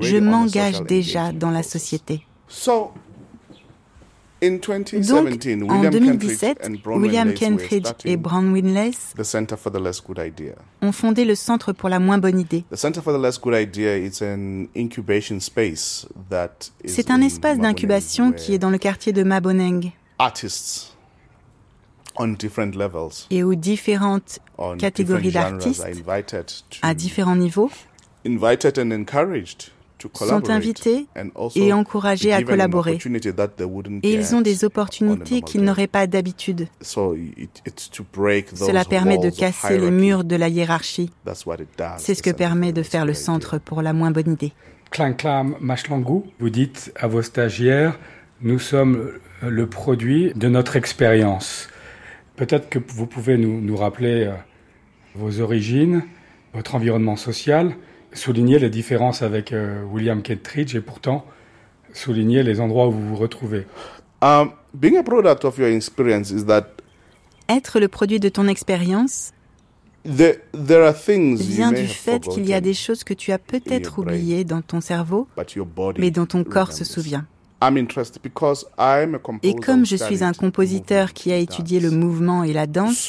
je 0.00 0.16
m'engage 0.16 0.82
déjà 0.82 1.32
dans 1.32 1.50
la 1.50 1.62
société. 1.62 2.22
Donc, 4.40 4.68
en 5.68 5.90
2017, 5.90 6.70
William 6.86 7.34
Kentridge 7.34 7.88
et 8.04 8.16
Brown 8.16 8.52
Winless 8.52 9.14
ont 10.80 10.92
fondé 10.92 11.24
le 11.24 11.34
Centre 11.34 11.72
pour 11.72 11.88
la 11.88 11.98
moins 11.98 12.18
bonne 12.18 12.38
idée. 12.38 12.64
C'est 16.84 17.10
un 17.10 17.20
espace 17.20 17.58
d'incubation 17.58 18.32
qui 18.32 18.54
est 18.54 18.58
dans 18.58 18.70
le 18.70 18.78
quartier 18.78 19.12
de 19.12 19.24
Maboneng 19.24 19.90
et 23.30 23.44
où 23.44 23.54
différentes 23.54 24.38
catégories 24.78 25.32
d'artistes 25.32 25.86
à 26.82 26.94
différents 26.94 27.36
niveaux 27.36 27.70
sont 30.14 30.50
invités 30.50 31.06
et 31.56 31.72
encouragés 31.72 32.32
à 32.32 32.42
collaborer. 32.42 32.98
Et 34.02 34.12
ils 34.12 34.34
ont 34.34 34.40
des 34.40 34.64
opportunités 34.64 35.42
qu'ils 35.42 35.62
n'auraient 35.62 35.86
pas 35.86 36.06
d'habitude. 36.06 36.68
Cela 36.82 38.84
permet 38.84 39.18
de 39.18 39.30
casser 39.30 39.78
les 39.78 39.90
murs 39.90 40.24
de 40.24 40.36
la 40.36 40.48
hiérarchie. 40.48 41.10
C'est 41.98 42.14
ce 42.14 42.22
que 42.22 42.30
permet 42.30 42.72
de 42.72 42.82
faire 42.82 43.04
le 43.04 43.14
Centre 43.14 43.58
pour 43.58 43.82
la 43.82 43.92
moins 43.92 44.10
bonne 44.10 44.32
idée. 44.32 44.52
Machlangu, 45.60 46.22
vous 46.38 46.50
dites 46.50 46.92
à 46.96 47.08
vos 47.08 47.22
stagiaires, 47.22 47.98
nous 48.40 48.58
sommes 48.58 49.12
le 49.42 49.66
produit 49.66 50.32
de 50.34 50.48
notre 50.48 50.76
expérience. 50.76 51.68
Peut-être 52.38 52.68
que 52.68 52.78
vous 52.78 53.06
pouvez 53.06 53.36
nous, 53.36 53.76
rappeler 53.76 54.26
euh, 54.26 54.32
vos 55.16 55.40
origines, 55.40 56.04
votre 56.54 56.76
environnement 56.76 57.16
social, 57.16 57.74
souligner 58.12 58.60
les 58.60 58.70
différences 58.70 59.22
avec 59.22 59.52
euh, 59.52 59.82
William 59.82 60.22
Kentridge 60.22 60.76
et 60.76 60.80
pourtant 60.80 61.26
souligner 61.92 62.44
les 62.44 62.60
endroits 62.60 62.86
où 62.86 62.92
vous 62.92 63.08
vous 63.08 63.16
retrouvez. 63.16 63.66
Um, 64.22 64.52
Être 67.48 67.80
le 67.80 67.88
produit 67.88 68.20
de 68.20 68.28
ton 68.28 68.46
expérience 68.46 69.32
vient 70.04 71.72
du 71.72 71.88
fait 71.88 72.20
qu'il 72.20 72.48
y 72.48 72.54
a 72.54 72.60
des 72.60 72.74
choses 72.74 73.02
que 73.02 73.14
tu 73.14 73.32
as 73.32 73.38
peut-être 73.38 73.98
oubliées 73.98 74.44
dans 74.44 74.62
ton 74.62 74.80
cerveau, 74.80 75.26
mais 75.98 76.12
dont 76.12 76.26
ton 76.26 76.44
corps 76.44 76.72
se 76.72 76.84
souvient. 76.84 77.26
Et 79.42 79.54
comme 79.54 79.84
je 79.84 79.96
suis 79.96 80.22
un 80.22 80.32
compositeur 80.32 81.12
qui 81.12 81.32
a 81.32 81.36
étudié 81.36 81.80
le 81.80 81.90
mouvement 81.90 82.44
et 82.44 82.52
la 82.52 82.66
danse, 82.66 83.06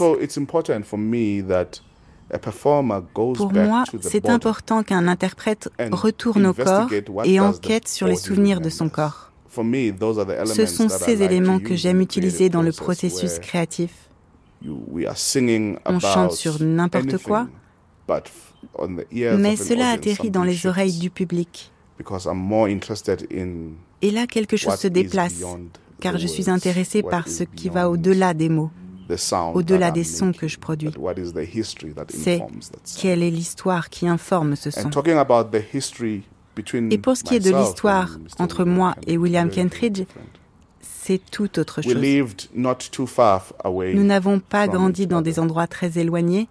pour 3.35 3.53
moi, 3.53 3.83
c'est 4.01 4.29
important 4.29 4.83
qu'un 4.83 5.07
interprète 5.07 5.69
retourne 5.91 6.47
au 6.47 6.53
corps 6.53 6.89
et 7.25 7.39
enquête 7.39 7.87
sur 7.87 8.07
les 8.07 8.15
souvenirs 8.15 8.61
de 8.61 8.69
son 8.69 8.89
corps. 8.89 9.31
Ce 9.51 10.65
sont 10.65 10.89
ces 10.89 11.23
éléments 11.23 11.59
que 11.59 11.75
j'aime 11.75 12.01
utiliser 12.01 12.49
dans 12.49 12.61
le 12.61 12.71
processus 12.71 13.39
créatif. 13.39 14.09
On 14.65 15.99
chante 15.99 16.33
sur 16.33 16.61
n'importe 16.61 17.17
quoi, 17.23 17.47
mais 18.07 19.55
cela 19.55 19.89
atterrit 19.91 20.31
dans 20.31 20.43
les 20.43 20.65
oreilles 20.67 20.99
du 20.99 21.09
public. 21.09 21.71
Et 24.01 24.11
là, 24.11 24.27
quelque 24.27 24.57
chose 24.57 24.75
se 24.75 24.87
déplace, 24.87 25.41
car 25.99 26.17
je 26.17 26.27
suis 26.27 26.49
intéressé 26.49 27.03
par 27.03 27.27
ce 27.27 27.43
qui 27.43 27.69
va 27.69 27.89
au-delà 27.89 28.33
des 28.33 28.49
mots, 28.49 28.71
au-delà 29.53 29.91
des 29.91 30.03
sons 30.03 30.31
que 30.31 30.47
je 30.47 30.59
produis. 30.59 30.89
C'est 32.09 32.41
quelle 32.99 33.23
est 33.23 33.31
l'histoire 33.31 33.89
qui 33.89 34.07
informe 34.07 34.55
ce 34.55 34.71
son. 34.71 34.89
Et 36.91 36.97
pour 36.97 37.17
ce 37.17 37.23
qui 37.23 37.35
est 37.35 37.39
de 37.39 37.55
l'histoire 37.55 38.17
entre 38.37 38.65
moi 38.65 38.95
et 39.07 39.17
William 39.17 39.49
Kentridge, 39.49 40.03
c'est 40.81 41.21
tout 41.31 41.59
autre 41.59 41.81
chose. 41.81 41.95
Nous 41.95 44.03
n'avons 44.03 44.39
pas 44.39 44.67
grandi 44.67 45.07
dans 45.07 45.21
des 45.21 45.39
endroits 45.39 45.67
très 45.67 45.97
éloignés, 45.97 46.47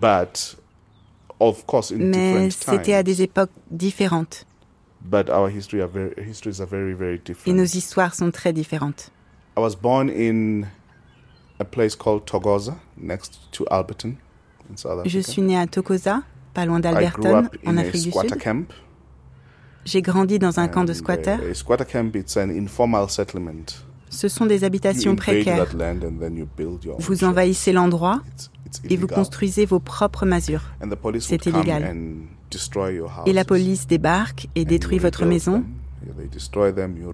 mais 1.96 2.50
c'était 2.50 2.94
à 2.94 3.02
des 3.02 3.22
époques 3.22 3.50
différentes. 3.70 4.46
But 5.00 5.30
our 5.30 5.48
history 5.48 5.80
are 5.80 5.88
very, 5.88 6.12
histories 6.18 6.60
are 6.60 6.66
very, 6.68 6.92
very 6.92 7.18
different. 7.18 7.46
Et 7.46 7.52
nos 7.52 7.64
histoires 7.64 8.14
sont 8.14 8.30
très 8.30 8.52
différentes. 8.52 9.10
I 9.56 9.60
was 9.60 9.74
born 9.74 10.08
in 10.08 10.64
a 11.60 11.64
place 11.64 11.96
called 11.96 12.24
Togoza, 12.26 12.76
next 12.96 13.50
to 13.52 13.64
Alberton, 13.70 14.16
in 14.70 14.76
South 14.76 15.00
Africa. 15.00 15.08
Je 15.08 15.20
suis 15.20 15.42
né 15.42 15.56
à 15.56 15.66
Togoza, 15.66 16.22
pas 16.54 16.66
loin 16.66 16.80
d'Alberton, 16.80 17.48
en 17.66 17.76
Afrique 17.76 18.04
du 18.04 18.12
Sud. 18.12 18.38
Camp. 18.38 18.66
J'ai 19.84 20.02
grandi 20.02 20.38
dans 20.38 20.60
un 20.60 20.68
camp 20.68 20.84
de 20.84 20.92
squatters. 20.92 21.40
A 21.50 21.54
squatter 21.54 21.84
camp, 21.84 22.14
it's 22.14 22.36
an 22.36 22.50
informal 22.50 23.08
settlement. 23.08 23.84
Ce 24.10 24.28
sont 24.28 24.46
des 24.46 24.64
habitations 24.64 25.16
précaires. 25.16 25.66
Vous 26.98 27.24
envahissez 27.24 27.72
l'endroit 27.72 28.22
et 28.88 28.96
vous 28.96 29.06
construisez 29.06 29.64
vos 29.64 29.80
propres 29.80 30.26
masures. 30.26 30.62
C'est 31.20 31.46
illégal. 31.46 31.94
Et 33.26 33.32
la 33.32 33.44
police 33.44 33.86
débarque 33.86 34.48
et 34.54 34.64
détruit 34.64 34.98
votre 34.98 35.24
maison, 35.26 35.64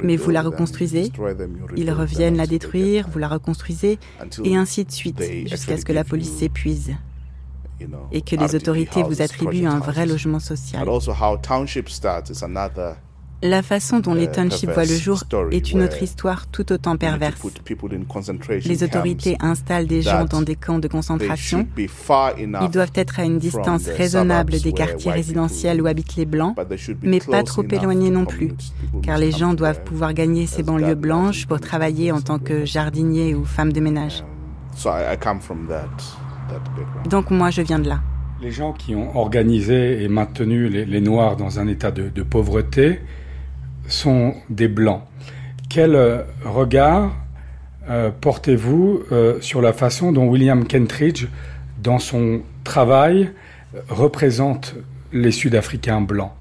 mais 0.03 0.17
vous 0.17 0.31
la 0.31 0.43
reconstruisez, 0.43 1.11
ils 1.77 1.91
reviennent 1.91 2.37
la 2.37 2.47
détruire, 2.47 3.09
vous 3.09 3.19
la 3.19 3.29
reconstruisez, 3.29 3.99
et 4.45 4.57
ainsi 4.57 4.85
de 4.85 4.93
suite, 4.93 5.23
jusqu'à 5.47 5.77
ce 5.77 5.85
que 5.85 5.93
la 5.93 6.05
police 6.05 6.33
s'épuise. 6.33 6.95
et 8.13 8.23
que 8.23 8.37
les 8.37 8.55
autorités 8.55 9.03
vous 9.03 9.21
attribuent 9.21 9.67
un 9.67 9.81
vrai 9.81 10.07
logement 10.07 10.39
social. 10.39 10.87
La 13.47 13.61
façon 13.61 14.01
dont 14.01 14.15
les 14.15 14.27
townships 14.27 14.71
voient 14.71 14.87
le 14.87 14.97
jour 14.97 15.23
est 15.51 15.71
une 15.71 15.83
autre 15.83 16.03
histoire 16.03 16.47
tout 16.47 16.73
autant 16.73 16.97
perverse. 16.97 17.39
Les 18.65 18.83
autorités 18.83 19.37
installent 19.39 19.87
des 19.87 20.01
gens 20.01 20.25
dans 20.25 20.41
des 20.41 20.57
camps 20.57 20.79
de 20.79 20.89
concentration. 20.89 21.69
Ils 21.77 22.71
doivent 22.73 22.93
être 22.95 23.21
à 23.21 23.25
une 23.25 23.37
distance 23.37 23.87
raisonnable 23.87 24.59
des 24.63 24.73
quartiers 24.73 25.13
résidentiels 25.13 25.83
où 25.83 25.87
habitent 25.87 26.17
les 26.17 26.25
Blancs, 26.25 26.57
mais 27.03 27.19
pas 27.21 27.43
trop 27.43 27.63
éloignés 27.71 28.09
non 28.09 28.25
plus, 28.25 28.53
car 29.03 29.19
les 29.19 29.31
gens 29.31 29.53
doivent 29.53 29.83
pouvoir 29.85 30.15
gagner 30.15 30.47
ces 30.47 30.63
banlieues 30.63 30.95
blanches 30.95 31.45
pour 31.47 31.61
travailler 31.61 32.13
en 32.13 32.23
tant 32.23 32.39
que 32.39 32.65
jardinier 32.65 33.35
ou 33.35 33.45
femme 33.45 33.75
de 33.75 33.81
ménage. 33.81 34.25
Donc 37.11 37.31
moi, 37.31 37.51
je 37.51 37.61
viens 37.61 37.79
de 37.79 37.91
là. 37.91 38.01
Les 38.41 38.51
gens 38.51 38.73
qui 38.73 38.95
ont 38.95 39.15
organisé 39.19 40.03
et 40.03 40.09
maintenu 40.09 40.71
les, 40.71 41.01
Noirs 41.03 41.37
dans 41.37 41.59
un 41.59 41.69
état 41.69 41.91
de, 41.91 42.23
pauvreté 42.23 43.01
sont 43.89 44.35
des 44.51 44.69
Blancs. 44.69 45.03
Quel 45.69 45.95
euh, 45.95 46.23
regard 46.45 47.13
euh, 47.89 48.11
portez-vous 48.21 49.03
euh, 49.13 49.41
sur 49.41 49.61
la 49.61 49.73
façon 49.73 50.13
dont 50.13 50.27
William 50.27 50.67
Kentridge, 50.67 51.27
dans 51.83 51.99
son 51.99 52.43
travail, 52.63 53.31
représente 53.89 54.75
les 55.13 55.33
Sud-Africains 55.33 56.01
blancs? 56.01 56.33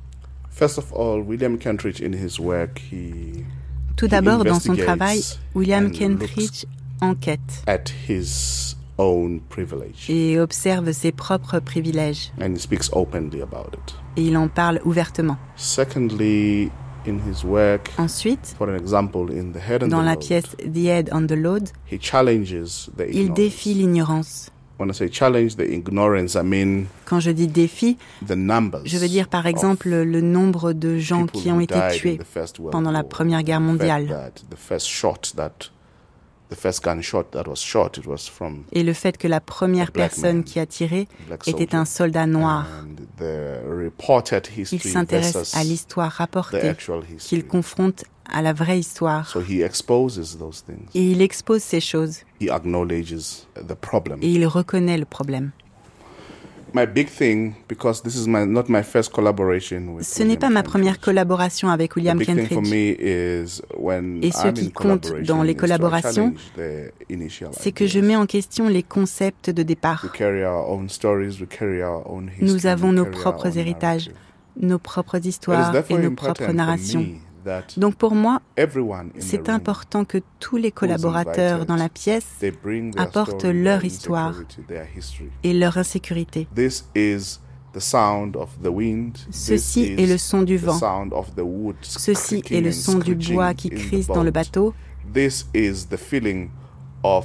Tout 3.97 4.07
d'abord, 4.07 4.43
dans 4.45 4.59
son 4.59 4.75
travail, 4.75 5.21
William 5.55 5.91
Kentridge 5.91 6.65
enquête 7.01 7.63
et 10.09 10.39
observe 10.39 10.91
ses 10.91 11.11
propres 11.11 11.59
privilèges. 11.59 12.31
Et 14.15 14.21
il 14.21 14.37
en 14.37 14.47
parle 14.47 14.79
ouvertement. 14.85 15.37
Ensuite, 17.97 18.55
dans 19.87 20.01
la 20.01 20.15
pièce 20.15 20.45
The 20.59 20.77
Head 20.77 21.09
on 21.13 21.25
the 21.27 21.31
Load, 21.31 21.69
il 23.11 23.33
défie 23.33 23.73
l'ignorance. 23.73 24.49
Quand 27.05 27.19
je 27.19 27.31
dis 27.31 27.47
défi, 27.47 27.97
je 28.27 28.97
veux 28.97 29.07
dire 29.07 29.27
par 29.29 29.45
exemple 29.45 29.89
le 29.89 30.21
nombre 30.21 30.73
de 30.73 30.97
gens 30.97 31.27
qui 31.27 31.51
ont 31.51 31.59
été 31.59 31.75
tués 31.91 32.19
pendant 32.71 32.91
la 32.91 33.03
Première 33.03 33.43
Guerre 33.43 33.61
mondiale. 33.61 34.31
Et 38.71 38.83
le 38.83 38.93
fait 38.93 39.17
que 39.17 39.27
la 39.27 39.39
première 39.39 39.91
personne 39.91 40.43
qui 40.43 40.59
a 40.59 40.65
tiré 40.65 41.07
était 41.45 41.75
un 41.75 41.85
soldat 41.85 42.25
noir. 42.25 42.65
Il 44.71 44.81
s'intéresse 44.81 45.55
à 45.55 45.63
l'histoire 45.63 46.11
rapportée, 46.11 46.73
qu'il 47.19 47.45
confronte 47.45 48.05
à 48.31 48.41
la 48.41 48.53
vraie 48.53 48.79
histoire. 48.79 49.35
Et 50.93 51.11
il 51.11 51.21
expose 51.21 51.61
ces 51.61 51.81
choses. 51.81 52.19
Et 52.39 52.47
il 54.21 54.47
reconnaît 54.47 54.97
le 54.97 55.05
problème. 55.05 55.51
Ce 60.01 60.23
n'est 60.23 60.37
pas 60.37 60.49
ma 60.49 60.63
première 60.63 60.99
collaboration 60.99 61.69
avec 61.69 61.95
William 61.95 62.19
Kentridge. 62.19 62.71
Et 62.73 63.45
ce 63.45 64.51
qui 64.51 64.71
compte 64.71 65.13
dans 65.21 65.43
les 65.43 65.55
collaborations, 65.55 66.33
c'est 67.51 67.71
que 67.71 67.85
je 67.87 67.99
mets 67.99 68.15
en 68.15 68.25
question 68.25 68.67
les 68.67 68.83
concepts 68.83 69.49
de 69.49 69.63
départ. 69.63 70.05
Nous 72.41 72.65
avons 72.65 72.91
nos 72.91 73.05
propres 73.05 73.57
héritages, 73.57 74.11
nos 74.59 74.79
propres 74.79 75.25
histoires 75.25 75.73
et 75.89 75.97
nos 75.97 76.11
propres 76.11 76.51
narrations. 76.51 77.05
Donc 77.77 77.95
pour 77.95 78.15
moi, 78.15 78.41
c'est 79.19 79.49
important 79.49 80.05
que 80.05 80.19
tous 80.39 80.57
les 80.57 80.71
collaborateurs 80.71 81.65
dans 81.65 81.75
la 81.75 81.89
pièce 81.89 82.27
apportent 82.97 83.45
leur 83.45 83.83
histoire 83.83 84.35
et 85.43 85.53
leur 85.53 85.77
insécurité. 85.77 86.47
Ceci 89.31 89.95
est 89.97 90.05
le 90.05 90.17
son 90.17 90.43
du 90.43 90.57
vent. 90.57 90.79
Ceci 91.81 92.43
est 92.51 92.61
le 92.61 92.71
son 92.71 92.97
du 92.99 93.15
bois 93.15 93.53
qui 93.53 93.69
crise 93.69 94.07
dans 94.07 94.23
le 94.23 94.31
bateau. 94.31 94.73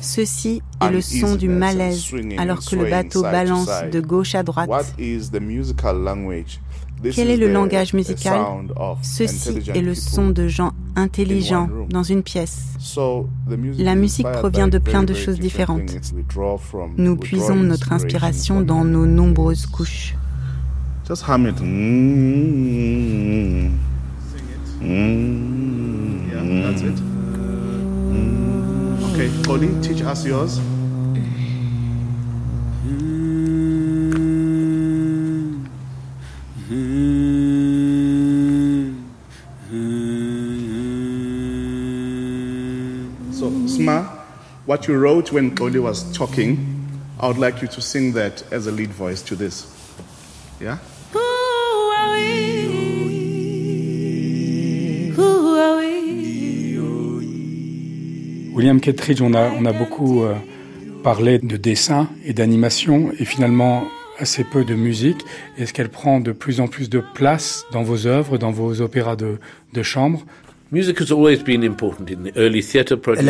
Ceci 0.01 0.63
est 0.81 0.91
le 0.91 1.01
son 1.01 1.37
du 1.37 1.49
malaise 1.49 2.13
alors 2.39 2.65
que 2.65 2.77
le 2.77 2.91
bateau 2.91 3.23
balance 3.23 3.71
de 3.93 4.01
gauche 4.01 4.35
à 4.35 4.43
droite. 4.43 4.95
Quel 7.15 7.31
est 7.31 7.37
le 7.37 7.53
langage 7.53 7.95
musical 7.95 8.41
Ceci 9.03 9.59
est 9.75 9.81
le 9.81 9.95
son 9.95 10.31
de 10.31 10.49
gens 10.49 10.73
intelligents 10.97 11.69
dans 11.89 12.03
une 12.03 12.23
pièce. 12.23 12.75
La 13.79 13.95
musique 13.95 14.27
provient 14.31 14.69
de 14.69 14.79
plein 14.79 15.03
de 15.03 15.15
choses 15.15 15.39
différentes. 15.39 15.97
Nous 16.97 17.17
puisons 17.17 17.57
notre 17.57 17.93
inspiration 17.93 18.61
dans 18.61 18.85
nos 18.85 19.07
nombreuses 19.07 19.67
couches. 19.67 20.15
Just 21.09 21.23
it. 21.23 21.61
Yeah, 24.83 26.43
that's 26.63 26.83
it. 26.83 27.01
Okay, 29.05 29.31
Cody, 29.43 29.69
teach 29.81 30.03
us 30.03 30.27
yours. 30.27 30.61
What 44.69 44.87
you 44.87 44.99
wrote 44.99 45.33
when 45.33 45.51
Claudia 45.57 45.81
was 45.81 46.13
talking, 46.13 46.59
I 47.19 47.27
would 47.27 47.39
like 47.39 47.63
you 47.63 47.69
to 47.69 47.81
sing 47.81 48.13
that 48.13 48.45
as 48.53 48.67
a 48.67 48.71
lead 48.71 48.91
voice 48.91 49.23
to 49.23 49.35
this. 49.35 49.67
Yeah? 50.61 50.77
William 58.53 58.81
Kettridge, 58.81 59.23
on 59.23 59.33
a, 59.35 59.49
on 59.53 59.65
a 59.65 59.73
beaucoup 59.73 60.25
euh, 60.25 60.35
parlé 61.03 61.39
de 61.39 61.57
dessin 61.57 62.09
et 62.27 62.35
d'animation 62.35 63.11
et 63.19 63.25
finalement 63.25 63.85
assez 64.19 64.45
peu 64.45 64.67
de 64.67 64.75
musique. 64.75 65.25
Est-ce 65.57 65.73
qu'elle 65.73 65.89
prend 65.89 66.21
de 66.21 66.33
plus 66.33 66.61
en 66.61 66.67
plus 66.67 66.91
de 66.91 67.03
place 67.15 67.65
dans 67.73 67.85
vos 67.85 68.07
œuvres, 68.07 68.37
dans 68.37 68.51
vos 68.51 68.83
opéras 68.83 69.17
de, 69.17 69.39
de 69.73 69.83
chambre? 69.83 70.27
La 70.71 70.83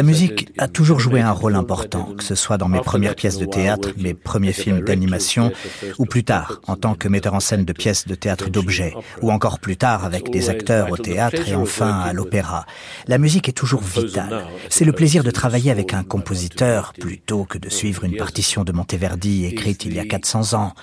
musique 0.03 0.49
a 0.59 0.66
toujours 0.66 0.99
joué 0.99 1.20
un 1.20 1.30
rôle 1.30 1.55
important, 1.55 2.12
que 2.16 2.24
ce 2.24 2.34
soit 2.34 2.59
dans 2.59 2.68
mes 2.68 2.80
premières 2.80 3.14
pièces 3.14 3.39
de 3.39 3.45
théâtre, 3.45 3.91
mes 3.97 4.12
premiers 4.12 4.53
films 4.53 4.80
d'animation, 4.80 5.53
ou 5.99 6.05
plus 6.05 6.24
tard, 6.24 6.61
en 6.66 6.74
tant 6.74 6.97
que 6.97 7.07
metteur 7.07 7.34
en 7.34 7.41
scène 7.41 7.64
de 7.64 7.72
pièces 7.72 8.09
de 8.09 8.16
théâtre 8.16 8.51
d'objets, 8.51 8.93
ou 9.22 9.30
encore 9.30 9.61
plus 9.61 9.76
tard 9.76 10.05
avec 10.05 10.30
des 10.30 10.51
acteurs 10.51 10.91
au 10.91 10.97
théâtre 10.97 11.49
et 11.49 11.55
enfin 11.55 12.01
à 12.01 12.12
l'opéra. 12.12 12.66
La 13.07 13.18
musique 13.18 13.49
est 13.49 13.53
toujours 13.53 13.82
vitale. 13.82 14.47
C'est 14.68 14.84
le 14.84 14.93
plaisir 14.93 15.22
de 15.22 15.30
travailler 15.30 15.70
avec 15.70 15.95
un 15.95 16.03
compositeur 16.03 16.93
plutôt 16.99 17.45
que 17.45 17.59
de 17.59 17.68
suivre 17.68 18.03
une 18.03 18.16
partition 18.16 18.64
de 18.64 18.72
Monteverdi 18.72 19.47
écrite 19.47 19.84
il 19.84 19.95
y 19.95 20.01
a 20.01 20.07
400 20.07 20.55
ans. 20.55 20.74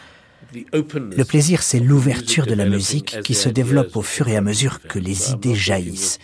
Le 0.53 1.23
plaisir, 1.23 1.63
c'est 1.63 1.79
l'ouverture 1.79 2.45
de 2.45 2.53
la 2.53 2.65
musique 2.65 3.19
qui 3.23 3.33
se 3.33 3.49
développe 3.49 3.97
au 3.97 4.01
fur 4.01 4.29
et 4.29 4.37
à 4.37 4.41
mesure 4.41 4.79
que 4.87 4.99
les 4.99 5.31
idées 5.31 5.55
jaillissent. 5.55 6.17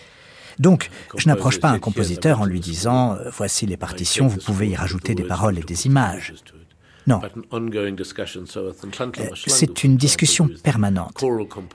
Donc, 0.59 0.89
je 1.17 1.27
n'approche 1.27 1.59
pas 1.59 1.69
un 1.69 1.79
compositeur 1.79 2.41
en 2.41 2.45
lui 2.45 2.59
disant 2.59 3.13
euh, 3.13 3.29
voici 3.31 3.65
les 3.65 3.77
partitions, 3.77 4.27
vous 4.27 4.39
pouvez 4.39 4.69
y 4.69 4.75
rajouter 4.75 5.15
des 5.15 5.23
paroles 5.23 5.59
et 5.59 5.63
des 5.63 5.85
images. 5.85 6.33
Non. 7.07 7.19
Euh, 7.23 7.29
c'est 9.47 9.83
une 9.83 9.97
discussion 9.97 10.49
permanente. 10.63 11.23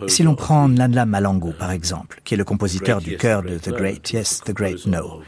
Si 0.06 0.22
l'on 0.22 0.34
prend 0.34 0.68
Nanla 0.68 1.04
Malango, 1.04 1.52
par 1.58 1.72
exemple, 1.72 2.20
qui 2.24 2.34
est 2.34 2.36
le 2.36 2.44
compositeur 2.44 3.00
du 3.00 3.16
chœur 3.16 3.42
de 3.42 3.58
The 3.58 3.70
Great 3.70 4.12
Yes, 4.12 4.42
The 4.44 4.52
Great 4.52 4.86
No, 4.86 5.22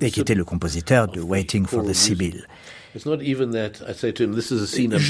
et 0.00 0.10
qui 0.10 0.20
était 0.20 0.34
le 0.34 0.44
compositeur 0.44 1.08
de 1.08 1.20
Waiting 1.20 1.66
for 1.66 1.84
the 1.84 1.92
Sibyl, 1.92 2.46
je 2.94 3.08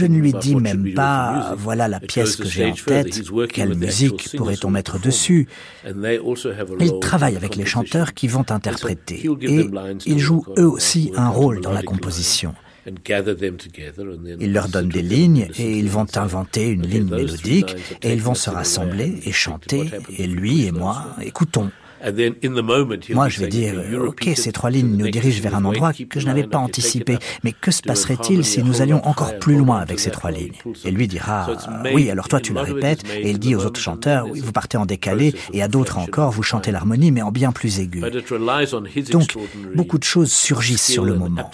ne 0.06 0.18
lui 0.18 0.32
dis 0.32 0.54
même 0.54 0.94
pas, 0.94 1.54
voilà 1.56 1.88
la 1.88 2.00
pièce 2.00 2.36
que 2.36 2.48
j'ai 2.48 2.66
en 2.66 2.74
tête, 2.74 3.22
quelle 3.52 3.74
musique 3.74 4.36
pourrait-on 4.36 4.70
mettre 4.70 5.00
dessus? 5.00 5.48
Il 5.84 6.98
travaille 7.00 7.36
avec 7.36 7.56
les 7.56 7.66
chanteurs 7.66 8.14
qui 8.14 8.28
vont 8.28 8.50
interpréter. 8.50 9.26
et 9.26 9.68
ils 10.06 10.18
jouent 10.18 10.46
eux 10.58 10.68
aussi 10.68 11.12
un 11.16 11.28
rôle 11.28 11.60
dans 11.60 11.72
la 11.72 11.82
composition. 11.82 12.54
Il 14.40 14.52
leur 14.52 14.68
donne 14.68 14.88
des 14.88 15.02
lignes 15.02 15.48
et 15.56 15.78
ils 15.78 15.88
vont 15.88 16.06
inventer 16.16 16.68
une 16.68 16.86
ligne 16.86 17.08
mélodique 17.08 17.76
et 18.02 18.12
ils 18.12 18.22
vont 18.22 18.34
se 18.34 18.50
rassembler 18.50 19.20
et 19.24 19.32
chanter 19.32 19.90
et 20.18 20.26
lui 20.26 20.66
et 20.66 20.72
moi 20.72 21.16
écoutons. 21.20 21.70
Moi, 23.10 23.28
je 23.28 23.40
vais 23.40 23.46
dire, 23.48 23.74
OK, 24.06 24.28
ces 24.34 24.52
trois 24.52 24.70
lignes 24.70 24.96
nous 24.96 25.10
dirigent 25.10 25.42
vers 25.42 25.54
un 25.54 25.64
endroit 25.64 25.92
que 25.92 26.20
je 26.20 26.26
n'avais 26.26 26.46
pas 26.46 26.58
anticipé, 26.58 27.18
mais 27.44 27.52
que 27.52 27.70
se 27.70 27.82
passerait-il 27.82 28.44
si 28.44 28.62
nous 28.62 28.82
allions 28.82 29.06
encore 29.06 29.38
plus 29.38 29.56
loin 29.56 29.78
avec 29.78 30.00
ces 30.00 30.10
trois 30.10 30.30
lignes 30.30 30.52
Et 30.84 30.90
lui 30.90 31.08
dira, 31.08 31.48
oui, 31.94 32.10
alors 32.10 32.28
toi 32.28 32.40
tu 32.40 32.52
la 32.52 32.62
répètes, 32.62 33.02
et 33.14 33.30
il 33.30 33.38
dit 33.38 33.54
aux 33.54 33.64
autres 33.64 33.80
chanteurs, 33.80 34.26
oui, 34.28 34.40
vous 34.40 34.52
partez 34.52 34.76
en 34.76 34.86
décalé, 34.86 35.34
et 35.52 35.62
à 35.62 35.68
d'autres 35.68 35.98
encore, 35.98 36.30
vous 36.30 36.42
chantez 36.42 36.72
l'harmonie, 36.72 37.12
mais 37.12 37.22
en 37.22 37.30
bien 37.30 37.52
plus 37.52 37.78
aigu. 37.80 38.02
Donc, 39.10 39.36
beaucoup 39.74 39.98
de 39.98 40.04
choses 40.04 40.32
surgissent 40.32 40.90
sur 40.90 41.04
le 41.04 41.14
moment. 41.14 41.50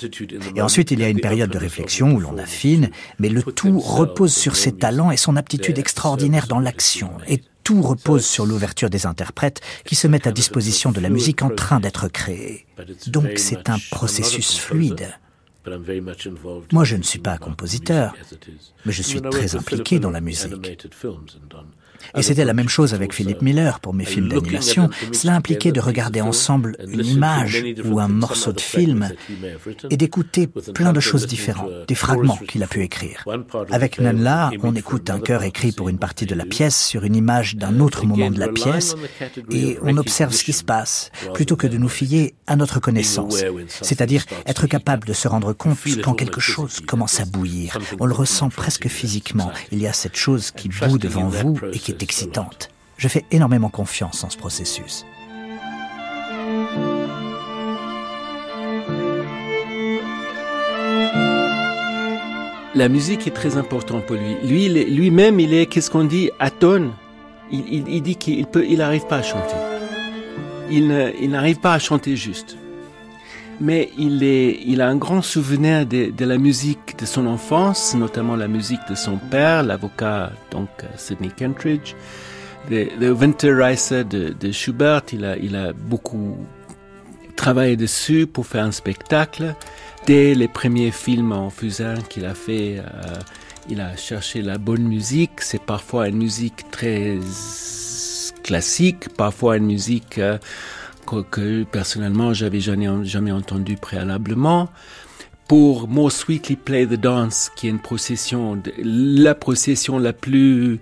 Et 0.55 0.62
ensuite, 0.62 0.90
il 0.90 1.01
y 1.01 1.05
a 1.05 1.09
une 1.09 1.20
période 1.20 1.51
de 1.51 1.59
réflexion 1.59 2.12
où 2.12 2.20
l'on 2.20 2.38
affine, 2.38 2.90
mais 3.18 3.28
le 3.28 3.42
tout 3.42 3.78
repose 3.78 4.34
sur 4.34 4.57
ses 4.57 4.72
talents 4.72 5.11
et 5.11 5.16
son 5.16 5.36
aptitude 5.36 5.78
extraordinaire 5.78 6.46
dans 6.46 6.61
l'action. 6.61 7.11
Et 7.28 7.42
tout 7.68 7.82
repose 7.82 8.24
sur 8.24 8.46
l'ouverture 8.46 8.88
des 8.88 9.04
interprètes 9.04 9.60
qui 9.84 9.94
se 9.94 10.06
mettent 10.08 10.26
à 10.26 10.32
disposition 10.32 10.90
de 10.90 11.00
la 11.00 11.10
musique 11.10 11.42
en 11.42 11.50
train 11.50 11.80
d'être 11.80 12.08
créée. 12.08 12.64
Donc 13.08 13.32
c'est 13.36 13.68
un 13.68 13.76
processus 13.90 14.58
fluide. 14.58 15.14
Moi, 16.72 16.84
je 16.84 16.96
ne 16.96 17.02
suis 17.02 17.18
pas 17.18 17.36
compositeur, 17.36 18.14
mais 18.86 18.92
je 18.92 19.02
suis 19.02 19.20
très 19.20 19.54
impliqué 19.54 19.98
dans 19.98 20.10
la 20.10 20.22
musique. 20.22 20.88
Et 22.16 22.22
c'était 22.22 22.44
la 22.44 22.55
même 22.55 22.68
chose 22.68 22.94
avec 22.94 23.12
Philip 23.12 23.42
Miller 23.42 23.80
pour 23.80 23.94
mes 23.94 24.05
films 24.05 24.28
d'animation. 24.28 24.90
Cela 25.12 25.34
impliquait 25.34 25.72
de 25.72 25.80
regarder 25.80 26.20
ensemble 26.20 26.76
une 26.86 27.05
image 27.05 27.64
ou 27.84 28.01
un 28.01 28.09
morceau 28.09 28.53
de 28.53 28.61
film 28.61 29.11
et 29.90 29.96
d'écouter 29.96 30.46
plein 30.46 30.92
de 30.92 31.01
choses 31.01 31.26
différentes, 31.26 31.86
des 31.86 31.94
fragments 31.94 32.38
qu'il 32.49 32.62
a 32.62 32.66
pu 32.66 32.82
écrire. 32.82 33.24
Avec 33.70 34.01
Nanla, 34.01 34.51
on 34.62 34.74
écoute 34.74 35.11
un 35.11 35.20
chœur 35.20 35.42
écrit 35.42 35.72
pour 35.72 35.88
une 35.88 35.99
partie 35.99 36.26
de 36.26 36.34
la 36.34 36.44
pièce 36.44 36.80
sur 36.80 37.05
une 37.05 37.16
image 37.16 37.57
d'un 37.57 37.80
autre 37.80 38.05
moment 38.07 38.30
de 38.30 38.38
la 38.38 38.49
pièce 38.49 38.94
et 39.51 39.78
on 39.82 39.96
observe 39.96 40.32
ce 40.32 40.44
qui 40.44 40.53
se 40.53 40.64
passe 40.64 41.11
plutôt 41.34 41.57
que 41.57 41.66
de 41.66 41.78
nous 41.78 41.88
fier 41.88 42.34
à 42.46 42.57
notre 42.57 42.80
connaissance. 42.80 43.44
C'est-à-dire 43.82 44.24
être 44.46 44.66
capable 44.66 45.07
de 45.07 45.12
se 45.12 45.28
rendre 45.28 45.53
compte 45.53 45.78
quand 46.03 46.14
quelque 46.14 46.40
chose 46.40 46.80
commence 46.80 47.20
à 47.20 47.24
bouillir. 47.24 47.78
On 48.01 48.07
le 48.07 48.14
ressent 48.14 48.49
presque 48.49 48.88
physiquement. 48.88 49.51
Il 49.72 49.80
y 49.80 49.86
a 49.86 49.92
cette 49.92 50.16
chose 50.16 50.51
qui 50.51 50.68
bout 50.68 50.99
devant 50.99 51.28
vous 51.28 51.59
et 51.72 51.78
qui 51.78 51.88
est 51.91 52.03
excitante. 52.03 52.70
Je 52.97 53.09
fais 53.09 53.24
énormément 53.30 53.68
confiance 53.68 54.24
en 54.24 54.30
ce 54.30 54.36
processus. 54.36 55.05
La 62.74 62.89
musique 62.89 63.26
est 63.26 63.32
très 63.32 63.57
importante 63.57 64.05
pour 64.07 64.16
lui. 64.16 64.36
Lui, 64.45 64.68
lui-même, 64.68 65.41
il 65.41 65.55
est, 65.55 65.66
qu'est-ce 65.66 65.91
qu'on 65.91 66.05
dit, 66.05 66.30
atone. 66.39 66.93
Il, 67.51 67.89
il, 67.89 68.03
dit 68.03 68.16
qu'il 68.16 68.47
peut, 68.47 68.64
il 68.68 68.78
n'arrive 68.78 69.07
pas 69.07 69.16
à 69.16 69.22
chanter. 69.22 69.57
Il, 70.70 71.14
il 71.20 71.30
n'arrive 71.30 71.59
pas 71.59 71.72
à 71.72 71.78
chanter 71.78 72.14
juste. 72.14 72.57
Mais 73.61 73.90
il, 73.98 74.22
est, 74.22 74.61
il 74.66 74.80
a 74.80 74.88
un 74.88 74.96
grand 74.96 75.20
souvenir 75.20 75.84
de, 75.84 76.11
de, 76.11 76.24
la 76.24 76.38
musique 76.38 76.96
de 76.98 77.04
son 77.04 77.26
enfance, 77.26 77.94
notamment 77.94 78.36
la 78.36 78.46
musique 78.46 78.80
de 78.88 78.94
son 78.94 79.16
père, 79.16 79.64
l'avocat 79.64 80.30
donc 80.50 80.68
Sidney 80.96 81.30
Kentridge. 81.36 81.94
Le, 82.70 82.88
le 83.00 83.12
Winterreise 83.12 83.90
de, 84.09 84.34
de 84.38 84.52
Schubert, 84.52 85.02
il 85.12 85.24
a, 85.24 85.36
il 85.36 85.56
a 85.56 85.72
beaucoup 85.72 86.36
travaillé 87.38 87.76
dessus 87.76 88.26
pour 88.26 88.46
faire 88.46 88.64
un 88.64 88.72
spectacle. 88.72 89.54
Dès 90.06 90.34
les 90.34 90.48
premiers 90.48 90.90
films 90.90 91.32
en 91.32 91.50
fusain 91.50 91.96
qu'il 92.09 92.26
a 92.26 92.34
fait, 92.34 92.78
euh, 92.78 92.82
il 93.68 93.80
a 93.80 93.96
cherché 93.96 94.42
la 94.42 94.59
bonne 94.59 94.82
musique. 94.82 95.40
C'est 95.40 95.62
parfois 95.62 96.09
une 96.09 96.16
musique 96.16 96.70
très 96.70 97.18
classique, 98.42 99.09
parfois 99.16 99.56
une 99.56 99.66
musique 99.66 100.18
euh, 100.18 100.38
que 101.30 101.64
personnellement 101.64 102.32
j'avais 102.34 102.61
jamais, 102.61 102.88
jamais 103.04 103.32
entendu 103.32 103.76
préalablement. 103.76 104.68
Pour 105.48 105.88
More 105.88 106.12
Sweetly 106.12 106.56
Play 106.56 106.86
the 106.86 107.00
Dance, 107.00 107.50
qui 107.56 107.68
est 107.68 107.70
une 107.70 107.80
procession, 107.80 108.61
la 108.82 109.34
procession 109.34 109.98
la 109.98 110.12
plus 110.12 110.78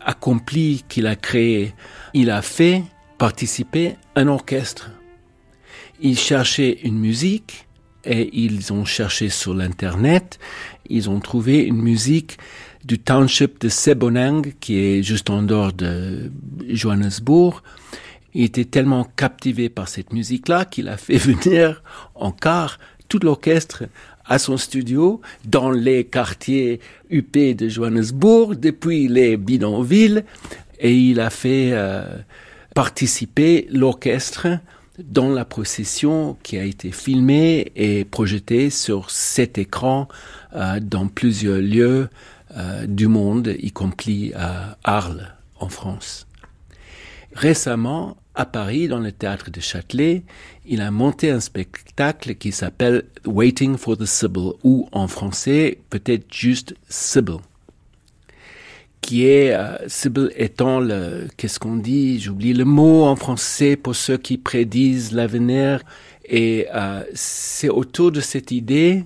accomplie 0.00 0.84
qu'il 0.88 1.06
a 1.06 1.14
créée, 1.14 1.72
il 2.14 2.30
a 2.30 2.42
fait 2.42 2.82
participer 3.18 3.94
un 4.16 4.26
orchestre. 4.26 4.90
Il 6.00 6.18
cherchait 6.18 6.78
une 6.82 6.98
musique 6.98 7.68
et 8.04 8.30
ils 8.32 8.72
ont 8.72 8.84
cherché 8.84 9.28
sur 9.28 9.54
l'internet, 9.54 10.40
ils 10.88 11.08
ont 11.08 11.20
trouvé 11.20 11.62
une 11.62 11.80
musique 11.80 12.38
du 12.84 12.98
township 12.98 13.60
de 13.60 13.68
Sebonang, 13.68 14.54
qui 14.58 14.78
est 14.78 15.02
juste 15.02 15.30
en 15.30 15.42
dehors 15.42 15.72
de 15.72 16.32
Johannesburg, 16.68 17.62
il 18.34 18.44
était 18.44 18.64
tellement 18.64 19.04
captivé 19.16 19.68
par 19.68 19.88
cette 19.88 20.12
musique-là 20.12 20.64
qu'il 20.64 20.88
a 20.88 20.96
fait 20.96 21.16
venir 21.18 21.82
en 22.14 22.32
quart 22.32 22.78
tout 23.08 23.18
l'orchestre 23.22 23.84
à 24.26 24.38
son 24.38 24.58
studio 24.58 25.20
dans 25.46 25.70
les 25.70 26.04
quartiers 26.04 26.80
UP 27.10 27.32
de 27.32 27.68
Johannesburg, 27.68 28.54
depuis 28.54 29.08
les 29.08 29.36
bidonvilles, 29.36 30.24
et 30.78 30.94
il 30.94 31.20
a 31.20 31.30
fait 31.30 31.70
euh, 31.72 32.04
participer 32.74 33.66
l'orchestre 33.70 34.46
dans 35.02 35.30
la 35.30 35.44
procession 35.44 36.36
qui 36.42 36.58
a 36.58 36.64
été 36.64 36.92
filmée 36.92 37.72
et 37.76 38.04
projetée 38.04 38.68
sur 38.68 39.10
cet 39.10 39.56
écran 39.56 40.08
euh, 40.54 40.78
dans 40.80 41.08
plusieurs 41.08 41.60
lieux 41.60 42.08
euh, 42.56 42.86
du 42.86 43.06
monde, 43.08 43.54
y 43.58 43.72
compris 43.72 44.32
à 44.34 44.76
Arles, 44.84 45.34
en 45.58 45.68
France. 45.68 46.27
Récemment, 47.38 48.16
à 48.34 48.46
Paris, 48.46 48.88
dans 48.88 48.98
le 48.98 49.12
théâtre 49.12 49.52
de 49.52 49.60
Châtelet, 49.60 50.24
il 50.66 50.80
a 50.80 50.90
monté 50.90 51.30
un 51.30 51.38
spectacle 51.38 52.34
qui 52.34 52.50
s'appelle 52.50 53.04
Waiting 53.24 53.76
for 53.76 53.96
the 53.96 54.06
Sibyl, 54.06 54.54
ou 54.64 54.88
en 54.90 55.06
français, 55.06 55.78
peut-être 55.88 56.34
juste 56.34 56.74
Sibyl. 56.88 57.36
Qui 59.00 59.24
est, 59.24 59.54
euh, 59.54 59.76
Sibyl 59.86 60.32
étant 60.34 60.80
le, 60.80 61.28
qu'est-ce 61.36 61.60
qu'on 61.60 61.76
dit, 61.76 62.18
j'oublie 62.18 62.54
le 62.54 62.64
mot 62.64 63.04
en 63.04 63.14
français 63.14 63.76
pour 63.76 63.94
ceux 63.94 64.16
qui 64.16 64.36
prédisent 64.36 65.12
l'avenir. 65.12 65.84
Et 66.24 66.66
euh, 66.74 67.04
c'est 67.14 67.68
autour 67.68 68.10
de 68.10 68.20
cette 68.20 68.50
idée 68.50 69.04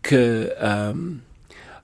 que 0.00 0.50
euh, 0.62 0.94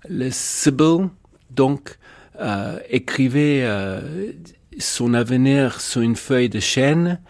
le 0.09 0.31
Sibyl, 0.31 1.11
donc, 1.51 1.99
euh, 2.41 2.79
écrivait 2.89 3.61
euh, 3.65 4.33
son 4.79 5.15
avenir 5.15 5.81
sur 5.81 6.01
une 6.01 6.17
feuille 6.17 6.49
de 6.49 6.61
chêne 6.61 7.21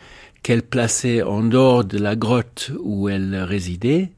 qu'elle 0.43 0.63
plaçait 0.63 1.23
en 1.23 1.43
dehors 1.43 1.85
de 1.85 1.99
la 1.99 2.17
grotte 2.17 2.73
où 2.83 3.09
elle 3.09 3.35
résidait. 3.37 4.13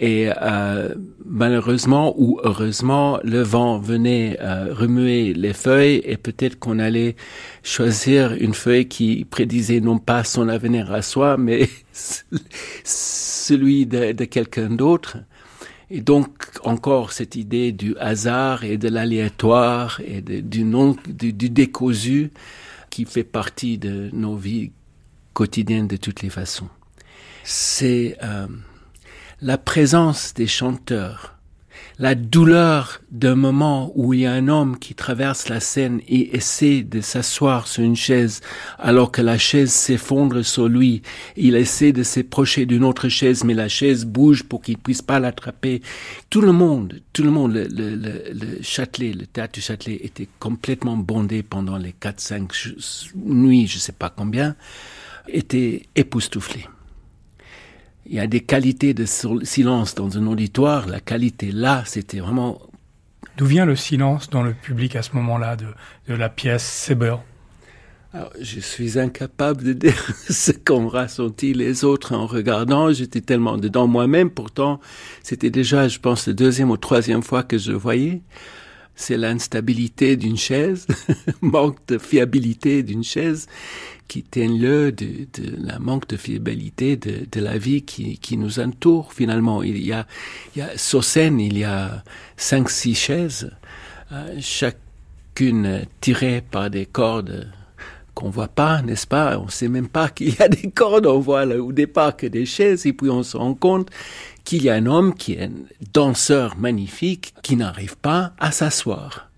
Et 0.00 0.30
euh, 0.42 0.94
malheureusement 1.24 2.14
ou 2.16 2.38
heureusement, 2.44 3.18
le 3.24 3.42
vent 3.42 3.78
venait 3.78 4.38
euh, 4.40 4.72
remuer 4.72 5.34
les 5.34 5.54
feuilles 5.54 6.02
et 6.04 6.16
peut-être 6.16 6.58
qu'on 6.58 6.78
allait 6.78 7.16
choisir 7.62 8.34
une 8.34 8.54
feuille 8.54 8.86
qui 8.86 9.24
prédisait 9.24 9.80
non 9.80 9.98
pas 9.98 10.22
son 10.24 10.48
avenir 10.48 10.92
à 10.92 11.02
soi, 11.02 11.36
mais 11.36 11.68
celui 12.84 13.86
de, 13.86 14.12
de 14.12 14.24
quelqu'un 14.24 14.68
d'autre. 14.68 15.16
Et 15.90 16.00
donc 16.00 16.28
encore 16.64 17.12
cette 17.12 17.34
idée 17.34 17.72
du 17.72 17.96
hasard 17.96 18.64
et 18.64 18.76
de 18.76 18.88
l'aléatoire 18.88 20.00
et 20.04 20.20
du 20.20 20.64
non 20.64 20.96
du, 21.06 21.32
du, 21.32 21.48
décousu 21.48 22.30
qui 22.90 23.06
fait 23.06 23.24
partie 23.24 23.78
de 23.78 24.10
nos 24.12 24.36
vies 24.36 24.70
quotidiennes 25.32 25.88
de 25.88 25.96
toutes 25.96 26.22
les 26.22 26.30
façons. 26.30 26.68
C'est 27.42 28.18
euh, 28.22 28.46
la 29.40 29.56
présence 29.56 30.34
des 30.34 30.46
chanteurs 30.46 31.37
la 31.98 32.14
douleur 32.14 33.00
d'un 33.10 33.34
moment 33.34 33.90
où 33.96 34.14
il 34.14 34.20
y 34.20 34.26
a 34.26 34.32
un 34.32 34.46
homme 34.46 34.78
qui 34.78 34.94
traverse 34.94 35.48
la 35.48 35.58
scène 35.58 36.00
et 36.08 36.36
essaie 36.36 36.82
de 36.82 37.00
s'asseoir 37.00 37.66
sur 37.66 37.82
une 37.82 37.96
chaise 37.96 38.40
alors 38.78 39.10
que 39.10 39.20
la 39.20 39.36
chaise 39.36 39.72
s'effondre 39.72 40.44
sur 40.44 40.68
lui. 40.68 41.02
Il 41.36 41.56
essaie 41.56 41.92
de 41.92 42.04
s'approcher 42.04 42.66
d'une 42.66 42.84
autre 42.84 43.08
chaise, 43.08 43.42
mais 43.42 43.54
la 43.54 43.68
chaise 43.68 44.04
bouge 44.04 44.44
pour 44.44 44.62
qu'il 44.62 44.78
puisse 44.78 45.02
pas 45.02 45.18
l'attraper. 45.18 45.82
Tout 46.30 46.40
le 46.40 46.52
monde, 46.52 47.00
tout 47.12 47.24
le 47.24 47.30
monde, 47.30 47.54
le, 47.54 47.66
le, 47.66 47.96
le, 47.96 48.62
Châtelet, 48.62 49.12
le 49.12 49.26
théâtre 49.26 49.54
du 49.54 49.60
Châtelet 49.60 49.98
était 50.02 50.28
complètement 50.38 50.96
bondé 50.96 51.42
pendant 51.42 51.78
les 51.78 51.92
quatre, 51.92 52.20
cinq 52.20 52.52
nuits, 53.16 53.66
je 53.66 53.78
sais 53.78 53.92
pas 53.92 54.10
combien, 54.10 54.54
était 55.28 55.82
époustouflé 55.96 56.64
il 58.08 58.16
y 58.16 58.20
a 58.20 58.26
des 58.26 58.40
qualités 58.40 58.94
de 58.94 59.04
silence 59.04 59.94
dans 59.94 60.16
un 60.16 60.26
auditoire. 60.26 60.86
La 60.86 61.00
qualité 61.00 61.52
là, 61.52 61.82
c'était 61.86 62.20
vraiment. 62.20 62.60
D'où 63.36 63.46
vient 63.46 63.66
le 63.66 63.76
silence 63.76 64.30
dans 64.30 64.42
le 64.42 64.52
public 64.52 64.96
à 64.96 65.02
ce 65.02 65.10
moment-là 65.14 65.56
de, 65.56 65.66
de 66.08 66.14
la 66.14 66.28
pièce 66.28 66.64
Seber 66.64 67.16
alors, 68.14 68.32
je 68.40 68.58
suis 68.58 68.98
incapable 68.98 69.62
de 69.62 69.72
dire 69.74 70.14
ce 70.30 70.50
qu'ont 70.50 70.88
ressenti 70.88 71.52
les 71.52 71.84
autres 71.84 72.14
en 72.14 72.26
regardant. 72.26 72.90
J'étais 72.90 73.20
tellement 73.20 73.58
dedans 73.58 73.86
moi-même. 73.86 74.30
Pourtant, 74.30 74.80
c'était 75.22 75.50
déjà, 75.50 75.88
je 75.88 75.98
pense, 75.98 76.26
la 76.26 76.32
deuxième 76.32 76.70
ou 76.70 76.78
troisième 76.78 77.22
fois 77.22 77.42
que 77.42 77.58
je 77.58 77.70
le 77.70 77.76
voyais. 77.76 78.22
C'est 78.98 79.16
l'instabilité 79.16 80.16
d'une 80.16 80.36
chaise, 80.36 80.88
manque 81.40 81.78
de 81.86 81.98
fiabilité 81.98 82.82
d'une 82.82 83.04
chaise 83.04 83.46
qui 84.08 84.24
tient 84.24 84.48
le 84.48 84.90
de, 84.90 85.28
la 85.62 85.78
manque 85.78 86.08
de 86.08 86.16
fiabilité 86.16 86.96
de, 86.96 87.40
la 87.40 87.58
vie 87.58 87.82
qui, 87.82 88.36
nous 88.36 88.58
entoure 88.58 89.12
finalement. 89.12 89.62
Il 89.62 89.86
y 89.86 89.92
a, 89.92 90.06
il 90.56 90.58
y 90.58 90.62
a 90.62 90.76
sur 90.76 91.04
scène, 91.04 91.38
il 91.38 91.56
y 91.56 91.64
a 91.64 92.02
cinq, 92.36 92.70
six 92.70 92.96
chaises, 92.96 93.52
euh, 94.10 94.36
chacune 94.40 95.86
tirée 96.00 96.42
par 96.50 96.68
des 96.68 96.84
cordes 96.84 97.52
qu'on 98.14 98.30
voit 98.30 98.48
pas, 98.48 98.82
n'est-ce 98.82 99.06
pas? 99.06 99.38
On 99.38 99.48
sait 99.48 99.68
même 99.68 99.86
pas 99.86 100.08
qu'il 100.08 100.34
y 100.34 100.42
a 100.42 100.48
des 100.48 100.72
cordes, 100.72 101.06
on 101.06 101.20
voit 101.20 101.46
au 101.46 101.70
départ 101.70 102.16
que 102.16 102.26
des 102.26 102.46
chaises, 102.46 102.84
et 102.84 102.92
puis 102.92 103.10
on 103.10 103.22
se 103.22 103.36
rend 103.36 103.54
compte 103.54 103.90
qu'il 104.48 104.62
y 104.62 104.70
a 104.70 104.74
un 104.76 104.86
homme 104.86 105.12
qui 105.12 105.34
est 105.34 105.44
un 105.44 105.50
danseur 105.92 106.56
magnifique 106.56 107.34
qui 107.42 107.54
n'arrive 107.54 107.98
pas 107.98 108.32
à 108.38 108.50
s'asseoir. 108.50 109.30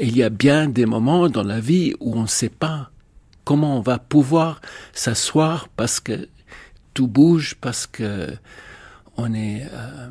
Il 0.00 0.16
y 0.16 0.24
a 0.24 0.30
bien 0.30 0.68
des 0.68 0.84
moments 0.84 1.28
dans 1.28 1.44
la 1.44 1.60
vie 1.60 1.94
où 2.00 2.18
on 2.18 2.22
ne 2.22 2.26
sait 2.26 2.48
pas 2.48 2.90
comment 3.44 3.78
on 3.78 3.80
va 3.80 4.00
pouvoir 4.00 4.60
s'asseoir 4.92 5.68
parce 5.76 6.00
que 6.00 6.28
tout 6.92 7.06
bouge, 7.06 7.54
parce 7.60 7.86
que 7.86 8.32
on 9.16 9.32
est 9.32 9.62
euh, 9.72 10.10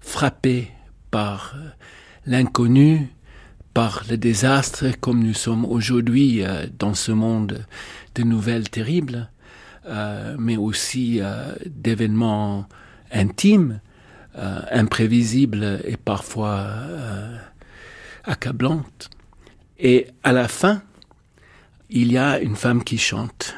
frappé 0.00 0.70
par 1.10 1.54
euh, 1.54 1.68
l'inconnu, 2.24 3.10
par 3.74 4.04
le 4.08 4.16
désastre 4.16 4.98
comme 4.98 5.22
nous 5.22 5.34
sommes 5.34 5.66
aujourd'hui 5.66 6.42
euh, 6.42 6.68
dans 6.78 6.94
ce 6.94 7.12
monde 7.12 7.66
de 8.14 8.22
nouvelles 8.22 8.70
terribles, 8.70 9.28
mais 10.38 10.56
aussi 10.56 11.18
euh, 11.20 11.52
d'événements 13.12 13.30
intimes, 13.30 13.80
imprévisibles 14.34 15.82
et 15.84 15.96
parfois 15.96 16.66
accablantes. 18.24 19.10
Et 19.78 20.06
à 20.22 20.32
la 20.32 20.48
fin, 20.48 20.82
il 21.90 22.12
y 22.12 22.18
a 22.18 22.38
une 22.40 22.56
femme 22.56 22.82
qui 22.82 22.98
chante. 22.98 23.54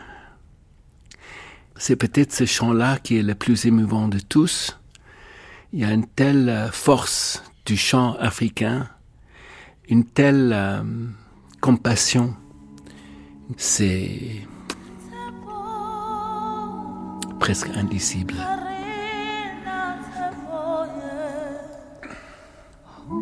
C'est 1.76 1.96
peut-être 1.96 2.32
ce 2.32 2.46
chant-là 2.46 2.98
qui 2.98 3.18
est 3.18 3.22
le 3.22 3.34
plus 3.34 3.66
émouvant 3.66 4.08
de 4.08 4.18
tous. 4.18 4.78
Il 5.72 5.80
y 5.80 5.84
a 5.84 5.92
une 5.92 6.06
telle 6.06 6.68
force 6.72 7.44
du 7.66 7.76
chant 7.76 8.14
africain 8.16 8.88
une 9.88 10.04
telle 10.04 10.52
euh, 10.54 10.82
compassion, 11.60 12.34
c'est 13.56 14.46
presque 17.38 17.68
indicible. 17.74 18.34
C'est 23.06 23.12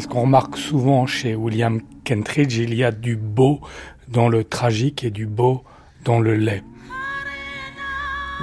ce 0.00 0.08
qu'on 0.08 0.22
remarque 0.22 0.56
souvent 0.56 1.06
chez 1.06 1.34
William 1.34 1.82
Kentridge, 2.04 2.56
il 2.56 2.72
y 2.72 2.84
a 2.84 2.90
du 2.90 3.16
beau 3.16 3.60
dans 4.08 4.30
le 4.30 4.44
tragique 4.44 5.04
et 5.04 5.10
du 5.10 5.26
beau 5.26 5.62
dans 6.04 6.18
le 6.18 6.34
laid. 6.34 6.64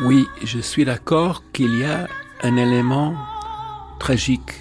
Oui, 0.04 0.28
je 0.44 0.60
suis 0.60 0.86
d'accord 0.86 1.42
qu'il 1.52 1.80
y 1.80 1.84
a 1.84 2.08
un 2.44 2.58
élément 2.58 3.16
tragique 3.98 4.54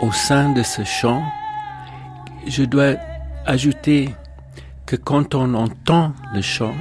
au 0.00 0.12
sein 0.12 0.50
de 0.50 0.62
ce 0.62 0.84
chant. 0.84 1.24
Je 2.46 2.62
dois 2.62 2.94
ajouter 3.46 4.10
que 4.88 4.96
quand 4.96 5.34
on 5.34 5.52
entend 5.52 6.14
le 6.32 6.40
chant, 6.40 6.74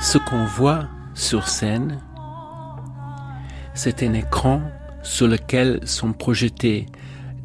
ce 0.00 0.16
qu'on 0.16 0.46
voit 0.46 0.88
sur 1.12 1.46
scène, 1.46 1.98
c'est 3.74 4.02
un 4.02 4.14
écran 4.14 4.62
sur 5.02 5.28
lequel 5.28 5.86
sont 5.86 6.14
projetées 6.14 6.86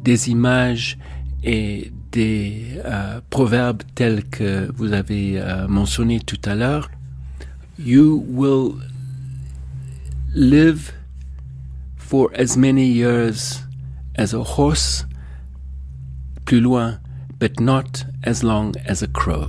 des 0.02 0.30
images 0.30 0.96
et 1.44 1.92
des 2.12 2.80
euh, 2.86 3.20
proverbes 3.28 3.82
tels 3.94 4.24
que 4.24 4.72
vous 4.74 4.94
avez 4.94 5.38
euh, 5.38 5.68
mentionné 5.68 6.18
tout 6.20 6.40
à 6.46 6.54
l'heure. 6.54 6.90
You 7.78 8.24
will 8.26 8.76
live 10.34 10.92
for 11.98 12.30
as 12.34 12.56
many 12.56 12.86
years 12.86 13.60
as 14.16 14.32
a 14.32 14.40
horse, 14.40 15.06
plus 16.46 16.60
loin, 16.60 17.00
but 17.38 17.60
not 17.60 18.06
as 18.24 18.42
long 18.42 18.72
as 18.86 19.02
a 19.02 19.06
crow. 19.06 19.46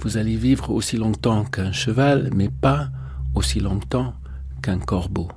Vous 0.00 0.16
allez 0.16 0.36
vivre 0.36 0.70
aussi 0.70 0.96
longtemps 0.96 1.44
qu'un 1.44 1.72
cheval, 1.72 2.30
mais 2.34 2.48
pas 2.48 2.88
aussi 3.34 3.60
longtemps 3.60 4.14
qu'un 4.62 4.78
corbeau. 4.78 5.28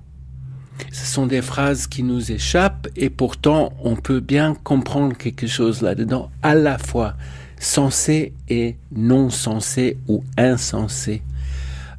Ce 0.92 1.06
sont 1.06 1.28
des 1.28 1.42
phrases 1.42 1.88
qui 1.88 2.04
nous 2.04 2.32
échappent 2.32 2.88
et 2.96 3.10
pourtant 3.10 3.74
on 3.84 3.96
peut 3.96 4.20
bien 4.20 4.56
comprendre 4.56 5.16
quelque 5.16 5.48
chose 5.48 5.82
là-dedans, 5.82 6.32
à 6.42 6.56
la 6.56 6.78
fois 6.78 7.16
sensé 7.60 8.34
et 8.50 8.76
non 8.92 9.30
sensé 9.30 9.98
ou 10.08 10.24
insensé. 10.38 11.22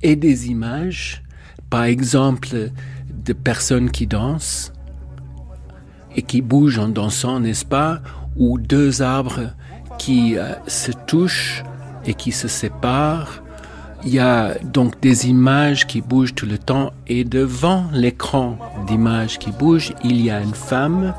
Et 0.03 0.17
des 0.17 0.49
images, 0.49 1.23
par 1.71 1.85
exemple, 1.85 2.71
de 3.25 3.33
personnes 3.33 3.91
qui 3.91 4.07
dansent 4.07 4.73
et 6.17 6.23
qui 6.23 6.43
bougent 6.43 6.79
en 6.79 6.89
dansant, 6.89 7.41
n'est-ce 7.41 7.65
pas, 7.65 8.03
ou 8.37 8.59
deux 8.59 9.03
arbres 9.03 9.51
qui 9.99 10.37
euh, 10.37 10.55
se 10.67 10.93
touchent 10.93 11.65
et 12.05 12.15
qui 12.15 12.33
se 12.33 12.49
séparent, 12.49 13.43
il 14.05 14.13
y 14.13 14.19
a 14.19 14.55
donc 14.63 15.01
des 15.01 15.29
images 15.29 15.87
qui 15.87 16.03
bougent 16.03 16.35
tout 16.35 16.45
le 16.47 16.59
temps 16.59 16.93
et 17.07 17.25
devant 17.25 17.87
l'écran 17.93 18.59
d'images 18.87 19.39
qui 19.39 19.51
bougent, 19.51 19.95
il 20.05 20.21
y 20.21 20.31
a 20.31 20.41
une 20.41 20.55
femme, 20.55 21.15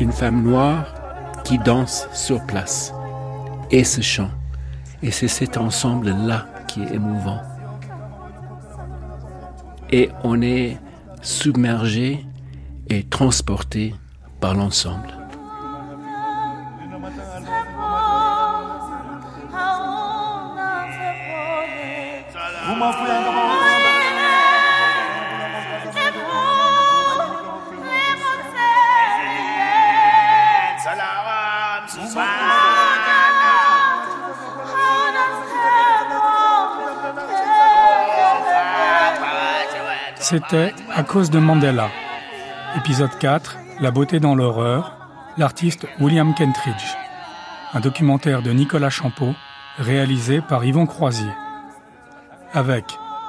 une 0.00 0.12
femme 0.12 0.42
noire 0.42 0.94
qui 1.44 1.58
danse 1.58 2.06
sur 2.12 2.44
place 2.44 2.92
et 3.70 3.84
ce 3.84 4.02
chant. 4.02 4.30
Et 5.02 5.10
c'est 5.10 5.28
cet 5.28 5.56
ensemble-là 5.56 6.46
qui 6.68 6.82
est 6.82 6.94
émouvant. 6.94 7.40
Et 9.90 10.10
on 10.22 10.42
est 10.42 10.78
submergé 11.22 12.26
et 12.88 13.02
transporté 13.04 13.94
par 14.40 14.54
l'ensemble. 14.54 15.19
C'était 40.30 40.72
à 40.94 41.02
cause 41.02 41.28
de 41.28 41.40
Mandela. 41.40 41.88
Épisode 42.76 43.18
4, 43.18 43.56
La 43.80 43.90
beauté 43.90 44.20
dans 44.20 44.36
l'horreur, 44.36 44.96
l'artiste 45.36 45.88
William 45.98 46.36
Kentridge. 46.36 46.94
Un 47.74 47.80
documentaire 47.80 48.40
de 48.40 48.52
Nicolas 48.52 48.90
Champeau, 48.90 49.34
réalisé 49.76 50.40
par 50.40 50.64
Yvon 50.64 50.86
Croisier. 50.86 51.32
Avec 52.54 52.84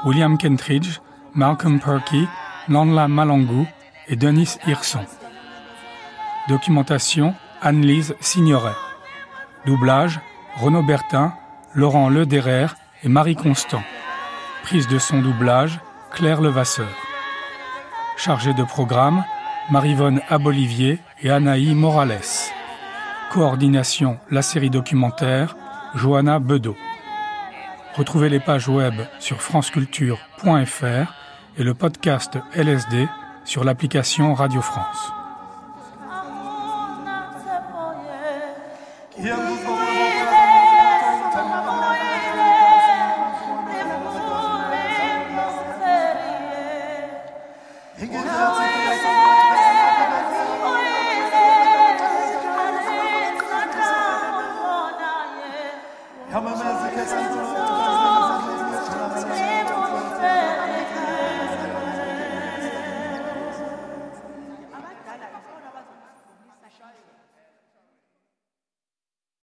William 0.06 0.38
Kentridge, 0.38 1.00
Malcolm 1.34 1.80
Perky, 1.80 2.28
Nanla 2.70 3.08
Malangu 3.08 3.66
et 4.08 4.16
Denis 4.16 4.60
Hirson. 4.68 5.08
Documentation 6.50 7.34
Anne-Lise 7.64 8.16
Signoret. 8.20 8.78
Doublage 9.66 10.20
Renaud 10.58 10.84
Bertin, 10.84 11.34
Laurent 11.74 12.10
Lederer 12.10 12.68
et 13.02 13.10
Marie 13.10 13.36
Constant. 13.36 13.82
Prise 14.62 14.88
de 14.88 15.00
son 15.00 15.20
doublage 15.20 15.80
Claire 16.12 16.42
Levasseur. 16.42 16.90
Chargée 18.18 18.54
de 18.54 18.64
programme, 18.64 19.24
Marivonne 19.70 20.22
Abolivier 20.30 21.00
et 21.22 21.32
Anaï 21.32 21.74
Morales. 21.74 22.20
Coordination 23.32 24.20
La 24.30 24.42
série 24.42 24.70
documentaire, 24.70 25.56
Johanna 25.96 26.40
Bedeau. 26.40 26.76
Retrouvez 27.96 28.30
les 28.30 28.40
pages 28.40 28.68
web 28.68 28.96
sur 29.20 29.42
franceculture.fr 29.42 31.14
et 31.58 31.64
le 31.64 31.74
podcast 31.74 32.38
LSD 32.56 33.08
sur 33.46 33.64
l'application 33.64 34.34
Radio 34.34 34.62
France. 34.62 35.14